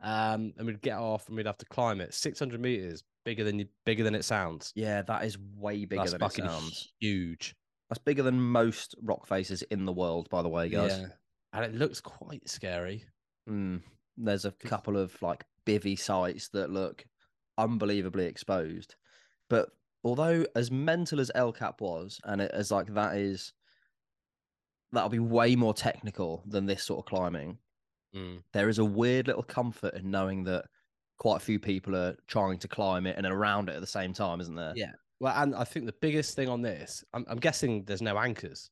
Um, 0.00 0.52
and 0.56 0.66
we'd 0.66 0.80
get 0.82 0.98
off 0.98 1.28
and 1.28 1.36
we'd 1.36 1.46
have 1.46 1.58
to 1.58 1.66
climb 1.66 2.00
it. 2.00 2.14
600 2.14 2.60
meters, 2.60 3.02
bigger 3.24 3.44
than 3.44 3.58
you, 3.58 3.66
bigger 3.84 4.04
than 4.04 4.14
it 4.14 4.24
sounds. 4.24 4.72
yeah, 4.74 5.02
that 5.02 5.24
is 5.24 5.38
way 5.56 5.84
bigger 5.84 6.02
That's 6.02 6.12
than 6.12 6.46
it 6.46 6.50
sounds. 6.50 6.92
huge. 7.00 7.54
That's 7.88 7.98
bigger 7.98 8.22
than 8.22 8.40
most 8.40 8.94
rock 9.02 9.26
faces 9.26 9.62
in 9.62 9.84
the 9.84 9.92
world, 9.92 10.28
by 10.30 10.42
the 10.42 10.48
way, 10.48 10.68
guys. 10.68 10.98
Yeah. 10.98 11.06
And 11.54 11.64
it 11.64 11.74
looks 11.74 12.00
quite 12.00 12.48
scary. 12.48 13.04
Mm, 13.48 13.80
there's 14.16 14.44
a 14.44 14.52
couple 14.52 14.96
of 14.96 15.20
like 15.22 15.44
bivy 15.66 15.98
sites 15.98 16.48
that 16.50 16.70
look 16.70 17.04
unbelievably 17.56 18.26
exposed. 18.26 18.94
But 19.48 19.70
although 20.04 20.44
as 20.54 20.70
mental 20.70 21.18
as 21.20 21.30
El 21.34 21.52
Cap 21.52 21.80
was, 21.80 22.20
and 22.24 22.42
it, 22.42 22.50
as 22.52 22.70
like 22.70 22.92
that 22.94 23.16
is 23.16 23.52
that'll 24.92 25.08
be 25.08 25.18
way 25.18 25.56
more 25.56 25.74
technical 25.74 26.42
than 26.46 26.66
this 26.66 26.82
sort 26.84 27.00
of 27.00 27.06
climbing. 27.06 27.58
Mm. 28.14 28.42
There 28.52 28.68
is 28.68 28.78
a 28.78 28.84
weird 28.84 29.26
little 29.26 29.42
comfort 29.42 29.94
in 29.94 30.10
knowing 30.10 30.44
that 30.44 30.64
quite 31.18 31.36
a 31.36 31.40
few 31.44 31.58
people 31.58 31.94
are 31.96 32.16
trying 32.26 32.58
to 32.58 32.68
climb 32.68 33.06
it 33.06 33.16
and 33.16 33.26
around 33.26 33.68
it 33.68 33.74
at 33.74 33.80
the 33.80 33.86
same 33.86 34.12
time, 34.12 34.40
isn't 34.40 34.54
there? 34.54 34.72
Yeah. 34.76 34.92
Well, 35.20 35.34
and 35.36 35.54
I 35.54 35.64
think 35.64 35.86
the 35.86 35.94
biggest 36.00 36.36
thing 36.36 36.48
on 36.48 36.62
this, 36.62 37.04
I'm, 37.12 37.24
I'm 37.28 37.38
guessing 37.38 37.84
there's 37.84 38.00
no 38.02 38.16
anchors. 38.18 38.70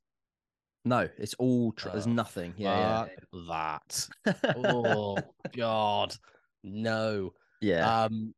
No, 0.85 1.09
it's 1.18 1.35
all 1.35 1.72
tr- 1.72 1.88
there's 1.88 2.07
Oh, 2.07 2.11
nothing. 2.12 2.55
Yeah, 2.57 3.07
That. 3.49 4.09
yeah. 4.25 4.35
Oh 4.57 5.16
God, 5.57 6.14
no. 6.62 7.33
yeah. 7.61 8.05
Um. 8.05 8.33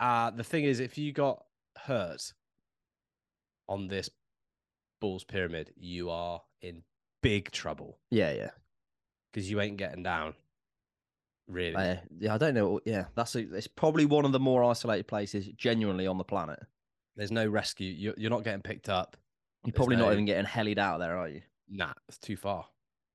Uh 0.00 0.30
the 0.30 0.44
thing 0.44 0.64
is, 0.64 0.80
if 0.80 0.96
you 0.96 1.12
got 1.12 1.44
hurt 1.76 2.32
on 3.68 3.86
this 3.88 4.08
Balls 5.02 5.24
pyramid, 5.24 5.72
you 5.76 6.08
are 6.08 6.40
in 6.62 6.82
big 7.22 7.50
trouble 7.50 7.98
yeah, 8.10 8.32
yeah. 8.32 8.50
Because 9.32 9.50
you 9.50 9.60
ain't 9.60 9.76
getting 9.76 10.02
down. 10.02 10.34
Really? 11.48 11.74
Uh, 11.74 11.96
yeah, 12.18 12.34
I 12.34 12.38
don't 12.38 12.54
know. 12.54 12.80
Yeah, 12.84 13.06
that's 13.14 13.34
a, 13.34 13.40
it's 13.54 13.66
probably 13.66 14.06
one 14.06 14.24
of 14.24 14.32
the 14.32 14.40
more 14.40 14.62
isolated 14.64 15.08
places 15.08 15.46
genuinely 15.56 16.06
on 16.06 16.18
the 16.18 16.24
planet. 16.24 16.60
There's 17.16 17.32
no 17.32 17.46
rescue. 17.46 17.92
You're, 17.92 18.14
you're 18.16 18.30
not 18.30 18.44
getting 18.44 18.62
picked 18.62 18.88
up. 18.88 19.16
You're 19.64 19.72
There's 19.72 19.76
probably 19.76 19.96
not 19.96 20.12
even 20.12 20.24
getting 20.24 20.46
helied 20.46 20.78
out 20.78 21.00
there, 21.00 21.18
are 21.18 21.28
you? 21.28 21.42
Nah, 21.68 21.92
it's 22.08 22.18
too 22.18 22.36
far. 22.36 22.66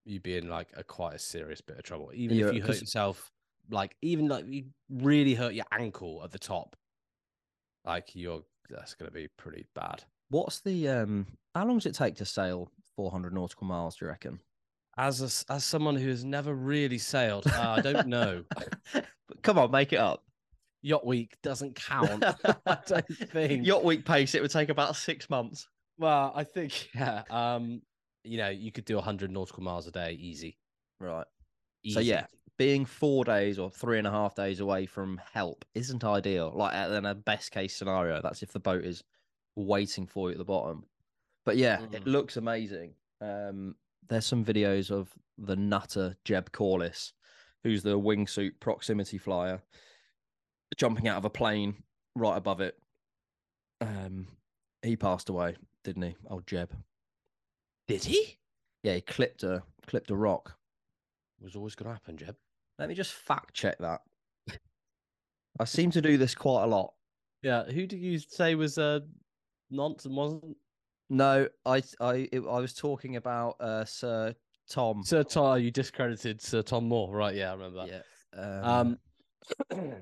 You'd 0.06 0.23
be 0.23 0.38
in 0.38 0.49
like 0.49 0.67
a 0.75 0.84
quite 0.84 1.15
a 1.15 1.19
serious 1.19 1.62
bit 1.62 1.78
of 1.78 1.84
trouble. 1.84 2.12
Even 2.13 2.38
Yeah, 2.38 2.47
if 2.47 2.54
you 2.54 2.62
hurt 2.62 2.80
yourself, 2.80 3.32
like 3.71 3.95
even 4.01 4.28
like 4.28 4.45
you 4.47 4.65
really 4.89 5.34
hurt 5.34 5.54
your 5.54 5.65
ankle 5.71 6.21
at 6.23 6.32
the 6.32 6.38
top, 6.38 6.75
like 7.84 8.15
you're 8.15 8.43
that's 8.69 8.93
gonna 8.93 9.12
be 9.12 9.28
pretty 9.38 9.65
bad. 9.73 10.04
What's 10.30 10.60
the 10.60 10.89
um? 10.89 11.25
How 11.56 11.65
long 11.65 11.78
does 11.78 11.88
it 11.88 11.95
take 11.95 12.15
to 12.17 12.25
sail 12.25 12.69
400 12.95 13.34
nautical 13.34 13.65
miles? 13.65 13.95
Do 13.95 14.06
you 14.06 14.10
reckon? 14.10 14.39
As 14.97 15.21
a 15.21 15.51
as 15.53 15.65
someone 15.65 15.95
who 15.95 16.08
has 16.10 16.23
never 16.23 16.53
really 16.53 16.97
sailed, 16.97 17.45
uh, 17.47 17.75
I 17.77 17.81
don't 17.81 18.08
know. 18.08 18.43
Come 19.43 19.58
on, 19.58 19.71
make 19.71 19.91
it 19.93 19.99
up. 19.99 20.23
Yacht 20.81 21.05
Week 21.05 21.36
doesn't 21.41 21.75
count. 21.75 22.23
I 22.65 22.77
don't 22.88 23.08
think. 23.31 23.65
Yacht 23.65 23.84
week 23.84 24.05
pace, 24.05 24.36
it 24.36 24.41
would 24.41 24.51
take 24.51 24.69
about 24.69 24.95
six 24.95 25.29
months. 25.29 25.67
Well, 25.97 26.31
I 26.36 26.43
think 26.43 26.89
yeah. 26.93 27.23
Um, 27.29 27.81
you 28.23 28.38
know, 28.38 28.49
you 28.49 28.71
could 28.71 28.86
do 28.86 28.95
100 28.95 29.31
nautical 29.31 29.63
miles 29.63 29.88
a 29.88 29.91
day, 29.91 30.13
easy. 30.13 30.58
Right. 30.99 31.25
easy. 31.84 31.93
So 31.95 31.99
yeah, 31.99 32.25
being 32.58 32.86
four 32.86 33.23
days 33.25 33.60
or 33.60 33.69
three 33.69 33.97
and 33.97 34.08
a 34.08 34.12
half 34.12 34.34
days 34.36 34.60
away 34.62 34.86
from 34.86 35.19
help 35.34 35.65
isn't 35.73 36.03
ideal. 36.03 36.53
Like 36.55 36.73
uh, 36.73 36.93
in 36.93 37.05
a 37.05 37.15
best 37.15 37.51
case 37.51 37.75
scenario, 37.75 38.21
that's 38.21 38.43
if 38.43 38.51
the 38.53 38.60
boat 38.60 38.84
is 38.86 39.03
waiting 39.55 40.08
for 40.08 40.29
you 40.29 40.34
at 40.34 40.38
the 40.38 40.45
bottom. 40.45 40.86
But 41.45 41.58
yeah, 41.58 41.81
it 41.91 42.03
Mm. 42.03 42.08
looks 42.08 42.38
amazing. 42.38 42.93
Um, 43.21 43.75
there's 44.08 44.26
some 44.26 44.44
videos 44.46 44.91
of 44.91 45.10
the 45.38 45.56
nutter 45.56 46.15
Jeb 46.24 46.52
Corliss, 46.52 47.13
who's 47.63 47.84
the 47.84 48.00
wingsuit 48.00 48.60
proximity 48.60 49.18
flyer, 49.18 49.62
jumping 50.78 51.08
out 51.08 51.18
of 51.18 51.26
a 51.26 51.30
plane 51.30 51.84
right 52.15 52.38
above 52.38 52.62
it. 52.62 52.78
Um, 53.82 54.28
he 54.82 54.96
passed 54.96 55.30
away, 55.30 55.56
didn't 55.84 56.04
he? 56.04 56.15
Old 56.30 56.48
Jeb. 56.48 56.72
did 57.88 58.04
he? 58.04 58.38
Yeah, 58.84 58.94
he 58.96 59.02
clipped 59.02 59.44
a 59.44 59.63
clipped 59.88 60.12
a 60.12 60.15
rock. 60.15 60.56
was 61.41 61.56
always 61.56 61.76
going 61.76 61.88
to 61.88 61.94
happen, 61.94 62.18
Jeb. 62.18 62.36
Let 62.78 62.89
me 62.89 62.96
just 62.96 63.13
fact 63.13 63.54
check 63.54 63.78
that. 63.80 64.02
I 65.60 65.65
seem 65.65 65.91
to 65.91 66.02
do 66.02 66.18
this 66.18 66.36
quite 66.36 66.63
a 66.63 66.68
lot. 66.68 66.94
Yeah. 67.41 67.63
Who 67.63 67.88
did 67.88 68.00
you 68.00 68.20
say 68.20 68.56
was 68.56 68.78
uh 68.78 69.00
nonsense? 69.72 70.13
Wasn't 70.13 70.58
No, 71.10 71.48
I 71.65 71.84
I 72.00 72.28
it, 72.32 72.39
I 72.39 72.60
was 72.60 72.74
talking 72.74 73.15
about 73.15 73.56
uh, 73.60 73.86
Sir 73.86 74.34
Tom. 74.70 75.04
Sir 75.04 75.24
Tom? 75.24 75.60
You 75.60 75.72
discredited 75.72 76.41
Sir 76.41 76.62
Tom 76.62 76.88
Moore, 76.88 77.15
right? 77.15 77.36
Yeah, 77.36 77.52
I 77.52 77.54
remember 77.54 77.86
that. 77.86 78.04
yeah. 78.36 78.62
Um, 78.80 78.98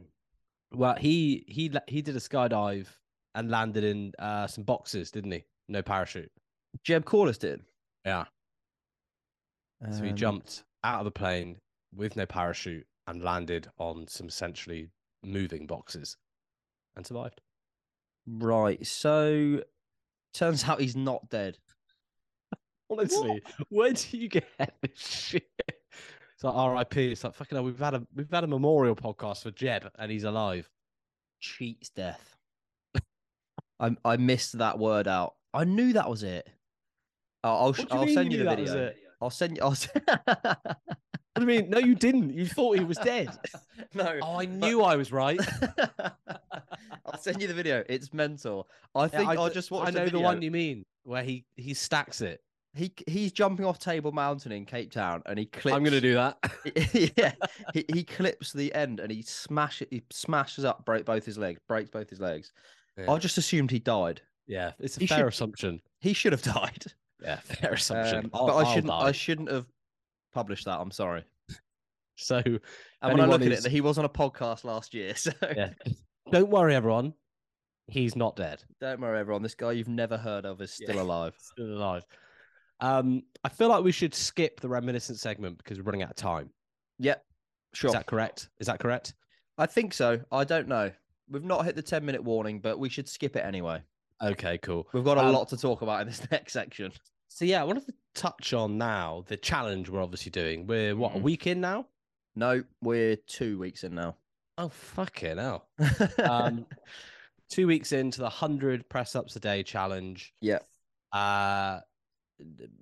well, 0.72 0.96
he 0.96 1.44
he 1.48 1.72
he 1.88 2.02
did 2.02 2.16
a 2.16 2.20
skydive 2.20 2.88
and 3.36 3.50
landed 3.50 3.84
in 3.84 4.12
uh 4.20 4.48
some 4.48 4.64
boxes, 4.64 5.12
didn't 5.12 5.32
he? 5.32 5.44
No 5.68 5.82
parachute. 5.82 6.32
Jeb 6.84 7.06
Corliss 7.06 7.38
did. 7.38 7.62
Yeah. 8.06 8.26
So 9.92 10.04
he 10.04 10.12
Um, 10.12 10.16
jumped 10.16 10.64
out 10.84 11.00
of 11.00 11.06
the 11.06 11.12
plane 11.12 11.58
with 11.94 12.16
no 12.16 12.26
parachute 12.26 12.88
and 13.08 13.22
landed 13.22 13.68
on 13.78 14.08
some 14.08 14.28
essentially 14.28 14.90
moving 15.24 15.68
boxes 15.68 16.18
and 16.96 17.06
survived. 17.06 17.42
Right. 18.26 18.86
So 18.88 19.62
turns 20.34 20.64
out 20.68 20.82
he's 20.82 20.96
not 20.96 21.30
dead. 21.30 21.58
Honestly, 22.90 23.42
where 23.70 23.94
do 23.94 24.18
you 24.18 24.30
get 24.30 24.46
this 24.82 24.98
shit? 24.98 25.50
It's 25.60 26.44
like 26.44 26.56
R.I.P. 26.56 27.12
It's 27.12 27.24
like 27.24 27.36
fucking 27.36 27.56
hell. 27.56 27.64
We've 27.64 27.80
had 27.80 27.94
a 27.94 28.06
we've 28.16 28.30
had 28.30 28.44
a 28.44 28.48
memorial 28.48 28.96
podcast 28.96 29.44
for 29.44 29.52
Jeb 29.52 29.90
and 29.98 30.12
he's 30.12 30.24
alive. 30.24 30.70
Cheats 31.40 31.90
death. 31.90 32.36
I 33.80 33.96
I 34.04 34.18
missed 34.18 34.58
that 34.58 34.80
word 34.80 35.08
out. 35.08 35.36
I 35.54 35.64
knew 35.64 35.94
that 35.94 36.10
was 36.10 36.24
it. 36.24 36.50
I'll 37.44 37.56
I'll, 37.56 37.74
What 37.74 37.92
I'll 37.92 38.08
send 38.08 38.32
you 38.32 38.40
you 38.40 38.44
the 38.44 38.56
knew 38.56 38.56
that 38.56 38.60
was 38.60 38.72
video. 38.72 38.94
I'll 39.22 39.30
send 39.30 39.58
you. 39.58 39.64
I'll 39.64 39.76
s- 41.36 41.42
What 41.42 41.48
do 41.48 41.54
you 41.54 41.62
mean? 41.62 41.70
No, 41.70 41.80
you 41.80 41.96
didn't. 41.96 42.34
You 42.34 42.46
thought 42.46 42.78
he 42.78 42.84
was 42.86 42.98
dead. 42.98 43.30
no. 43.94 44.20
Oh, 44.22 44.36
I 44.38 44.46
but- 44.46 44.56
knew 44.56 44.82
I 44.82 44.96
was 44.96 45.12
right. 45.12 45.40
I'll 47.06 47.18
send 47.20 47.42
you 47.42 47.48
the 47.48 47.54
video. 47.54 47.84
It's 47.90 48.14
mental. 48.14 48.68
I 48.96 49.08
think 49.08 49.34
Yeah, 49.34 49.42
I, 49.42 49.48
d- 49.50 49.54
just 49.54 49.72
watched. 49.72 49.88
I 49.90 49.92
know 49.92 50.02
a 50.02 50.06
the 50.06 50.12
video. 50.12 50.22
one 50.22 50.42
you 50.42 50.52
mean, 50.52 50.86
where 51.04 51.24
he 51.24 51.46
he 51.56 51.74
stacks 51.74 52.22
it. 52.22 52.42
He 52.76 52.92
he's 53.08 53.32
jumping 53.32 53.66
off 53.66 53.78
Table 53.78 54.12
Mountain 54.12 54.52
in 54.52 54.66
Cape 54.66 54.92
Town, 54.92 55.22
and 55.28 55.38
he 55.38 55.46
clips. 55.46 55.76
I'm 55.76 55.84
gonna 55.84 56.02
do 56.02 56.16
that. 56.16 56.38
yeah, 57.18 57.34
he, 57.74 57.86
he 57.94 58.04
clips 58.04 58.52
the 58.54 58.74
end, 58.74 59.00
and 59.00 59.12
he 59.12 59.22
smash 59.22 59.82
it. 59.82 59.90
He 59.92 60.02
smashes 60.12 60.66
up, 60.66 60.84
break 60.86 61.06
both 61.06 61.26
his 61.26 61.38
legs, 61.38 61.60
breaks 61.68 61.90
both 61.92 62.10
his 62.10 62.20
legs. 62.20 62.52
Yeah. 62.98 63.12
I 63.12 63.18
just 63.20 63.38
assumed 63.38 63.70
he 63.72 63.80
died. 63.80 64.22
yeah, 64.48 64.72
it's 64.80 64.98
a 64.98 65.02
He 65.02 65.08
fair 65.08 65.20
should- 65.20 65.28
assumption. 65.28 65.82
He 66.00 66.14
should 66.14 66.32
have 66.32 66.42
died. 66.42 66.86
Yeah, 67.22 67.38
fair 67.38 67.74
assumption. 67.74 68.26
Um, 68.26 68.32
I'll- 68.34 68.48
but 68.48 68.56
I 68.58 68.74
shouldn't. 68.74 68.94
I 68.94 69.12
shouldn't 69.12 69.52
have 69.52 69.66
published 70.34 70.66
that. 70.66 70.80
I'm 70.80 70.92
sorry. 70.92 71.24
So 72.16 72.38
And 72.38 72.60
when 73.02 73.22
I 73.22 73.26
look 73.26 73.42
at 73.42 73.48
who's- 73.48 73.66
it, 73.66 73.72
he 73.72 73.82
was 73.82 73.98
on 73.98 74.06
a 74.06 74.10
podcast 74.10 74.64
last 74.64 74.94
year. 74.94 75.14
So 75.18 75.32
yeah, 75.42 75.72
don't 76.32 76.50
worry, 76.50 76.76
everyone. 76.76 77.14
He's 77.88 78.16
not 78.16 78.36
dead. 78.36 78.64
don't 78.80 79.02
worry, 79.02 79.20
everyone. 79.20 79.42
This 79.42 79.56
guy 79.56 79.72
you've 79.74 79.88
never 79.90 80.16
heard 80.16 80.46
of 80.46 80.62
is 80.62 80.72
still 80.72 80.96
Yeah. 80.98 81.02
alive. 81.02 81.34
Still 81.40 81.74
alive. 81.74 82.04
Um, 82.80 83.24
I 83.44 83.50
feel 83.50 83.68
like 83.70 83.84
we 83.84 83.92
should 83.92 84.14
skip 84.14 84.60
the 84.60 84.70
reminiscent 84.70 85.20
segment 85.20 85.58
because 85.58 85.78
we're 85.80 85.86
running 85.86 86.04
out 86.04 86.12
of 86.12 86.16
time. 86.16 86.50
Yep, 87.00 87.24
sure. 87.74 87.88
Is 87.90 87.94
that 87.94 88.06
correct? 88.06 88.50
Is 88.60 88.68
that 88.68 88.80
correct? 88.80 89.16
I 89.58 89.66
think 89.66 89.94
so. 89.94 90.20
I 90.32 90.44
don't 90.44 90.68
know. 90.68 90.92
We've 91.30 91.44
not 91.44 91.66
hit 91.66 91.76
the 91.76 91.82
10 91.82 92.06
minute 92.06 92.24
warning, 92.24 92.60
but 92.60 92.78
we 92.80 92.90
should 92.90 93.10
skip 93.10 93.36
it 93.36 93.44
anyway. 93.46 93.82
Okay, 94.22 94.58
cool. 94.60 94.88
We've 94.94 95.04
got 95.04 95.18
a 95.18 95.22
Um, 95.22 95.34
lot 95.34 95.50
to 95.50 95.58
talk 95.58 95.82
about 95.82 96.02
in 96.02 96.08
this 96.08 96.22
next 96.32 96.54
section. 96.54 96.92
So 97.34 97.46
yeah, 97.46 97.62
I 97.62 97.64
wanted 97.64 97.88
to 97.88 97.94
touch 98.14 98.54
on 98.54 98.78
now 98.78 99.24
the 99.28 99.38
challenge 99.38 99.90
we're 99.90 100.04
obviously 100.04 100.30
doing. 100.30 100.68
We're 100.68 100.96
what 100.96 101.16
a 101.16 101.20
Mhm. 101.20 101.24
week 101.24 101.48
in 101.48 101.62
now. 101.62 101.88
No, 102.36 102.64
we're 102.82 103.16
two 103.16 103.58
weeks 103.58 103.84
in 103.84 103.96
now. 103.96 104.18
Oh 104.60 104.70
fucking 104.70 105.38
hell! 105.38 105.68
Um, 106.24 106.68
two 107.50 107.66
weeks 107.66 107.92
into 107.92 108.20
the 108.22 108.30
hundred 108.30 108.88
press 108.88 109.16
ups 109.16 109.36
a 109.36 109.40
day 109.40 109.64
challenge. 109.64 110.34
yeah. 110.42 110.60
Uh, 111.12 111.80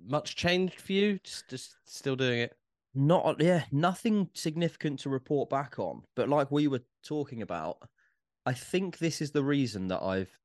much 0.04 0.36
changed 0.36 0.80
for 0.80 0.92
you? 0.92 1.18
Just, 1.24 1.48
just 1.48 1.76
still 1.86 2.16
doing 2.16 2.40
it. 2.40 2.54
Not, 2.94 3.40
yeah, 3.40 3.64
nothing 3.72 4.28
significant 4.34 5.00
to 5.00 5.10
report 5.10 5.48
back 5.50 5.78
on. 5.78 6.02
But 6.14 6.28
like 6.30 6.50
we 6.50 6.68
were 6.68 6.82
talking 7.02 7.40
about, 7.42 7.78
I 8.46 8.52
think 8.54 8.98
this 8.98 9.20
is 9.22 9.30
the 9.30 9.44
reason 9.44 9.88
that 9.88 10.02
I've 10.02 10.38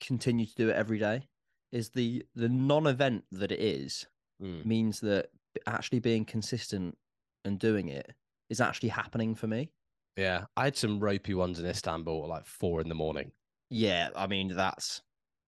continued 0.00 0.48
to 0.50 0.54
do 0.56 0.68
it 0.70 0.76
every 0.76 0.98
day. 0.98 1.28
Is 1.72 1.90
the 1.90 2.24
the 2.34 2.48
non-event 2.48 3.24
that 3.32 3.52
it 3.52 3.60
is 3.60 4.06
Mm. 4.42 4.64
means 4.64 5.00
that 5.00 5.28
actually 5.66 5.98
being 5.98 6.24
consistent 6.24 6.96
and 7.44 7.58
doing 7.58 7.88
it 7.88 8.14
is 8.48 8.58
actually 8.60 8.88
happening 8.88 9.34
for 9.34 9.46
me. 9.46 9.70
Yeah, 10.16 10.46
I 10.56 10.64
had 10.64 10.76
some 10.78 10.98
ropey 10.98 11.34
ones 11.34 11.60
in 11.60 11.66
Istanbul 11.66 12.22
at 12.24 12.28
like 12.30 12.46
four 12.46 12.80
in 12.80 12.88
the 12.88 12.94
morning 12.94 13.32
Yeah, 13.68 14.08
I 14.16 14.26
mean 14.26 14.48
that's 14.56 15.02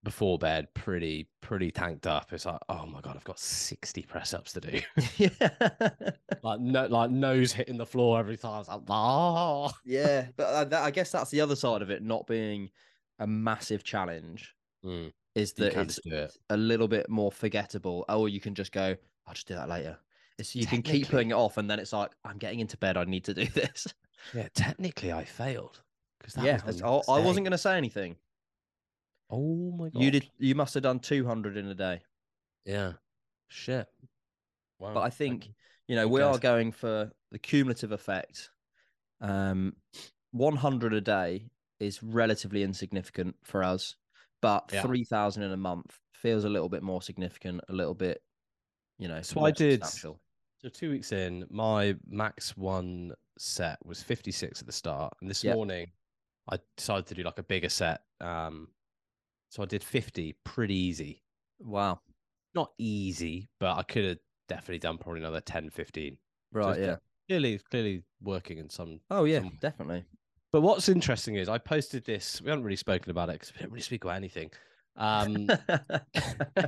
before 0.04 0.36
bed, 0.38 0.66
pretty 0.74 1.28
pretty 1.40 1.70
tanked 1.70 2.06
up. 2.06 2.32
It's 2.32 2.44
like, 2.44 2.58
oh 2.68 2.84
my 2.86 3.00
god, 3.00 3.16
I've 3.16 3.24
got 3.24 3.38
sixty 3.40 4.02
press 4.02 4.34
ups 4.34 4.52
to 4.52 4.60
do. 4.60 4.80
yeah, 5.16 5.30
like 6.42 6.60
no, 6.60 6.86
like 6.86 7.10
nose 7.10 7.52
hitting 7.52 7.78
the 7.78 7.86
floor 7.86 8.18
every 8.18 8.36
time. 8.36 8.54
I 8.54 8.58
was 8.58 8.68
like, 8.68 8.80
oh. 8.88 9.70
yeah. 9.84 10.26
But 10.36 10.64
that, 10.70 10.82
I 10.82 10.90
guess 10.90 11.10
that's 11.12 11.30
the 11.30 11.40
other 11.40 11.56
side 11.56 11.82
of 11.82 11.90
it, 11.90 12.02
not 12.02 12.26
being 12.26 12.70
a 13.18 13.26
massive 13.26 13.84
challenge, 13.84 14.54
Mm. 14.84 15.12
Is 15.34 15.52
that 15.54 15.74
it's 15.74 15.98
it. 16.04 16.36
a 16.50 16.56
little 16.56 16.88
bit 16.88 17.08
more 17.08 17.32
forgettable. 17.32 18.04
Or 18.08 18.28
you 18.28 18.40
can 18.40 18.54
just 18.54 18.72
go, 18.72 18.96
I'll 19.26 19.34
just 19.34 19.48
do 19.48 19.54
that 19.54 19.68
later. 19.68 19.98
It's 20.38 20.54
you 20.54 20.66
can 20.66 20.82
keep 20.82 21.08
putting 21.08 21.30
it 21.30 21.34
off, 21.34 21.58
and 21.58 21.70
then 21.70 21.78
it's 21.78 21.92
like 21.92 22.10
I'm 22.24 22.38
getting 22.38 22.60
into 22.60 22.76
bed. 22.76 22.96
I 22.96 23.04
need 23.04 23.24
to 23.24 23.34
do 23.34 23.46
this. 23.54 23.86
Yeah, 24.34 24.48
technically, 24.54 25.12
I 25.12 25.24
failed 25.24 25.80
because 26.18 26.36
yeah, 26.36 26.58
that's- 26.58 26.82
I, 26.82 27.12
I 27.12 27.20
wasn't 27.20 27.44
going 27.44 27.52
to 27.52 27.58
say 27.58 27.76
anything. 27.76 28.16
Oh 29.30 29.72
my 29.76 29.88
god, 29.88 30.02
You 30.02 30.10
did. 30.10 30.28
You 30.38 30.54
must 30.54 30.74
have 30.74 30.82
done 30.82 31.00
200 31.00 31.56
in 31.56 31.66
a 31.68 31.74
day. 31.74 32.02
Yeah, 32.64 32.92
shit. 33.48 33.86
Wow. 34.78 34.94
But 34.94 35.00
I 35.00 35.10
think 35.10 35.46
you. 35.46 35.52
you 35.88 35.96
know 35.96 36.08
we 36.08 36.20
are 36.20 36.38
going 36.38 36.72
for 36.72 37.10
the 37.30 37.38
cumulative 37.38 37.92
effect. 37.92 38.50
Um, 39.20 39.74
100 40.32 40.92
a 40.94 41.00
day 41.00 41.46
is 41.78 42.02
relatively 42.02 42.62
insignificant 42.62 43.36
for 43.42 43.62
us, 43.62 43.96
but 44.42 44.68
Yeah. 44.72 44.82
3,000 44.82 45.42
in 45.42 45.52
a 45.52 45.56
month 45.56 45.98
feels 46.12 46.44
a 46.44 46.48
little 46.50 46.68
bit 46.68 46.82
more 46.82 47.00
significant, 47.00 47.62
a 47.68 47.72
little 47.72 47.94
bit, 47.94 48.22
you 48.98 49.08
know. 49.08 49.22
So 49.22 49.40
I 49.44 49.50
did- 49.50 49.82
So 49.84 50.20
two 50.72 50.90
weeks 50.90 51.10
in, 51.10 51.46
my 51.50 51.96
max 52.06 52.56
one 52.56 53.14
set 53.38 53.84
was 53.84 54.02
56 54.02 54.60
at 54.60 54.66
the 54.66 54.72
start, 54.72 55.14
and 55.20 55.28
this 55.30 55.42
Yep. 55.42 55.56
morning 55.56 55.92
I 56.48 56.58
decided 56.76 57.06
to 57.06 57.14
do 57.14 57.22
like 57.22 57.38
a 57.38 57.42
bigger 57.42 57.68
set. 57.68 58.04
Um, 58.20 58.74
so 59.48 59.62
I 59.62 59.66
did 59.66 59.82
50, 59.84 60.32
pretty 60.44 60.74
easy. 60.74 61.22
Wow. 61.60 62.00
Not 62.54 62.74
easy, 62.78 63.48
but 63.58 63.76
I 63.78 63.82
could 63.84 64.04
have 64.04 64.18
definitely 64.48 64.78
done 64.80 64.98
probably 64.98 65.20
another 65.20 65.40
10, 65.40 65.70
15. 65.70 66.18
Right. 66.52 66.78
Uh, 66.78 66.80
yeah. 66.82 66.96
Clearly, 67.28 67.58
clearly 67.58 68.04
working 68.20 68.58
in 68.58 68.68
some. 68.70 69.00
Oh 69.10 69.24
yeah. 69.24 69.38
some- 69.40 69.56
Definitely. 69.60 70.04
But 70.52 70.60
what's 70.60 70.88
interesting 70.88 71.36
is 71.36 71.48
I 71.48 71.58
posted 71.58 72.04
this. 72.04 72.40
We 72.42 72.50
haven't 72.50 72.64
really 72.64 72.76
spoken 72.76 73.10
about 73.10 73.30
it 73.30 73.32
because 73.34 73.54
we 73.54 73.60
don't 73.60 73.70
really 73.70 73.82
speak 73.82 74.04
about 74.04 74.16
anything. 74.16 74.50
Um, 74.96 75.48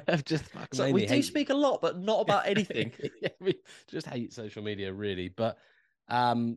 I've 0.09 0.25
just 0.25 0.44
so 0.73 0.90
we 0.90 1.03
do 1.07 1.14
hate- 1.14 1.25
speak 1.27 1.51
a 1.51 1.55
lot, 1.55 1.83
but 1.83 1.99
not 1.99 2.20
about 2.23 2.47
anything. 2.47 2.92
yeah, 3.20 3.29
we 3.40 3.57
just 3.87 4.07
hate 4.07 4.33
social 4.33 4.62
media 4.62 4.92
really. 4.92 5.29
But 5.29 5.59
um, 6.09 6.57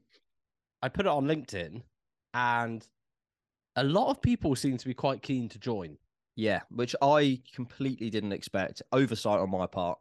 I 0.82 0.88
put 0.88 1.06
it 1.06 1.10
on 1.10 1.26
LinkedIn, 1.26 1.82
and 2.34 2.88
a 3.76 3.84
lot 3.84 4.10
of 4.10 4.22
people 4.22 4.56
seem 4.56 4.78
to 4.78 4.86
be 4.86 4.94
quite 4.94 5.22
keen 5.22 5.50
to 5.50 5.60
join. 5.60 5.98
yeah, 6.38 6.62
which 6.70 6.96
I 7.02 7.42
completely 7.54 8.10
didn't 8.10 8.32
expect. 8.32 8.82
Oversight 8.94 9.40
on 9.40 9.50
my 9.52 9.66
part. 9.68 10.00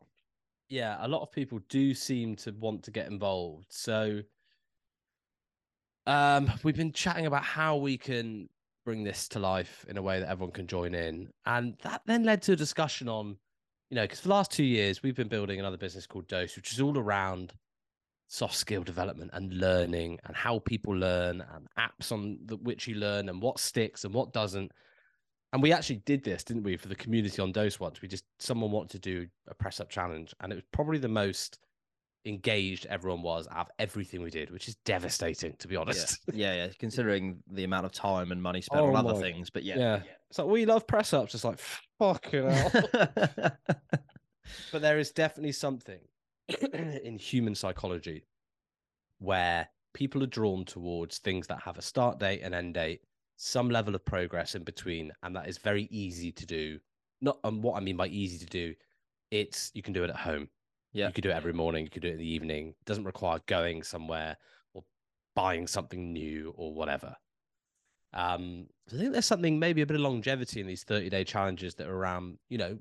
Yeah, 0.68 0.96
a 1.00 1.08
lot 1.08 1.22
of 1.22 1.32
people 1.32 1.58
do 1.68 1.92
seem 1.94 2.36
to 2.36 2.52
want 2.52 2.84
to 2.84 2.90
get 2.92 3.08
involved. 3.08 3.66
So 3.70 4.20
Um, 6.06 6.50
we've 6.62 6.76
been 6.76 6.92
chatting 6.92 7.26
about 7.26 7.42
how 7.42 7.76
we 7.76 7.98
can 7.98 8.48
bring 8.84 9.02
this 9.02 9.26
to 9.28 9.40
life 9.40 9.84
in 9.88 9.96
a 9.96 10.02
way 10.02 10.20
that 10.20 10.28
everyone 10.28 10.52
can 10.52 10.66
join 10.68 10.94
in, 10.94 11.28
and 11.44 11.76
that 11.82 12.02
then 12.06 12.22
led 12.22 12.42
to 12.42 12.52
a 12.52 12.56
discussion 12.56 13.08
on, 13.08 13.36
you 13.90 13.96
know, 13.96 14.02
because 14.02 14.20
for 14.20 14.28
the 14.28 14.34
last 14.34 14.52
two 14.52 14.64
years 14.64 15.02
we've 15.02 15.16
been 15.16 15.28
building 15.28 15.58
another 15.58 15.76
business 15.76 16.06
called 16.06 16.28
Dose, 16.28 16.54
which 16.54 16.72
is 16.72 16.80
all 16.80 16.96
around 16.96 17.52
soft 18.28 18.54
skill 18.54 18.82
development 18.82 19.30
and 19.34 19.52
learning 19.52 20.18
and 20.24 20.36
how 20.36 20.60
people 20.60 20.94
learn 20.94 21.44
and 21.54 21.68
apps 21.78 22.12
on 22.12 22.38
the, 22.44 22.56
which 22.56 22.86
you 22.86 22.96
learn 22.96 23.28
and 23.28 23.40
what 23.40 23.58
sticks 23.58 24.04
and 24.04 24.14
what 24.14 24.32
doesn't. 24.32 24.70
And 25.52 25.62
we 25.62 25.72
actually 25.72 26.02
did 26.06 26.24
this, 26.24 26.44
didn't 26.44 26.64
we, 26.64 26.76
for 26.76 26.88
the 26.88 26.96
community 26.96 27.40
on 27.40 27.52
Dose 27.52 27.80
once? 27.80 28.02
We 28.02 28.08
just 28.08 28.24
someone 28.38 28.70
wanted 28.70 28.90
to 28.90 28.98
do 28.98 29.26
a 29.48 29.54
press 29.54 29.80
up 29.80 29.88
challenge, 29.88 30.34
and 30.40 30.52
it 30.52 30.56
was 30.56 30.64
probably 30.72 30.98
the 30.98 31.08
most 31.08 31.58
engaged 32.26 32.86
everyone 32.86 33.22
was 33.22 33.46
out 33.50 33.66
of 33.66 33.72
everything 33.78 34.20
we 34.20 34.30
did, 34.30 34.50
which 34.50 34.68
is 34.68 34.74
devastating 34.84 35.54
to 35.58 35.68
be 35.68 35.76
honest. 35.76 36.18
yeah, 36.32 36.54
yeah. 36.54 36.68
Considering 36.78 37.42
the 37.50 37.64
amount 37.64 37.86
of 37.86 37.92
time 37.92 38.32
and 38.32 38.42
money 38.42 38.60
spent 38.60 38.82
Oh 38.82 38.88
on 38.88 38.96
other 38.96 39.14
my- 39.14 39.20
things, 39.20 39.48
but 39.50 39.62
yeah, 39.62 39.78
Yeah. 39.78 40.02
It's 40.28 40.38
like 40.38 40.48
we 40.48 40.66
love 40.66 40.86
press 40.86 41.12
ups. 41.12 41.34
It's 41.34 41.44
like 41.44 41.58
fucking 41.98 42.50
hell. 42.50 42.70
but 44.72 44.82
there 44.82 44.98
is 44.98 45.12
definitely 45.12 45.52
something 45.52 46.00
in 46.72 47.18
human 47.18 47.54
psychology 47.54 48.24
where 49.18 49.68
people 49.94 50.22
are 50.22 50.26
drawn 50.28 50.64
towards 50.64 51.18
things 51.18 51.46
that 51.46 51.62
have 51.62 51.78
a 51.78 51.82
start 51.82 52.18
date 52.18 52.40
and 52.42 52.54
end 52.54 52.74
date, 52.74 53.00
some 53.36 53.70
level 53.70 53.94
of 53.94 54.04
progress 54.04 54.54
in 54.54 54.62
between, 54.62 55.12
and 55.22 55.34
that 55.36 55.48
is 55.48 55.58
very 55.58 55.88
easy 55.90 56.32
to 56.32 56.44
do. 56.46 56.78
Not 57.20 57.38
and 57.44 57.62
what 57.62 57.76
I 57.76 57.80
mean 57.80 57.96
by 57.96 58.08
easy 58.08 58.38
to 58.38 58.46
do, 58.46 58.74
it's 59.30 59.70
you 59.74 59.82
can 59.82 59.92
do 59.92 60.04
it 60.04 60.10
at 60.10 60.16
home. 60.16 60.48
Yeah. 60.96 61.08
You 61.08 61.12
could 61.12 61.24
do 61.24 61.30
it 61.30 61.36
every 61.36 61.52
morning, 61.52 61.84
you 61.84 61.90
could 61.90 62.00
do 62.00 62.08
it 62.08 62.12
in 62.12 62.18
the 62.18 62.32
evening. 62.32 62.68
It 62.68 62.86
doesn't 62.86 63.04
require 63.04 63.38
going 63.46 63.82
somewhere 63.82 64.38
or 64.72 64.82
buying 65.34 65.66
something 65.66 66.10
new 66.10 66.54
or 66.56 66.72
whatever. 66.72 67.14
Um, 68.14 68.68
so 68.88 68.96
I 68.96 69.00
think 69.00 69.12
there's 69.12 69.26
something 69.26 69.58
maybe 69.58 69.82
a 69.82 69.86
bit 69.86 69.96
of 69.96 70.00
longevity 70.00 70.60
in 70.62 70.66
these 70.66 70.84
30 70.84 71.10
day 71.10 71.22
challenges 71.22 71.74
that 71.74 71.86
are 71.86 71.94
around, 71.94 72.38
you 72.48 72.56
know, 72.56 72.78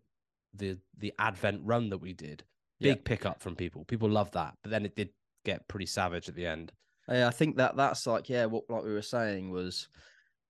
the 0.54 0.78
the 0.97 1.12
Advent 1.19 1.60
run 1.65 1.89
that 1.89 1.97
we 1.97 2.13
did. 2.13 2.43
Yeah. 2.80 2.93
Big 2.93 3.04
pickup 3.04 3.41
from 3.41 3.58
people. 3.58 3.84
People 3.84 4.10
love 4.10 4.32
that, 4.32 4.54
but 4.63 4.71
then 4.71 4.86
it 4.86 4.95
did 4.95 5.10
get 5.43 5.67
pretty 5.67 5.86
savage 5.86 6.30
at 6.30 6.36
the 6.36 6.45
end. 6.45 6.71
Yeah, 7.10 7.28
I 7.28 7.32
think 7.32 7.58
that 7.58 7.75
that's 7.75 8.08
like 8.08 8.30
yeah, 8.30 8.45
what 8.45 8.69
like 8.69 8.86
we 8.86 8.93
were 8.93 9.01
saying 9.01 9.51
was 9.51 9.89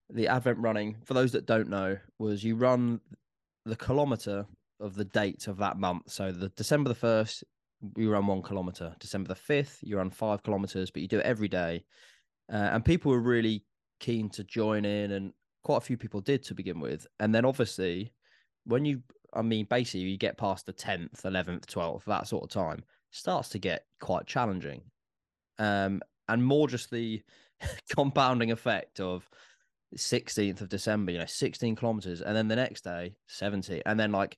the 0.08 0.28
Advent 0.28 0.58
running. 0.58 0.98
For 1.04 1.14
those 1.14 1.32
that 1.32 1.46
don't 1.46 1.68
know, 1.68 1.98
was 2.20 2.44
you 2.44 2.54
run 2.54 3.00
the 3.64 3.74
kilometer 3.74 4.46
of 4.78 4.94
the 4.94 5.04
date 5.04 5.48
of 5.48 5.56
that 5.58 5.78
month. 5.78 6.10
So 6.12 6.30
the 6.30 6.48
December 6.50 6.88
the 6.88 6.94
first, 6.94 7.42
you 7.96 8.10
run 8.10 8.26
one 8.26 8.42
kilometer. 8.42 8.94
December 8.98 9.28
the 9.28 9.34
fifth, 9.34 9.78
you 9.82 9.96
run 9.96 10.10
five 10.10 10.42
kilometers, 10.42 10.90
but 10.90 11.02
you 11.02 11.08
do 11.08 11.18
it 11.18 11.26
every 11.26 11.48
day. 11.48 11.84
Uh, 12.52 12.56
and 12.72 12.84
people 12.84 13.10
were 13.10 13.20
really 13.20 13.64
keen 14.00 14.28
to 14.30 14.44
join 14.44 14.84
in, 14.84 15.12
and 15.12 15.32
quite 15.64 15.78
a 15.78 15.82
few 15.82 15.96
people 15.96 16.20
did 16.20 16.42
to 16.44 16.54
begin 16.54 16.80
with. 16.80 17.06
And 17.20 17.34
then 17.34 17.44
obviously, 17.44 18.12
when 18.64 18.84
you, 18.84 19.02
I 19.32 19.42
mean, 19.42 19.66
basically 19.68 20.00
you 20.00 20.16
get 20.16 20.38
past 20.38 20.66
the 20.66 20.72
tenth, 20.72 21.24
eleventh, 21.24 21.66
twelfth, 21.66 22.04
that 22.06 22.28
sort 22.28 22.44
of 22.44 22.50
time, 22.50 22.84
starts 23.10 23.48
to 23.50 23.58
get 23.58 23.84
quite 24.00 24.26
challenging. 24.26 24.82
Um, 25.58 26.02
and 26.28 26.44
more 26.44 26.68
just 26.68 26.90
the 26.90 27.22
compounding 27.94 28.52
effect 28.52 29.00
of 29.00 29.28
16th 29.96 30.60
of 30.60 30.68
December, 30.68 31.12
you 31.12 31.18
know, 31.18 31.26
16 31.26 31.76
kilometers, 31.76 32.20
and 32.20 32.36
then 32.36 32.48
the 32.48 32.56
next 32.56 32.84
day 32.84 33.16
70, 33.28 33.82
and 33.86 33.98
then 33.98 34.12
like 34.12 34.36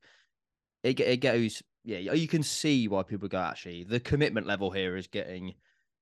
it 0.83 1.01
it 1.01 1.20
goes, 1.20 1.62
yeah, 1.96 2.12
you 2.12 2.29
can 2.29 2.42
see 2.42 2.87
why 2.87 3.03
people 3.03 3.29
go. 3.29 3.38
Actually, 3.38 3.85
the 3.85 4.01
commitment 4.01 4.46
level 4.46 4.70
here 4.70 4.96
is 4.96 5.07
getting 5.07 5.55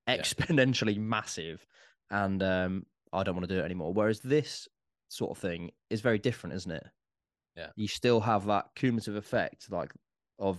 exponentially 0.08 0.98
massive, 0.98 1.64
and 2.10 2.42
um, 2.42 2.86
I 3.12 3.22
don't 3.22 3.36
want 3.36 3.48
to 3.48 3.54
do 3.54 3.60
it 3.60 3.64
anymore. 3.64 3.92
Whereas 3.92 4.20
this 4.20 4.66
sort 5.08 5.30
of 5.30 5.38
thing 5.38 5.70
is 5.88 6.00
very 6.00 6.18
different, 6.18 6.56
isn't 6.56 6.72
it? 6.72 6.86
Yeah. 7.56 7.68
you 7.74 7.88
still 7.88 8.20
have 8.20 8.46
that 8.46 8.66
cumulative 8.74 9.16
effect, 9.16 9.70
like 9.70 9.94
of 10.38 10.58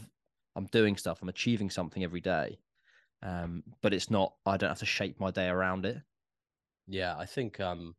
I'm 0.55 0.65
doing 0.67 0.97
stuff, 0.97 1.21
I'm 1.21 1.29
achieving 1.29 1.69
something 1.69 2.03
every 2.03 2.21
day, 2.21 2.57
um, 3.21 3.63
but 3.81 3.93
it's 3.93 4.09
not. 4.09 4.33
I 4.45 4.57
don't 4.57 4.69
have 4.69 4.79
to 4.79 4.85
shape 4.85 5.19
my 5.19 5.29
day 5.29 5.47
around 5.47 5.85
it. 5.85 5.97
Yeah, 6.87 7.15
I 7.17 7.25
think 7.25 7.59
um 7.59 7.95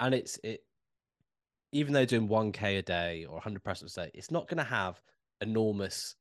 and 0.00 0.14
it's 0.14 0.38
it 0.42 0.64
even 1.70 1.94
though 1.94 2.04
doing 2.04 2.28
1k 2.28 2.78
a 2.78 2.82
day 2.82 3.24
or 3.24 3.34
100 3.34 3.62
press 3.62 3.80
a 3.80 3.86
day, 3.86 4.10
it's 4.12 4.30
not 4.30 4.48
going 4.48 4.58
to 4.58 4.64
have 4.64 5.00
enormous 5.40 6.16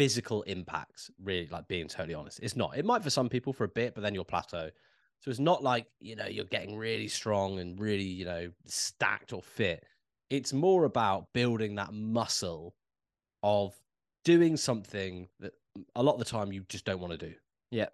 physical 0.00 0.40
impacts 0.44 1.10
really 1.22 1.46
like 1.48 1.68
being 1.68 1.86
totally 1.86 2.14
honest. 2.14 2.40
It's 2.42 2.56
not. 2.56 2.74
It 2.74 2.86
might 2.86 3.04
for 3.04 3.10
some 3.10 3.28
people 3.28 3.52
for 3.52 3.64
a 3.64 3.68
bit, 3.68 3.94
but 3.94 4.00
then 4.00 4.14
you'll 4.14 4.24
plateau. 4.24 4.70
So 5.18 5.30
it's 5.30 5.38
not 5.38 5.62
like, 5.62 5.88
you 6.00 6.16
know, 6.16 6.24
you're 6.24 6.46
getting 6.46 6.74
really 6.74 7.06
strong 7.06 7.58
and 7.58 7.78
really, 7.78 8.04
you 8.04 8.24
know, 8.24 8.50
stacked 8.64 9.34
or 9.34 9.42
fit. 9.42 9.84
It's 10.30 10.54
more 10.54 10.86
about 10.86 11.26
building 11.34 11.74
that 11.74 11.92
muscle 11.92 12.74
of 13.42 13.74
doing 14.24 14.56
something 14.56 15.28
that 15.40 15.52
a 15.94 16.02
lot 16.02 16.14
of 16.14 16.18
the 16.20 16.24
time 16.24 16.50
you 16.50 16.64
just 16.70 16.86
don't 16.86 17.00
want 17.00 17.12
to 17.12 17.18
do. 17.18 17.34
Yeah. 17.70 17.88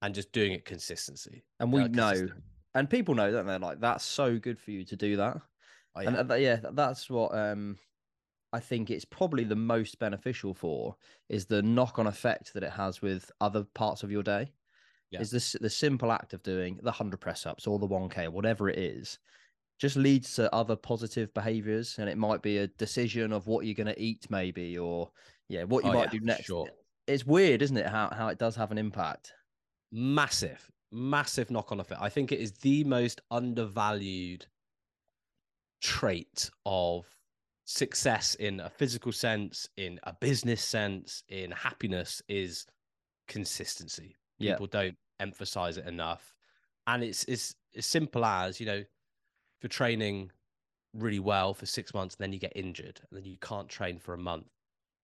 And 0.00 0.14
just 0.14 0.32
doing 0.32 0.52
it 0.52 0.64
consistency. 0.64 1.44
And 1.60 1.70
we 1.70 1.82
uh, 1.82 1.88
know, 1.88 2.26
and 2.74 2.88
people 2.88 3.14
know, 3.14 3.30
don't 3.30 3.46
they? 3.46 3.58
Like 3.58 3.80
that's 3.80 4.04
so 4.04 4.38
good 4.38 4.58
for 4.58 4.70
you 4.70 4.82
to 4.86 4.96
do 4.96 5.16
that. 5.16 5.36
Oh, 5.94 6.00
And 6.00 6.16
yeah. 6.16 6.34
uh, 6.34 6.38
yeah, 6.38 6.56
that's 6.72 7.10
what 7.10 7.36
um 7.36 7.76
I 8.52 8.60
think 8.60 8.90
it's 8.90 9.04
probably 9.04 9.44
the 9.44 9.56
most 9.56 9.98
beneficial 9.98 10.54
for 10.54 10.96
is 11.28 11.46
the 11.46 11.62
knock-on 11.62 12.06
effect 12.06 12.54
that 12.54 12.62
it 12.62 12.72
has 12.72 13.02
with 13.02 13.30
other 13.40 13.64
parts 13.74 14.02
of 14.02 14.10
your 14.10 14.22
day. 14.22 14.52
Yeah. 15.10 15.20
Is 15.20 15.30
this 15.30 15.52
the 15.52 15.70
simple 15.70 16.12
act 16.12 16.34
of 16.34 16.42
doing 16.42 16.80
the 16.82 16.92
hundred 16.92 17.20
press 17.20 17.46
ups 17.46 17.66
or 17.66 17.78
the 17.78 17.86
one 17.86 18.08
k, 18.08 18.28
whatever 18.28 18.68
it 18.68 18.78
is, 18.78 19.18
just 19.78 19.96
leads 19.96 20.34
to 20.34 20.52
other 20.54 20.76
positive 20.76 21.32
behaviors, 21.34 21.98
and 21.98 22.08
it 22.10 22.18
might 22.18 22.42
be 22.42 22.58
a 22.58 22.66
decision 22.68 23.32
of 23.32 23.46
what 23.46 23.64
you're 23.64 23.74
going 23.74 23.86
to 23.86 24.00
eat, 24.02 24.26
maybe, 24.30 24.78
or 24.78 25.10
yeah, 25.48 25.64
what 25.64 25.84
you 25.84 25.90
Oh, 25.90 25.92
might 25.92 26.10
yeah, 26.12 26.18
do 26.18 26.20
next. 26.20 26.46
sure. 26.46 26.68
It's 27.06 27.24
weird, 27.26 27.62
isn't 27.62 27.76
it? 27.76 27.86
How 27.86 28.10
how 28.10 28.28
it 28.28 28.38
does 28.38 28.56
have 28.56 28.70
an 28.72 28.78
impact. 28.78 29.34
massive, 29.92 30.70
massive 30.90 31.50
knock 31.50 31.72
on 31.72 31.80
effect. 31.80 32.00
I 32.00 32.08
think 32.08 32.32
it 32.32 32.40
is 32.40 32.52
the 32.52 32.84
most 32.84 33.20
undervalued 33.30 34.46
trait 35.80 36.50
of 36.66 37.06
success 37.70 38.34
in 38.36 38.60
a 38.60 38.70
physical 38.70 39.12
sense, 39.12 39.68
in 39.76 40.00
a 40.04 40.14
business 40.14 40.62
sense, 40.64 41.22
in 41.28 41.50
happiness 41.50 42.22
is 42.26 42.64
consistency. 43.26 44.16
Yeah. 44.38 44.54
People 44.54 44.68
don't 44.68 44.96
emphasize 45.20 45.76
it 45.76 45.86
enough. 45.86 46.34
And 46.86 47.04
it's 47.04 47.24
it's 47.24 47.54
as 47.76 47.84
simple 47.84 48.24
as, 48.24 48.58
you 48.58 48.64
know, 48.64 48.84
for 49.60 49.68
training 49.68 50.30
really 50.94 51.18
well 51.18 51.52
for 51.52 51.66
six 51.66 51.92
months 51.92 52.14
and 52.14 52.24
then 52.24 52.32
you 52.32 52.38
get 52.38 52.54
injured 52.56 53.00
and 53.10 53.18
then 53.18 53.30
you 53.30 53.36
can't 53.42 53.68
train 53.68 53.98
for 53.98 54.14
a 54.14 54.18
month. 54.18 54.46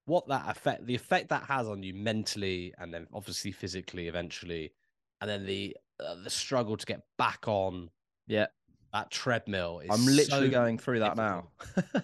What 0.06 0.26
that 0.28 0.48
effect 0.48 0.86
the 0.86 0.94
effect 0.94 1.28
that 1.28 1.44
has 1.44 1.66
on 1.68 1.82
you 1.82 1.92
mentally 1.92 2.72
and 2.78 2.94
then 2.94 3.06
obviously 3.12 3.52
physically 3.52 4.08
eventually, 4.08 4.72
and 5.20 5.28
then 5.28 5.44
the 5.44 5.76
uh, 6.00 6.14
the 6.24 6.30
struggle 6.30 6.78
to 6.78 6.86
get 6.86 7.02
back 7.18 7.46
on 7.46 7.90
Yeah. 8.26 8.46
That 8.94 9.10
treadmill 9.10 9.80
is 9.80 9.90
I'm 9.90 10.06
literally 10.06 10.46
so 10.46 10.50
going 10.52 10.78
through 10.78 11.00
that 11.00 11.16
now. 11.16 11.48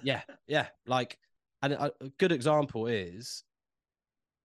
yeah, 0.02 0.22
yeah. 0.48 0.66
Like, 0.86 1.18
and 1.62 1.72
a, 1.72 1.92
good 2.18 2.32
example 2.32 2.88
is, 2.88 3.44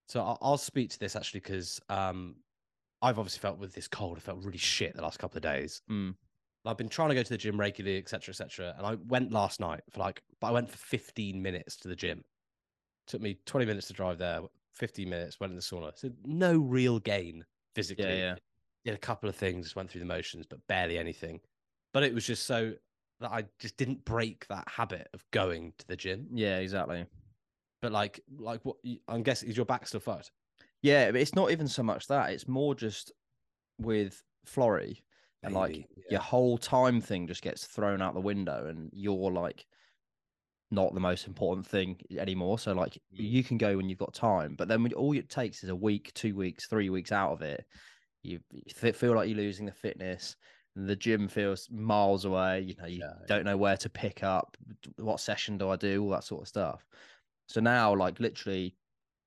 so 0.07 0.21
I'll, 0.21 0.37
I'll 0.41 0.57
speak 0.57 0.91
to 0.91 0.99
this 0.99 1.15
actually 1.15 1.39
because 1.39 1.81
um, 1.89 2.35
I've 3.01 3.17
obviously 3.17 3.39
felt 3.39 3.57
with 3.57 3.73
this 3.73 3.87
cold, 3.87 4.17
I 4.17 4.19
felt 4.19 4.43
really 4.43 4.59
shit 4.59 4.95
the 4.95 5.01
last 5.01 5.17
couple 5.17 5.37
of 5.37 5.43
days. 5.43 5.81
Mm. 5.89 6.13
I've 6.67 6.77
been 6.77 6.89
trying 6.89 7.09
to 7.09 7.15
go 7.15 7.23
to 7.23 7.29
the 7.29 7.37
gym 7.37 7.59
regularly, 7.59 7.97
etc., 7.97 8.31
etc. 8.31 8.75
And 8.77 8.85
I 8.85 8.95
went 9.07 9.31
last 9.31 9.59
night 9.59 9.81
for 9.91 9.99
like, 9.99 10.21
but 10.39 10.47
I 10.47 10.51
went 10.51 10.69
for 10.69 10.77
15 10.77 11.41
minutes 11.41 11.77
to 11.77 11.87
the 11.87 11.95
gym. 11.95 12.23
Took 13.07 13.21
me 13.21 13.39
20 13.47 13.65
minutes 13.65 13.87
to 13.87 13.93
drive 13.93 14.19
there. 14.19 14.41
15 14.73 15.09
minutes 15.09 15.39
went 15.39 15.51
in 15.51 15.55
the 15.55 15.61
sauna. 15.63 15.91
So 15.95 16.09
no 16.25 16.57
real 16.57 16.99
gain 16.99 17.43
physically. 17.73 18.05
Yeah, 18.05 18.15
yeah. 18.15 18.35
Did 18.83 18.93
a 18.93 18.99
couple 18.99 19.29
of 19.29 19.35
things, 19.35 19.75
went 19.75 19.89
through 19.89 20.01
the 20.01 20.05
motions, 20.05 20.45
but 20.47 20.59
barely 20.67 20.99
anything. 20.99 21.39
But 21.95 22.03
it 22.03 22.13
was 22.13 22.27
just 22.27 22.45
so 22.45 22.73
that 23.21 23.31
I 23.31 23.45
just 23.57 23.77
didn't 23.77 24.03
break 24.03 24.45
that 24.47 24.67
habit 24.67 25.07
of 25.13 25.23
going 25.31 25.71
to 25.77 25.87
the 25.87 25.95
gym. 25.95 26.27
Yeah, 26.33 26.57
exactly. 26.57 27.05
But 27.81 27.93
like, 27.93 28.19
like 28.37 28.65
what 28.65 28.75
I'm 29.07 29.23
guessing 29.23 29.47
is 29.47 29.55
your 29.55 29.65
back 29.65 29.87
still 29.87 30.01
fucked? 30.01 30.31
Yeah, 30.81 31.11
but 31.11 31.21
it's 31.21 31.35
not 31.35 31.51
even 31.51 31.69
so 31.69 31.83
much 31.83 32.07
that. 32.07 32.31
It's 32.31 32.49
more 32.49 32.75
just 32.75 33.13
with 33.79 34.21
Florrie 34.45 35.03
and 35.41 35.53
like 35.53 35.71
Maybe, 35.71 35.87
your 36.09 36.19
whole 36.19 36.57
time 36.57 36.99
thing 36.99 37.27
just 37.27 37.41
gets 37.41 37.65
thrown 37.65 38.01
out 38.01 38.13
the 38.13 38.19
window 38.19 38.67
and 38.67 38.89
you're 38.91 39.31
like 39.31 39.65
not 40.69 40.93
the 40.93 40.99
most 40.99 41.27
important 41.27 41.65
thing 41.65 41.97
anymore. 42.17 42.59
So 42.59 42.73
like 42.73 42.97
Mm. 43.13 43.31
you 43.31 43.43
can 43.43 43.57
go 43.57 43.77
when 43.77 43.87
you've 43.87 43.99
got 43.99 44.13
time, 44.13 44.55
but 44.57 44.67
then 44.67 44.83
when 44.83 44.91
all 44.93 45.15
it 45.15 45.29
takes 45.29 45.63
is 45.63 45.69
a 45.69 45.75
week, 45.75 46.11
two 46.13 46.35
weeks, 46.35 46.67
three 46.67 46.89
weeks 46.89 47.13
out 47.13 47.31
of 47.31 47.41
it, 47.41 47.65
you 48.23 48.39
you 48.51 48.93
feel 48.93 49.15
like 49.15 49.29
you're 49.29 49.37
losing 49.37 49.65
the 49.65 49.71
fitness. 49.71 50.35
The 50.75 50.95
gym 50.95 51.27
feels 51.27 51.69
miles 51.71 52.25
away. 52.25 52.61
You 52.61 52.75
know, 52.75 52.85
you 52.85 53.01
Yeah, 53.01 53.13
don't 53.27 53.45
know 53.45 53.57
where 53.57 53.77
to 53.77 53.89
pick 53.89 54.23
up. 54.23 54.57
What 54.97 55.19
session 55.19 55.57
do 55.57 55.69
I 55.69 55.75
do? 55.77 56.03
All 56.03 56.09
that 56.09 56.23
sort 56.23 56.41
of 56.43 56.47
stuff. 56.47 56.85
So 57.47 57.61
now, 57.61 57.95
like 57.95 58.19
literally 58.19 58.77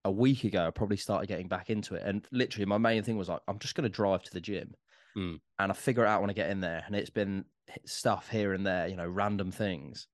a 0.04 0.12
week 0.12 0.44
ago, 0.44 0.66
I 0.66 0.70
probably 0.72 0.98
started 0.98 1.28
getting 1.28 1.48
back 1.48 1.70
into 1.70 1.94
it. 1.96 2.02
And 2.04 2.26
literally, 2.32 2.66
my 2.66 2.78
main 2.78 3.02
thing 3.04 3.18
was 3.18 3.28
like, 3.28 3.42
I'm 3.48 3.58
just 3.60 3.74
going 3.76 3.84
to 3.84 3.88
drive 3.90 4.24
to 4.24 4.32
the 4.32 4.40
gym. 4.40 4.74
Mm. 5.16 5.38
and 5.58 5.72
I 5.72 5.74
figure 5.74 6.04
it 6.04 6.08
out 6.08 6.20
when 6.20 6.30
I 6.30 6.34
get 6.34 6.50
in 6.50 6.60
there, 6.60 6.82
and 6.86 6.94
it's 6.96 7.10
been 7.10 7.44
stuff 7.86 8.28
here 8.28 8.52
and 8.54 8.66
there, 8.66 8.88
you 8.88 8.96
know, 8.96 9.08
random 9.08 9.50
things, 9.50 10.08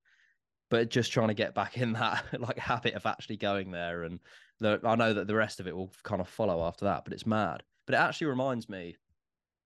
but 0.69 0.89
just 0.89 1.11
trying 1.11 1.29
to 1.29 1.33
get 1.33 1.55
back 1.55 1.77
in 1.77 1.93
that 1.93 2.25
like 2.41 2.57
habit 2.57 2.95
of 2.95 3.05
actually 3.05 3.37
going 3.37 3.71
there, 3.71 4.03
and 4.03 4.19
the, 4.59 4.79
I 4.83 4.95
know 4.95 5.13
that 5.13 5.27
the 5.27 5.35
rest 5.35 5.59
of 5.59 5.67
it 5.67 5.75
will 5.75 5.91
kind 6.03 6.21
of 6.21 6.29
follow 6.29 6.63
after 6.65 6.85
that, 6.85 7.03
but 7.05 7.13
it's 7.13 7.25
mad. 7.25 7.63
But 7.85 7.95
it 7.95 7.99
actually 7.99 8.27
reminds 8.27 8.67
me 8.69 8.97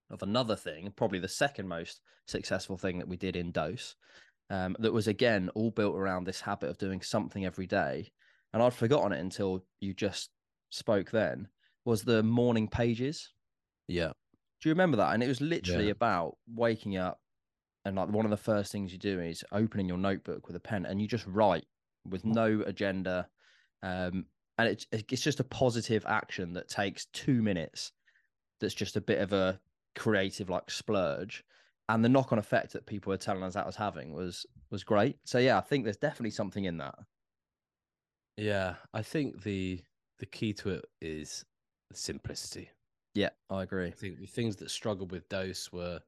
of 0.09 0.23
another 0.23 0.55
thing, 0.55 0.91
probably 0.95 1.19
the 1.19 1.27
second 1.27 1.67
most 1.67 2.01
successful 2.27 2.77
thing 2.77 2.99
that 2.99 3.07
we 3.07 3.17
did 3.17 3.35
in 3.35 3.51
Dose, 3.51 3.95
um, 4.49 4.75
that 4.79 4.93
was 4.93 5.07
again 5.07 5.49
all 5.55 5.71
built 5.71 5.95
around 5.95 6.23
this 6.23 6.41
habit 6.41 6.69
of 6.69 6.77
doing 6.77 7.01
something 7.01 7.45
every 7.45 7.67
day. 7.67 8.11
And 8.53 8.63
I'd 8.63 8.73
forgotten 8.73 9.11
it 9.11 9.19
until 9.19 9.63
you 9.79 9.93
just 9.93 10.31
spoke 10.71 11.11
then, 11.11 11.47
was 11.85 12.03
the 12.03 12.23
morning 12.23 12.67
pages. 12.67 13.33
Yeah. 13.87 14.11
Do 14.61 14.69
you 14.69 14.73
remember 14.73 14.97
that? 14.97 15.13
And 15.13 15.23
it 15.23 15.27
was 15.27 15.41
literally 15.41 15.85
Yeah. 15.85 15.91
about 15.91 16.37
waking 16.47 16.97
up 16.97 17.19
and 17.85 17.95
like 17.95 18.09
one 18.09 18.25
of 18.25 18.31
the 18.31 18.37
first 18.37 18.71
things 18.71 18.91
you 18.91 18.99
do 18.99 19.19
is 19.21 19.43
opening 19.51 19.87
your 19.87 19.97
notebook 19.97 20.47
with 20.47 20.55
a 20.55 20.59
pen 20.59 20.85
and 20.85 21.01
you 21.01 21.07
just 21.07 21.25
write 21.27 21.65
with 22.05 22.25
no 22.25 22.61
agenda. 22.65 23.27
Um, 23.83 24.25
and 24.57 24.67
it's 24.67 24.85
it's 24.91 25.23
just 25.23 25.39
a 25.39 25.45
positive 25.45 26.05
action 26.05 26.53
that 26.53 26.67
takes 26.67 27.05
two 27.13 27.41
minutes. 27.41 27.93
That's 28.59 28.73
just 28.73 28.97
a 28.97 29.01
bit 29.01 29.19
of 29.19 29.31
a 29.31 29.59
creative 29.99 30.49
like 30.49 30.71
splurge, 30.71 31.43
and 31.89 32.03
the 32.03 32.09
knock 32.09 32.31
on 32.31 32.39
effect 32.39 32.73
that 32.73 32.87
people 32.87 33.11
were 33.11 33.17
telling 33.17 33.43
us 33.43 33.53
that 33.53 33.65
was 33.67 33.75
having 33.75 34.13
was 34.13 34.45
was 34.71 34.83
great. 34.83 35.19
So 35.25 35.37
yeah, 35.39 35.57
I 35.57 35.61
think 35.61 35.83
there's 35.83 35.97
definitely 35.97 36.31
something 36.31 36.65
in 36.65 36.77
that. 36.77 36.95
Yeah. 38.37 38.77
I 38.93 39.01
think 39.03 39.43
the 39.43 39.83
the 40.17 40.25
key 40.25 40.53
to 40.53 40.69
it 40.69 40.85
is 41.01 41.45
simplicity. 41.93 42.71
Yeah, 43.13 43.29
I 43.49 43.63
agree. 43.63 43.87
I 43.87 43.91
think 43.91 44.19
the 44.19 44.25
things 44.25 44.55
that 44.57 44.69
struggled 44.71 45.11
with 45.11 45.29
dose 45.29 45.71
were, 45.71 46.01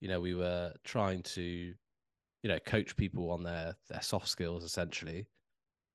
you 0.00 0.08
know, 0.08 0.20
we 0.20 0.34
were 0.34 0.74
trying 0.84 1.22
to, 1.22 1.42
you 1.42 2.48
know, 2.48 2.58
coach 2.60 2.96
people 2.96 3.30
on 3.30 3.42
their 3.42 3.76
their 3.88 4.02
soft 4.02 4.28
skills 4.28 4.64
essentially, 4.64 5.28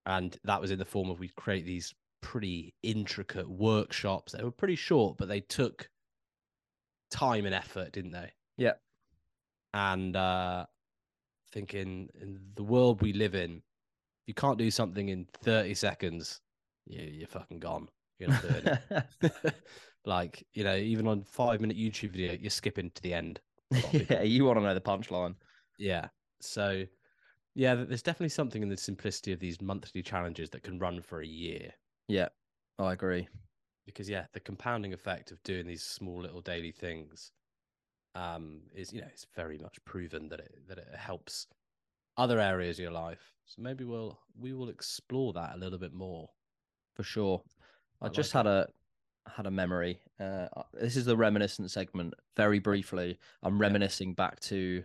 and 0.06 0.38
that 0.44 0.62
was 0.62 0.72
in 0.72 0.80
the 0.80 0.86
form 0.86 1.10
of 1.10 1.20
we 1.20 1.30
create 1.30 1.66
these 1.66 1.94
pretty 2.22 2.76
intricate 2.84 3.50
workshops. 3.50 4.34
They 4.34 4.44
were 4.44 4.52
pretty 4.52 4.76
short, 4.76 5.18
but 5.18 5.28
they 5.28 5.42
took 5.42 5.90
time 7.16 7.46
and 7.46 7.56
effort, 7.56 7.92
didn't 7.94 8.12
they? 8.12 8.32
Yeah. 8.58 8.74
And 9.74 10.16
uh 10.16 10.66
thinking 11.52 12.10
in 12.22 12.40
the 12.56 12.64
world 12.64 13.02
we 13.02 13.14
live 13.14 13.36
in, 13.36 13.62
you 14.28 14.34
can't 14.34 14.58
do 14.58 14.70
something 14.72 15.10
in 15.10 15.28
thirty 15.44 15.74
seconds. 15.74 16.42
You, 16.86 17.02
you're 17.04 17.28
fucking 17.28 17.60
gone. 17.60 17.90
You're 18.20 18.30
not 18.30 18.42
doing 18.42 18.64
it. 18.66 19.54
like 20.06 20.46
you 20.54 20.64
know 20.64 20.76
even 20.76 21.08
on 21.08 21.24
five 21.24 21.60
minute 21.60 21.76
youtube 21.76 22.12
video 22.12 22.34
you're 22.40 22.50
skipping 22.52 22.92
to 22.92 23.02
the 23.02 23.12
end 23.14 23.40
a 23.72 23.76
lot 23.78 23.86
of 23.86 23.92
people. 23.92 24.16
yeah, 24.18 24.22
you 24.22 24.46
want 24.46 24.58
to 24.60 24.64
know 24.64 24.74
the 24.76 24.80
punchline. 24.80 25.34
yeah 25.80 26.08
so 26.42 26.84
yeah 27.56 27.74
there's 27.74 28.04
definitely 28.04 28.30
something 28.30 28.62
in 28.62 28.70
the 28.70 28.78
simplicity 28.78 29.32
of 29.32 29.40
these 29.40 29.60
monthly 29.62 30.04
challenges 30.04 30.50
that 30.52 30.62
can 30.62 30.78
run 30.78 31.02
for 31.02 31.22
a 31.22 31.26
year 31.28 31.72
Yeah, 32.08 32.28
I 32.78 32.94
agree. 32.94 33.28
Because 33.86 34.10
yeah 34.10 34.26
the 34.34 34.40
compounding 34.40 34.94
effect 34.94 35.32
of 35.32 35.42
doing 35.44 35.68
these 35.68 35.84
small 35.84 36.22
little 36.22 36.42
daily 36.42 36.72
things 36.72 37.32
um 38.16 38.62
is 38.74 38.94
you 38.94 39.02
know 39.02 39.08
it's 39.12 39.28
very 39.36 39.58
much 39.58 39.78
proven 39.86 40.30
that 40.30 40.40
it 40.40 40.56
that 40.68 40.78
it 40.78 40.88
helps 40.96 41.48
other 42.18 42.40
areas 42.40 42.78
of 42.80 42.84
your 42.84 42.92
life 42.92 43.34
so 43.46 43.62
maybe 43.62 43.84
we'll 43.84 44.18
we 44.40 44.54
will 44.54 44.70
explore 44.70 45.34
that 45.34 45.54
a 45.56 45.58
little 45.58 45.80
bit 45.80 45.94
more 45.94 46.30
for 46.96 47.04
sure. 47.04 47.42
I, 48.02 48.08
I 48.08 48.10
just 48.10 48.34
like 48.34 48.46
had 48.46 48.52
a 48.52 48.68
had 49.28 49.46
a 49.46 49.52
memory. 49.52 50.00
Uh, 50.20 50.48
uh, 50.56 50.64
this 50.74 50.96
is 50.96 51.06
the 51.06 51.18
reminiscent 51.18 51.70
segment. 51.72 52.14
Very 52.36 52.60
briefly, 52.60 53.20
I'm 53.44 53.60
reminiscing 53.60 54.14
back 54.14 54.40
to 54.42 54.84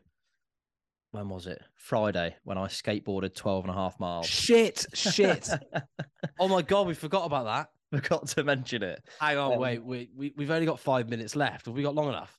when 1.13 1.29
was 1.29 1.47
it? 1.47 1.63
Friday 1.75 2.37
when 2.45 2.59
I 2.59 2.67
skateboarded 2.67 3.35
12 3.35 3.65
and 3.65 3.71
a 3.71 3.75
half 3.75 3.99
miles. 3.99 4.27
shit 4.27 4.87
shit 4.95 5.49
oh 6.39 6.47
my 6.47 6.63
god 6.63 6.87
we 6.87 6.95
forgot 6.95 7.25
about 7.25 7.47
that 7.47 7.71
Forgot 8.03 8.27
to 8.29 8.45
mention 8.45 8.83
it. 8.83 9.03
Hang 9.21 9.37
on, 9.39 9.53
Um, 9.55 9.59
wait, 9.59 9.83
we, 9.85 10.11
we 10.17 10.33
we've 10.37 10.51
only 10.51 10.67
got 10.67 10.79
five 10.81 11.09
minutes 11.09 11.35
left. 11.37 11.67
Have 11.67 11.75
we 11.75 11.83
got 11.83 11.95
long 11.95 12.09
enough? 12.09 12.39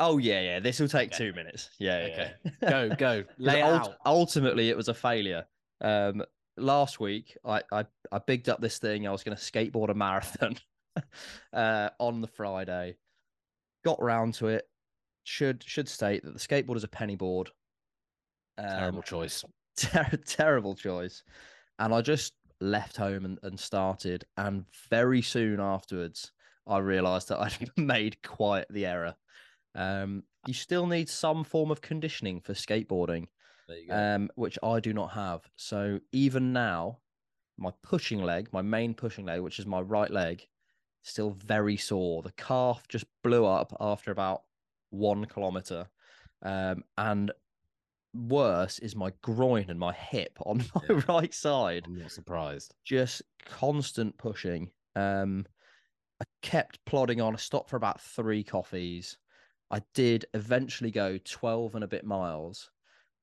Oh 0.00 0.18
yeah, 0.18 0.40
yeah. 0.40 0.60
This 0.60 0.80
will 0.80 0.88
take 0.88 1.12
Okay. 1.14 1.26
two 1.28 1.32
minutes. 1.32 1.70
Yeah, 1.78 2.06
yeah. 2.06 2.12
Okay. 2.12 2.32
yeah. 2.62 2.70
Go, 2.70 2.94
go, 2.96 3.24
lay 3.38 3.62
out. 3.62 3.96
Ultimately, 4.04 4.68
it 4.68 4.76
was 4.76 4.88
a 4.88 4.94
failure. 4.94 5.46
Um, 5.80 6.22
last 6.56 7.00
week, 7.00 7.36
I, 7.44 7.62
I 7.72 7.84
I 8.12 8.18
bigged 8.18 8.48
up 8.48 8.60
this 8.60 8.78
thing. 8.78 9.06
I 9.06 9.10
was 9.12 9.22
going 9.22 9.36
to 9.36 9.42
skateboard 9.42 9.90
a 9.90 9.94
marathon 9.94 10.56
uh, 11.52 11.90
on 11.98 12.20
the 12.20 12.26
Friday. 12.28 12.96
Got 13.84 14.02
round 14.02 14.34
to 14.34 14.48
it. 14.48 14.68
Should 15.24 15.62
should 15.62 15.88
state 15.88 16.22
that 16.24 16.32
the 16.32 16.38
skateboard 16.40 16.76
is 16.76 16.84
a 16.84 16.88
penny 16.88 17.16
board. 17.16 17.50
Um, 18.58 18.68
Terrible 18.68 19.02
choice. 19.02 19.44
ter- 19.76 20.10
terrible 20.26 20.74
choice. 20.74 21.22
And 21.78 21.94
I 21.94 22.00
just 22.02 22.32
left 22.64 22.96
home 22.96 23.24
and, 23.24 23.38
and 23.42 23.58
started. 23.58 24.24
And 24.36 24.64
very 24.90 25.22
soon 25.22 25.60
afterwards, 25.60 26.32
I 26.66 26.78
realized 26.78 27.28
that 27.28 27.40
I'd 27.40 27.70
made 27.76 28.22
quite 28.22 28.66
the 28.70 28.86
error. 28.86 29.14
Um, 29.74 30.24
you 30.46 30.54
still 30.54 30.86
need 30.86 31.08
some 31.08 31.44
form 31.44 31.70
of 31.70 31.80
conditioning 31.80 32.40
for 32.40 32.52
skateboarding, 32.54 33.26
There 33.68 33.78
you 33.78 33.88
go. 33.88 33.94
um, 33.94 34.30
which 34.34 34.58
I 34.62 34.80
do 34.80 34.92
not 34.92 35.12
have. 35.12 35.42
So 35.56 36.00
even 36.12 36.52
now, 36.52 36.98
my 37.56 37.70
pushing 37.82 38.22
leg, 38.22 38.48
my 38.52 38.62
main 38.62 38.94
pushing 38.94 39.26
leg, 39.26 39.40
which 39.40 39.58
is 39.58 39.66
my 39.66 39.80
right 39.80 40.10
leg, 40.10 40.46
still 41.02 41.30
very 41.30 41.76
sore. 41.76 42.22
The 42.22 42.32
calf 42.32 42.86
just 42.88 43.04
blew 43.22 43.44
up 43.44 43.76
after 43.80 44.10
about 44.10 44.42
one 44.90 45.24
kilometer. 45.26 45.88
Um, 46.42 46.84
and 46.98 47.32
worse 48.14 48.78
is 48.78 48.94
my 48.96 49.12
groin 49.22 49.66
and 49.68 49.78
my 49.78 49.92
hip 49.92 50.38
on 50.46 50.58
my 50.74 50.82
Yeah. 50.88 51.02
right 51.08 51.34
side. 51.34 51.84
I'm 51.86 51.98
not 51.98 52.12
surprised. 52.12 52.74
Just 52.84 53.22
constant 53.44 54.16
pushing. 54.18 54.70
Um, 54.96 55.46
I 56.20 56.24
kept 56.42 56.84
plodding 56.84 57.20
on. 57.20 57.34
I 57.34 57.38
stopped 57.38 57.70
for 57.70 57.76
about 57.76 58.00
three 58.00 58.44
coffees. 58.44 59.18
I 59.70 59.82
did 59.94 60.26
eventually 60.34 60.90
go 60.90 61.18
12 61.18 61.74
and 61.74 61.84
a 61.84 61.88
bit 61.88 62.04
miles. 62.04 62.70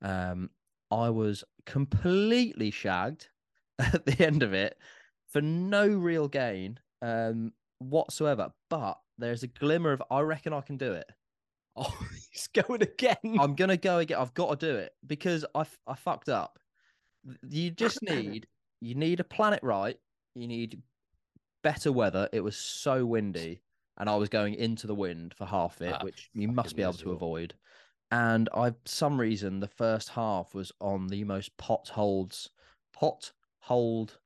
Um, 0.02 0.50
I 0.90 1.10
was 1.10 1.44
completely 1.66 2.72
shagged 2.72 3.30
at 3.80 4.06
the 4.06 4.26
end 4.26 4.44
of 4.44 4.54
it 4.54 4.78
for 5.30 5.42
no 5.42 5.88
real 5.88 6.28
gain 6.28 6.80
um, 7.02 7.54
whatsoever. 7.80 8.52
But 8.70 9.00
there's 9.18 9.44
a 9.44 9.48
glimmer 9.48 9.94
of, 9.94 10.04
I 10.12 10.20
reckon 10.22 10.52
I 10.54 10.62
can 10.62 10.78
do 10.78 10.92
it. 10.94 11.10
Oh, 11.78 11.98
he's 12.32 12.48
going 12.48 12.82
again. 12.82 13.16
I'm 13.40 13.56
gonna 13.56 13.78
go 13.78 14.00
again. 14.00 14.18
I've 14.20 14.34
got 14.34 14.60
to 14.60 14.68
do 14.68 14.76
it 14.76 14.94
because 15.08 15.46
I 15.56 15.66
I 15.88 15.96
fucked 15.96 16.28
up. 16.28 16.60
You 17.48 17.72
just 17.72 18.02
need 18.04 18.46
you 18.82 18.94
need 18.96 19.22
a 19.22 19.24
planet 19.24 19.62
right. 19.64 19.98
You 20.36 20.48
need 20.48 20.82
better 21.64 21.92
weather. 21.92 22.28
It 22.34 22.42
was 22.42 22.58
so 22.58 23.06
windy, 23.06 23.62
and 23.98 24.10
I 24.10 24.16
was 24.18 24.28
going 24.28 24.56
into 24.56 24.86
the 24.86 24.96
wind 24.96 25.34
for 25.38 25.46
half 25.46 25.82
it, 25.82 25.94
Ah, 25.94 26.04
which 26.04 26.30
you 26.34 26.50
must 26.50 26.76
be 26.76 26.84
able 26.84 26.94
to 26.94 27.12
avoid. 27.12 27.54
And 28.12 28.50
I, 28.54 28.72
for 28.72 28.76
some 28.86 29.18
reason, 29.20 29.62
the 29.62 29.68
first 29.70 30.10
half 30.10 30.54
was 30.54 30.74
on 30.82 31.08
the 31.08 31.24
most 31.24 31.56
potholed, 31.58 32.50
potholed 33.02 34.18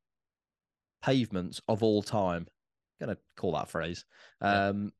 pavements 1.03 1.61
of 1.67 1.83
all 1.83 2.01
time. 2.01 2.47
gonna 2.99 3.17
call 3.37 3.51
that 3.51 3.69
phrase. 3.69 4.05
Yeah. 4.41 4.69
Um, 4.69 4.93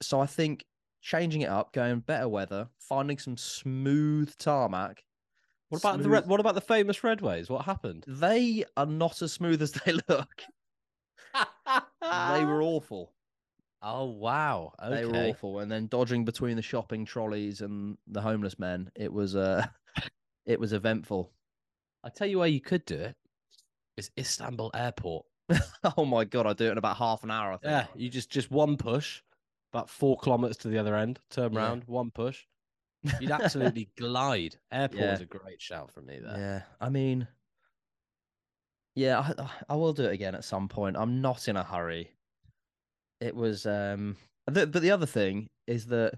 so 0.00 0.20
I 0.20 0.26
think 0.26 0.64
changing 1.04 1.42
it 1.42 1.50
up, 1.50 1.72
going 1.72 2.00
better 2.00 2.28
weather, 2.28 2.66
finding 2.78 3.18
some 3.18 3.36
smooth 3.36 4.34
tarmac. 4.38 5.04
what 5.68 5.80
about 5.80 6.02
the 6.02 6.22
what 6.26 6.40
about 6.40 6.54
the 6.54 6.60
famous 6.60 7.04
redways? 7.04 7.48
What 7.48 7.66
happened? 7.66 8.04
They 8.08 8.64
are 8.76 8.86
not 8.86 9.22
as 9.22 9.32
smooth 9.32 9.62
as 9.62 9.72
they 9.72 9.92
look. 10.08 10.42
They 11.34 12.44
were 12.44 12.62
awful. 12.74 13.12
Oh 13.82 14.06
wow. 14.06 14.72
Okay. 14.82 14.94
They 14.94 15.04
were 15.04 15.28
awful. 15.28 15.58
And 15.60 15.70
then 15.70 15.86
dodging 15.88 16.24
between 16.24 16.56
the 16.56 16.62
shopping 16.62 17.04
trolleys 17.04 17.60
and 17.60 17.98
the 18.06 18.22
homeless 18.22 18.58
men, 18.58 18.90
it 18.96 19.12
was 19.12 19.36
uh 19.36 19.66
it 20.46 20.58
was 20.58 20.72
eventful. 20.72 21.30
I 22.02 22.08
tell 22.08 22.26
you 22.26 22.38
where 22.38 22.48
you 22.48 22.60
could 22.60 22.84
do 22.86 22.96
it. 22.96 23.16
Is 23.96 24.10
Istanbul 24.18 24.70
Airport. 24.74 25.26
oh 25.98 26.06
my 26.06 26.24
god, 26.24 26.46
I 26.46 26.54
do 26.54 26.68
it 26.68 26.72
in 26.72 26.78
about 26.78 26.96
half 26.96 27.22
an 27.22 27.30
hour. 27.30 27.52
I 27.52 27.56
think. 27.58 27.64
Yeah, 27.70 27.86
you 27.94 28.08
just 28.08 28.30
just 28.30 28.50
one 28.50 28.78
push, 28.78 29.20
about 29.74 29.90
four 29.90 30.16
kilometers 30.18 30.56
to 30.58 30.68
the 30.68 30.78
other 30.78 30.94
end, 30.96 31.18
turn 31.30 31.52
Yeah. 31.52 31.58
round, 31.60 31.84
one 31.86 32.10
push. 32.10 32.44
You'd 33.20 33.30
absolutely 33.32 33.90
glide. 33.98 34.56
Airport 34.72 35.02
Yeah. 35.02 35.14
is 35.14 35.20
a 35.20 35.26
great 35.26 35.60
shout 35.60 35.90
from 35.92 36.06
me 36.06 36.20
there. 36.20 36.38
Yeah, 36.38 36.62
I 36.80 36.88
mean, 36.90 37.26
yeah, 38.94 39.18
I, 39.20 39.50
I- 39.72 39.76
will 39.76 39.92
do 39.92 40.04
it 40.04 40.12
again 40.12 40.34
at 40.34 40.44
some 40.44 40.68
point. 40.68 40.96
I'm 40.96 41.20
not 41.20 41.48
in 41.48 41.56
a 41.56 41.64
hurry. 41.64 42.10
It 43.20 43.34
was, 43.34 43.66
um, 43.66 44.16
the, 44.46 44.66
but 44.66 44.82
the 44.82 44.90
other 44.92 45.06
thing 45.06 45.48
is 45.66 45.86
that 45.86 46.14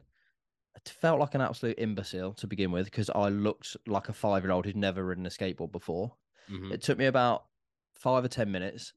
it 0.77 0.89
felt 1.01 1.19
like 1.21 1.35
an 1.35 1.41
absolute 1.41 1.79
imbecile 1.79 2.35
to 2.35 2.47
begin 2.47 2.71
with 2.71 2.85
because 2.87 3.09
I 3.11 3.29
looked 3.31 3.77
like 3.87 4.09
a 4.09 4.13
five 4.13 4.45
year 4.45 4.53
old 4.53 4.67
who'd 4.67 4.77
never 4.77 5.05
ridden 5.05 5.25
a 5.27 5.31
skateboard 5.31 5.73
before. 5.73 6.15
Mhm. 6.51 6.73
It 6.73 6.83
took 6.83 6.99
me 6.99 7.07
about 7.07 7.47
five 7.95 8.25
or 8.25 8.29
ten 8.29 8.51
minutes. 8.53 8.93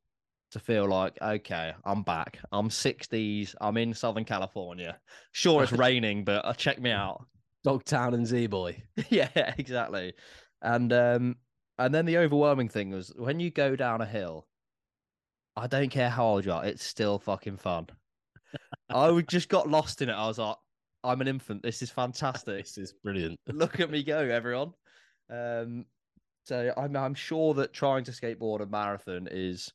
To 0.51 0.59
feel 0.59 0.87
like, 0.87 1.17
okay, 1.21 1.73
I'm 1.85 2.03
back. 2.03 2.39
I'm 2.51 2.69
60s. 2.69 3.55
I'm 3.61 3.77
in 3.77 3.93
Southern 3.93 4.25
California. 4.25 4.99
Sure, 5.31 5.63
it's 5.63 5.71
raining, 5.73 6.23
but 6.23 6.45
uh, 6.45 6.53
check 6.53 6.79
me 6.79 6.91
out. 6.91 7.25
Dogtown 7.63 8.13
and 8.13 8.25
Z 8.25 8.47
Boy. 8.47 8.81
yeah, 9.09 9.53
exactly. 9.57 10.13
And 10.61 10.91
um, 10.93 11.35
and 11.77 11.93
then 11.93 12.05
the 12.05 12.17
overwhelming 12.17 12.69
thing 12.69 12.91
was 12.91 13.13
when 13.15 13.39
you 13.39 13.51
go 13.51 13.75
down 13.75 14.01
a 14.01 14.05
hill. 14.05 14.47
I 15.55 15.67
don't 15.67 15.89
care 15.89 16.09
how 16.09 16.25
old 16.25 16.45
you 16.45 16.53
are, 16.53 16.65
it's 16.65 16.85
still 16.85 17.19
fucking 17.19 17.57
fun. 17.57 17.87
I 18.89 19.21
just 19.21 19.49
got 19.49 19.69
lost 19.69 20.01
in 20.01 20.09
it. 20.09 20.13
I 20.13 20.25
was 20.27 20.37
like, 20.37 20.55
I'm 21.03 21.21
an 21.21 21.27
infant. 21.27 21.63
This 21.63 21.81
is 21.81 21.89
fantastic. 21.89 22.65
This 22.65 22.77
is 22.77 22.93
brilliant. 23.03 23.39
Look 23.47 23.79
at 23.79 23.91
me 23.91 24.03
go, 24.03 24.19
everyone. 24.19 24.73
Um, 25.29 25.85
so 26.45 26.73
I'm 26.77 26.95
I'm 26.95 27.13
sure 27.13 27.53
that 27.55 27.73
trying 27.73 28.03
to 28.05 28.11
skateboard 28.11 28.61
a 28.61 28.65
marathon 28.65 29.27
is 29.29 29.71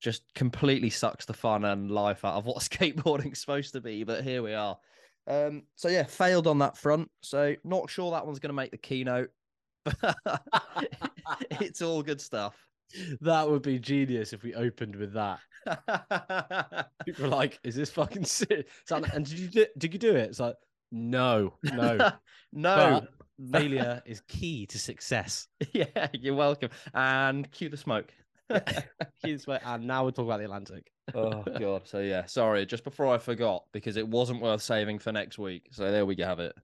just 0.00 0.22
completely 0.34 0.90
sucks 0.90 1.24
the 1.24 1.34
fun 1.34 1.64
and 1.64 1.90
life 1.90 2.24
out 2.24 2.34
of 2.34 2.46
what 2.46 2.58
skateboarding's 2.58 3.40
supposed 3.40 3.72
to 3.72 3.80
be. 3.80 4.04
But 4.04 4.24
here 4.24 4.42
we 4.42 4.54
are. 4.54 4.78
Um, 5.26 5.64
so 5.76 5.88
yeah, 5.88 6.04
failed 6.04 6.46
on 6.46 6.58
that 6.60 6.76
front. 6.76 7.10
So 7.22 7.54
not 7.64 7.90
sure 7.90 8.10
that 8.12 8.26
one's 8.26 8.38
going 8.38 8.50
to 8.50 8.54
make 8.54 8.70
the 8.70 8.78
keynote. 8.78 9.30
it's 11.60 11.82
all 11.82 12.02
good 12.02 12.20
stuff. 12.20 12.56
That 13.20 13.48
would 13.48 13.62
be 13.62 13.78
genius 13.78 14.32
if 14.32 14.42
we 14.42 14.54
opened 14.54 14.96
with 14.96 15.12
that. 15.12 15.40
People 17.04 17.26
are 17.26 17.28
like, 17.28 17.60
"Is 17.62 17.74
this 17.74 17.90
fucking 17.90 18.24
sick?" 18.24 18.66
So, 18.86 18.96
and 18.96 19.26
did 19.26 19.38
you 19.38 19.48
do, 19.48 19.66
did 19.76 19.92
you 19.92 19.98
do 19.98 20.16
it? 20.16 20.30
It's 20.30 20.40
like, 20.40 20.54
no, 20.90 21.54
no. 21.62 22.12
no, 22.52 23.06
But 23.42 23.60
failure 23.60 24.02
is 24.06 24.22
key 24.22 24.66
to 24.66 24.78
success. 24.78 25.48
yeah, 25.72 26.08
you're 26.14 26.34
welcome. 26.34 26.70
And 26.94 27.50
cue 27.50 27.68
the 27.68 27.76
smoke. 27.76 28.12
Here's 29.22 29.46
where, 29.46 29.60
and 29.64 29.86
now 29.86 30.02
we'll 30.02 30.12
talk 30.12 30.26
about 30.26 30.38
the 30.38 30.44
Atlantic. 30.44 30.90
oh 31.14 31.42
god. 31.58 31.82
So 31.86 32.00
yeah, 32.00 32.26
sorry. 32.26 32.66
Just 32.66 32.84
before 32.84 33.06
I 33.12 33.18
forgot, 33.18 33.64
because 33.72 33.96
it 33.96 34.06
wasn't 34.06 34.42
worth 34.42 34.62
saving 34.62 34.98
for 34.98 35.12
next 35.12 35.38
week. 35.38 35.68
So 35.72 35.90
there 35.90 36.06
we 36.06 36.16
have 36.18 36.38
it. 36.40 36.54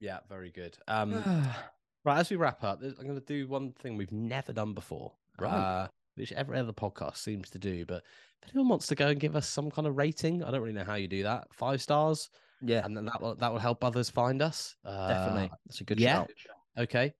Yeah, 0.00 0.18
very 0.28 0.50
good. 0.50 0.76
Um, 0.88 1.12
right, 2.04 2.18
as 2.18 2.30
we 2.30 2.36
wrap 2.36 2.64
up, 2.64 2.80
I'm 2.82 2.94
going 3.06 3.14
to 3.14 3.20
do 3.20 3.46
one 3.46 3.72
thing 3.72 3.96
we've 3.96 4.12
never 4.12 4.52
done 4.52 4.74
before, 4.74 5.12
Right. 5.38 5.52
uh, 5.52 5.88
which 6.16 6.32
every 6.32 6.58
other 6.58 6.72
podcast 6.72 7.18
seems 7.18 7.50
to 7.50 7.58
do. 7.58 7.86
But 7.86 8.02
if 8.42 8.50
anyone 8.50 8.68
wants 8.68 8.86
to 8.88 8.94
go 8.94 9.08
and 9.08 9.20
give 9.20 9.36
us 9.36 9.48
some 9.48 9.70
kind 9.70 9.86
of 9.86 9.96
rating, 9.96 10.42
I 10.42 10.50
don't 10.50 10.60
really 10.60 10.74
know 10.74 10.84
how 10.84 10.96
you 10.96 11.08
do 11.08 11.22
that. 11.22 11.46
Five 11.52 11.80
stars, 11.80 12.30
yeah, 12.60 12.84
and 12.84 12.96
then 12.96 13.04
that 13.06 13.20
will 13.22 13.34
that 13.36 13.52
will 13.52 13.60
help 13.60 13.84
others 13.84 14.10
find 14.10 14.42
us. 14.42 14.74
Uh, 14.84 15.08
definitely. 15.08 15.50
That's 15.66 15.80
a 15.80 15.84
good 15.84 16.00
yeah. 16.00 16.14
shout. 16.14 16.30
Okay, 16.78 17.12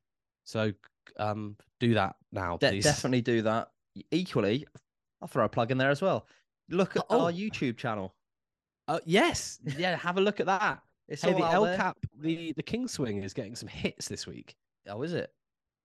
so 0.45 0.73
um, 1.19 1.57
do 1.79 1.95
that 1.95 2.17
now, 2.33 2.57
De- 2.57 2.71
please. 2.71 2.85
definitely 2.85 3.21
do 3.23 3.43
that. 3.43 3.69
Equally, 4.11 4.67
I'll 5.21 5.29
throw 5.29 5.45
a 5.45 5.49
plug 5.49 5.71
in 5.71 5.79
there 5.79 5.91
as 5.91 6.01
well. 6.03 6.27
Look 6.69 6.97
at 6.97 7.05
Oh. 7.11 7.27
our 7.27 7.33
YouTube 7.33 7.77
channel. 7.77 8.15
Uh, 8.89 8.99
yes, 9.05 9.59
yeah. 9.77 9.97
Have 9.97 10.19
a 10.19 10.21
look 10.21 10.41
at 10.41 10.47
that. 10.47 10.83
It's 11.09 11.23
Hey, 11.23 11.33
the 11.33 11.45
El 11.45 11.65
Cap, 11.77 11.99
the 12.19 12.53
the 12.53 12.63
King 12.63 12.89
Swing 12.89 13.23
is 13.23 13.35
getting 13.35 13.55
some 13.55 13.69
hits 13.69 14.09
this 14.09 14.27
week. 14.27 14.57
Oh, 14.89 15.03
is 15.03 15.13
it? 15.13 15.31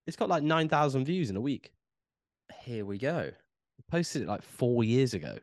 It's 0.06 0.16
got 0.18 0.30
like 0.30 0.44
nine 0.44 0.70
thousand 0.70 1.06
views 1.06 1.30
in 1.30 1.36
a 1.36 1.42
week. 1.42 1.72
Here 2.64 2.86
we 2.86 2.98
go. 2.98 3.30
I 3.30 3.84
posted 3.92 4.22
it 4.24 4.28
like 4.28 4.42
four 4.42 4.84
years 4.84 5.14
ago. 5.14 5.38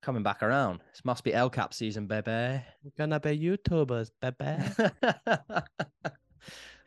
Coming 0.00 0.22
back 0.22 0.42
around. 0.42 0.80
This 0.92 1.04
must 1.04 1.22
be 1.22 1.32
El 1.34 1.50
Cap 1.50 1.72
season, 1.74 2.06
baby. 2.06 2.30
We're 2.82 2.92
gonna 2.98 3.20
be 3.20 3.38
YouTubers, 3.38 4.10
baby. 4.20 4.62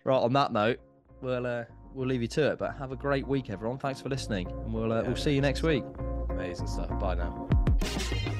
right. 0.03 0.15
On 0.17 0.33
that 0.33 0.51
note, 0.51 0.79
we'll 1.21 1.45
uh, 1.45 1.63
we'll 1.95 2.07
leave 2.07 2.21
you 2.21 2.27
to 2.29 2.51
it. 2.51 2.59
But 2.59 2.75
have 2.75 2.91
a 2.91 2.95
great 2.95 3.27
week, 3.27 3.49
everyone. 3.49 3.77
Thanks 3.77 4.01
for 4.01 4.09
listening, 4.09 4.47
and 4.47 4.73
we'll 4.73 4.91
uh, 4.91 5.01
Yeah. 5.01 5.07
we'll 5.07 5.15
see 5.15 5.33
you 5.33 5.41
next 5.41 5.63
week. 5.63 5.83
Amazing 6.29 6.67
stuff. 6.67 6.89
Bye 6.99 7.15
now. 7.15 8.34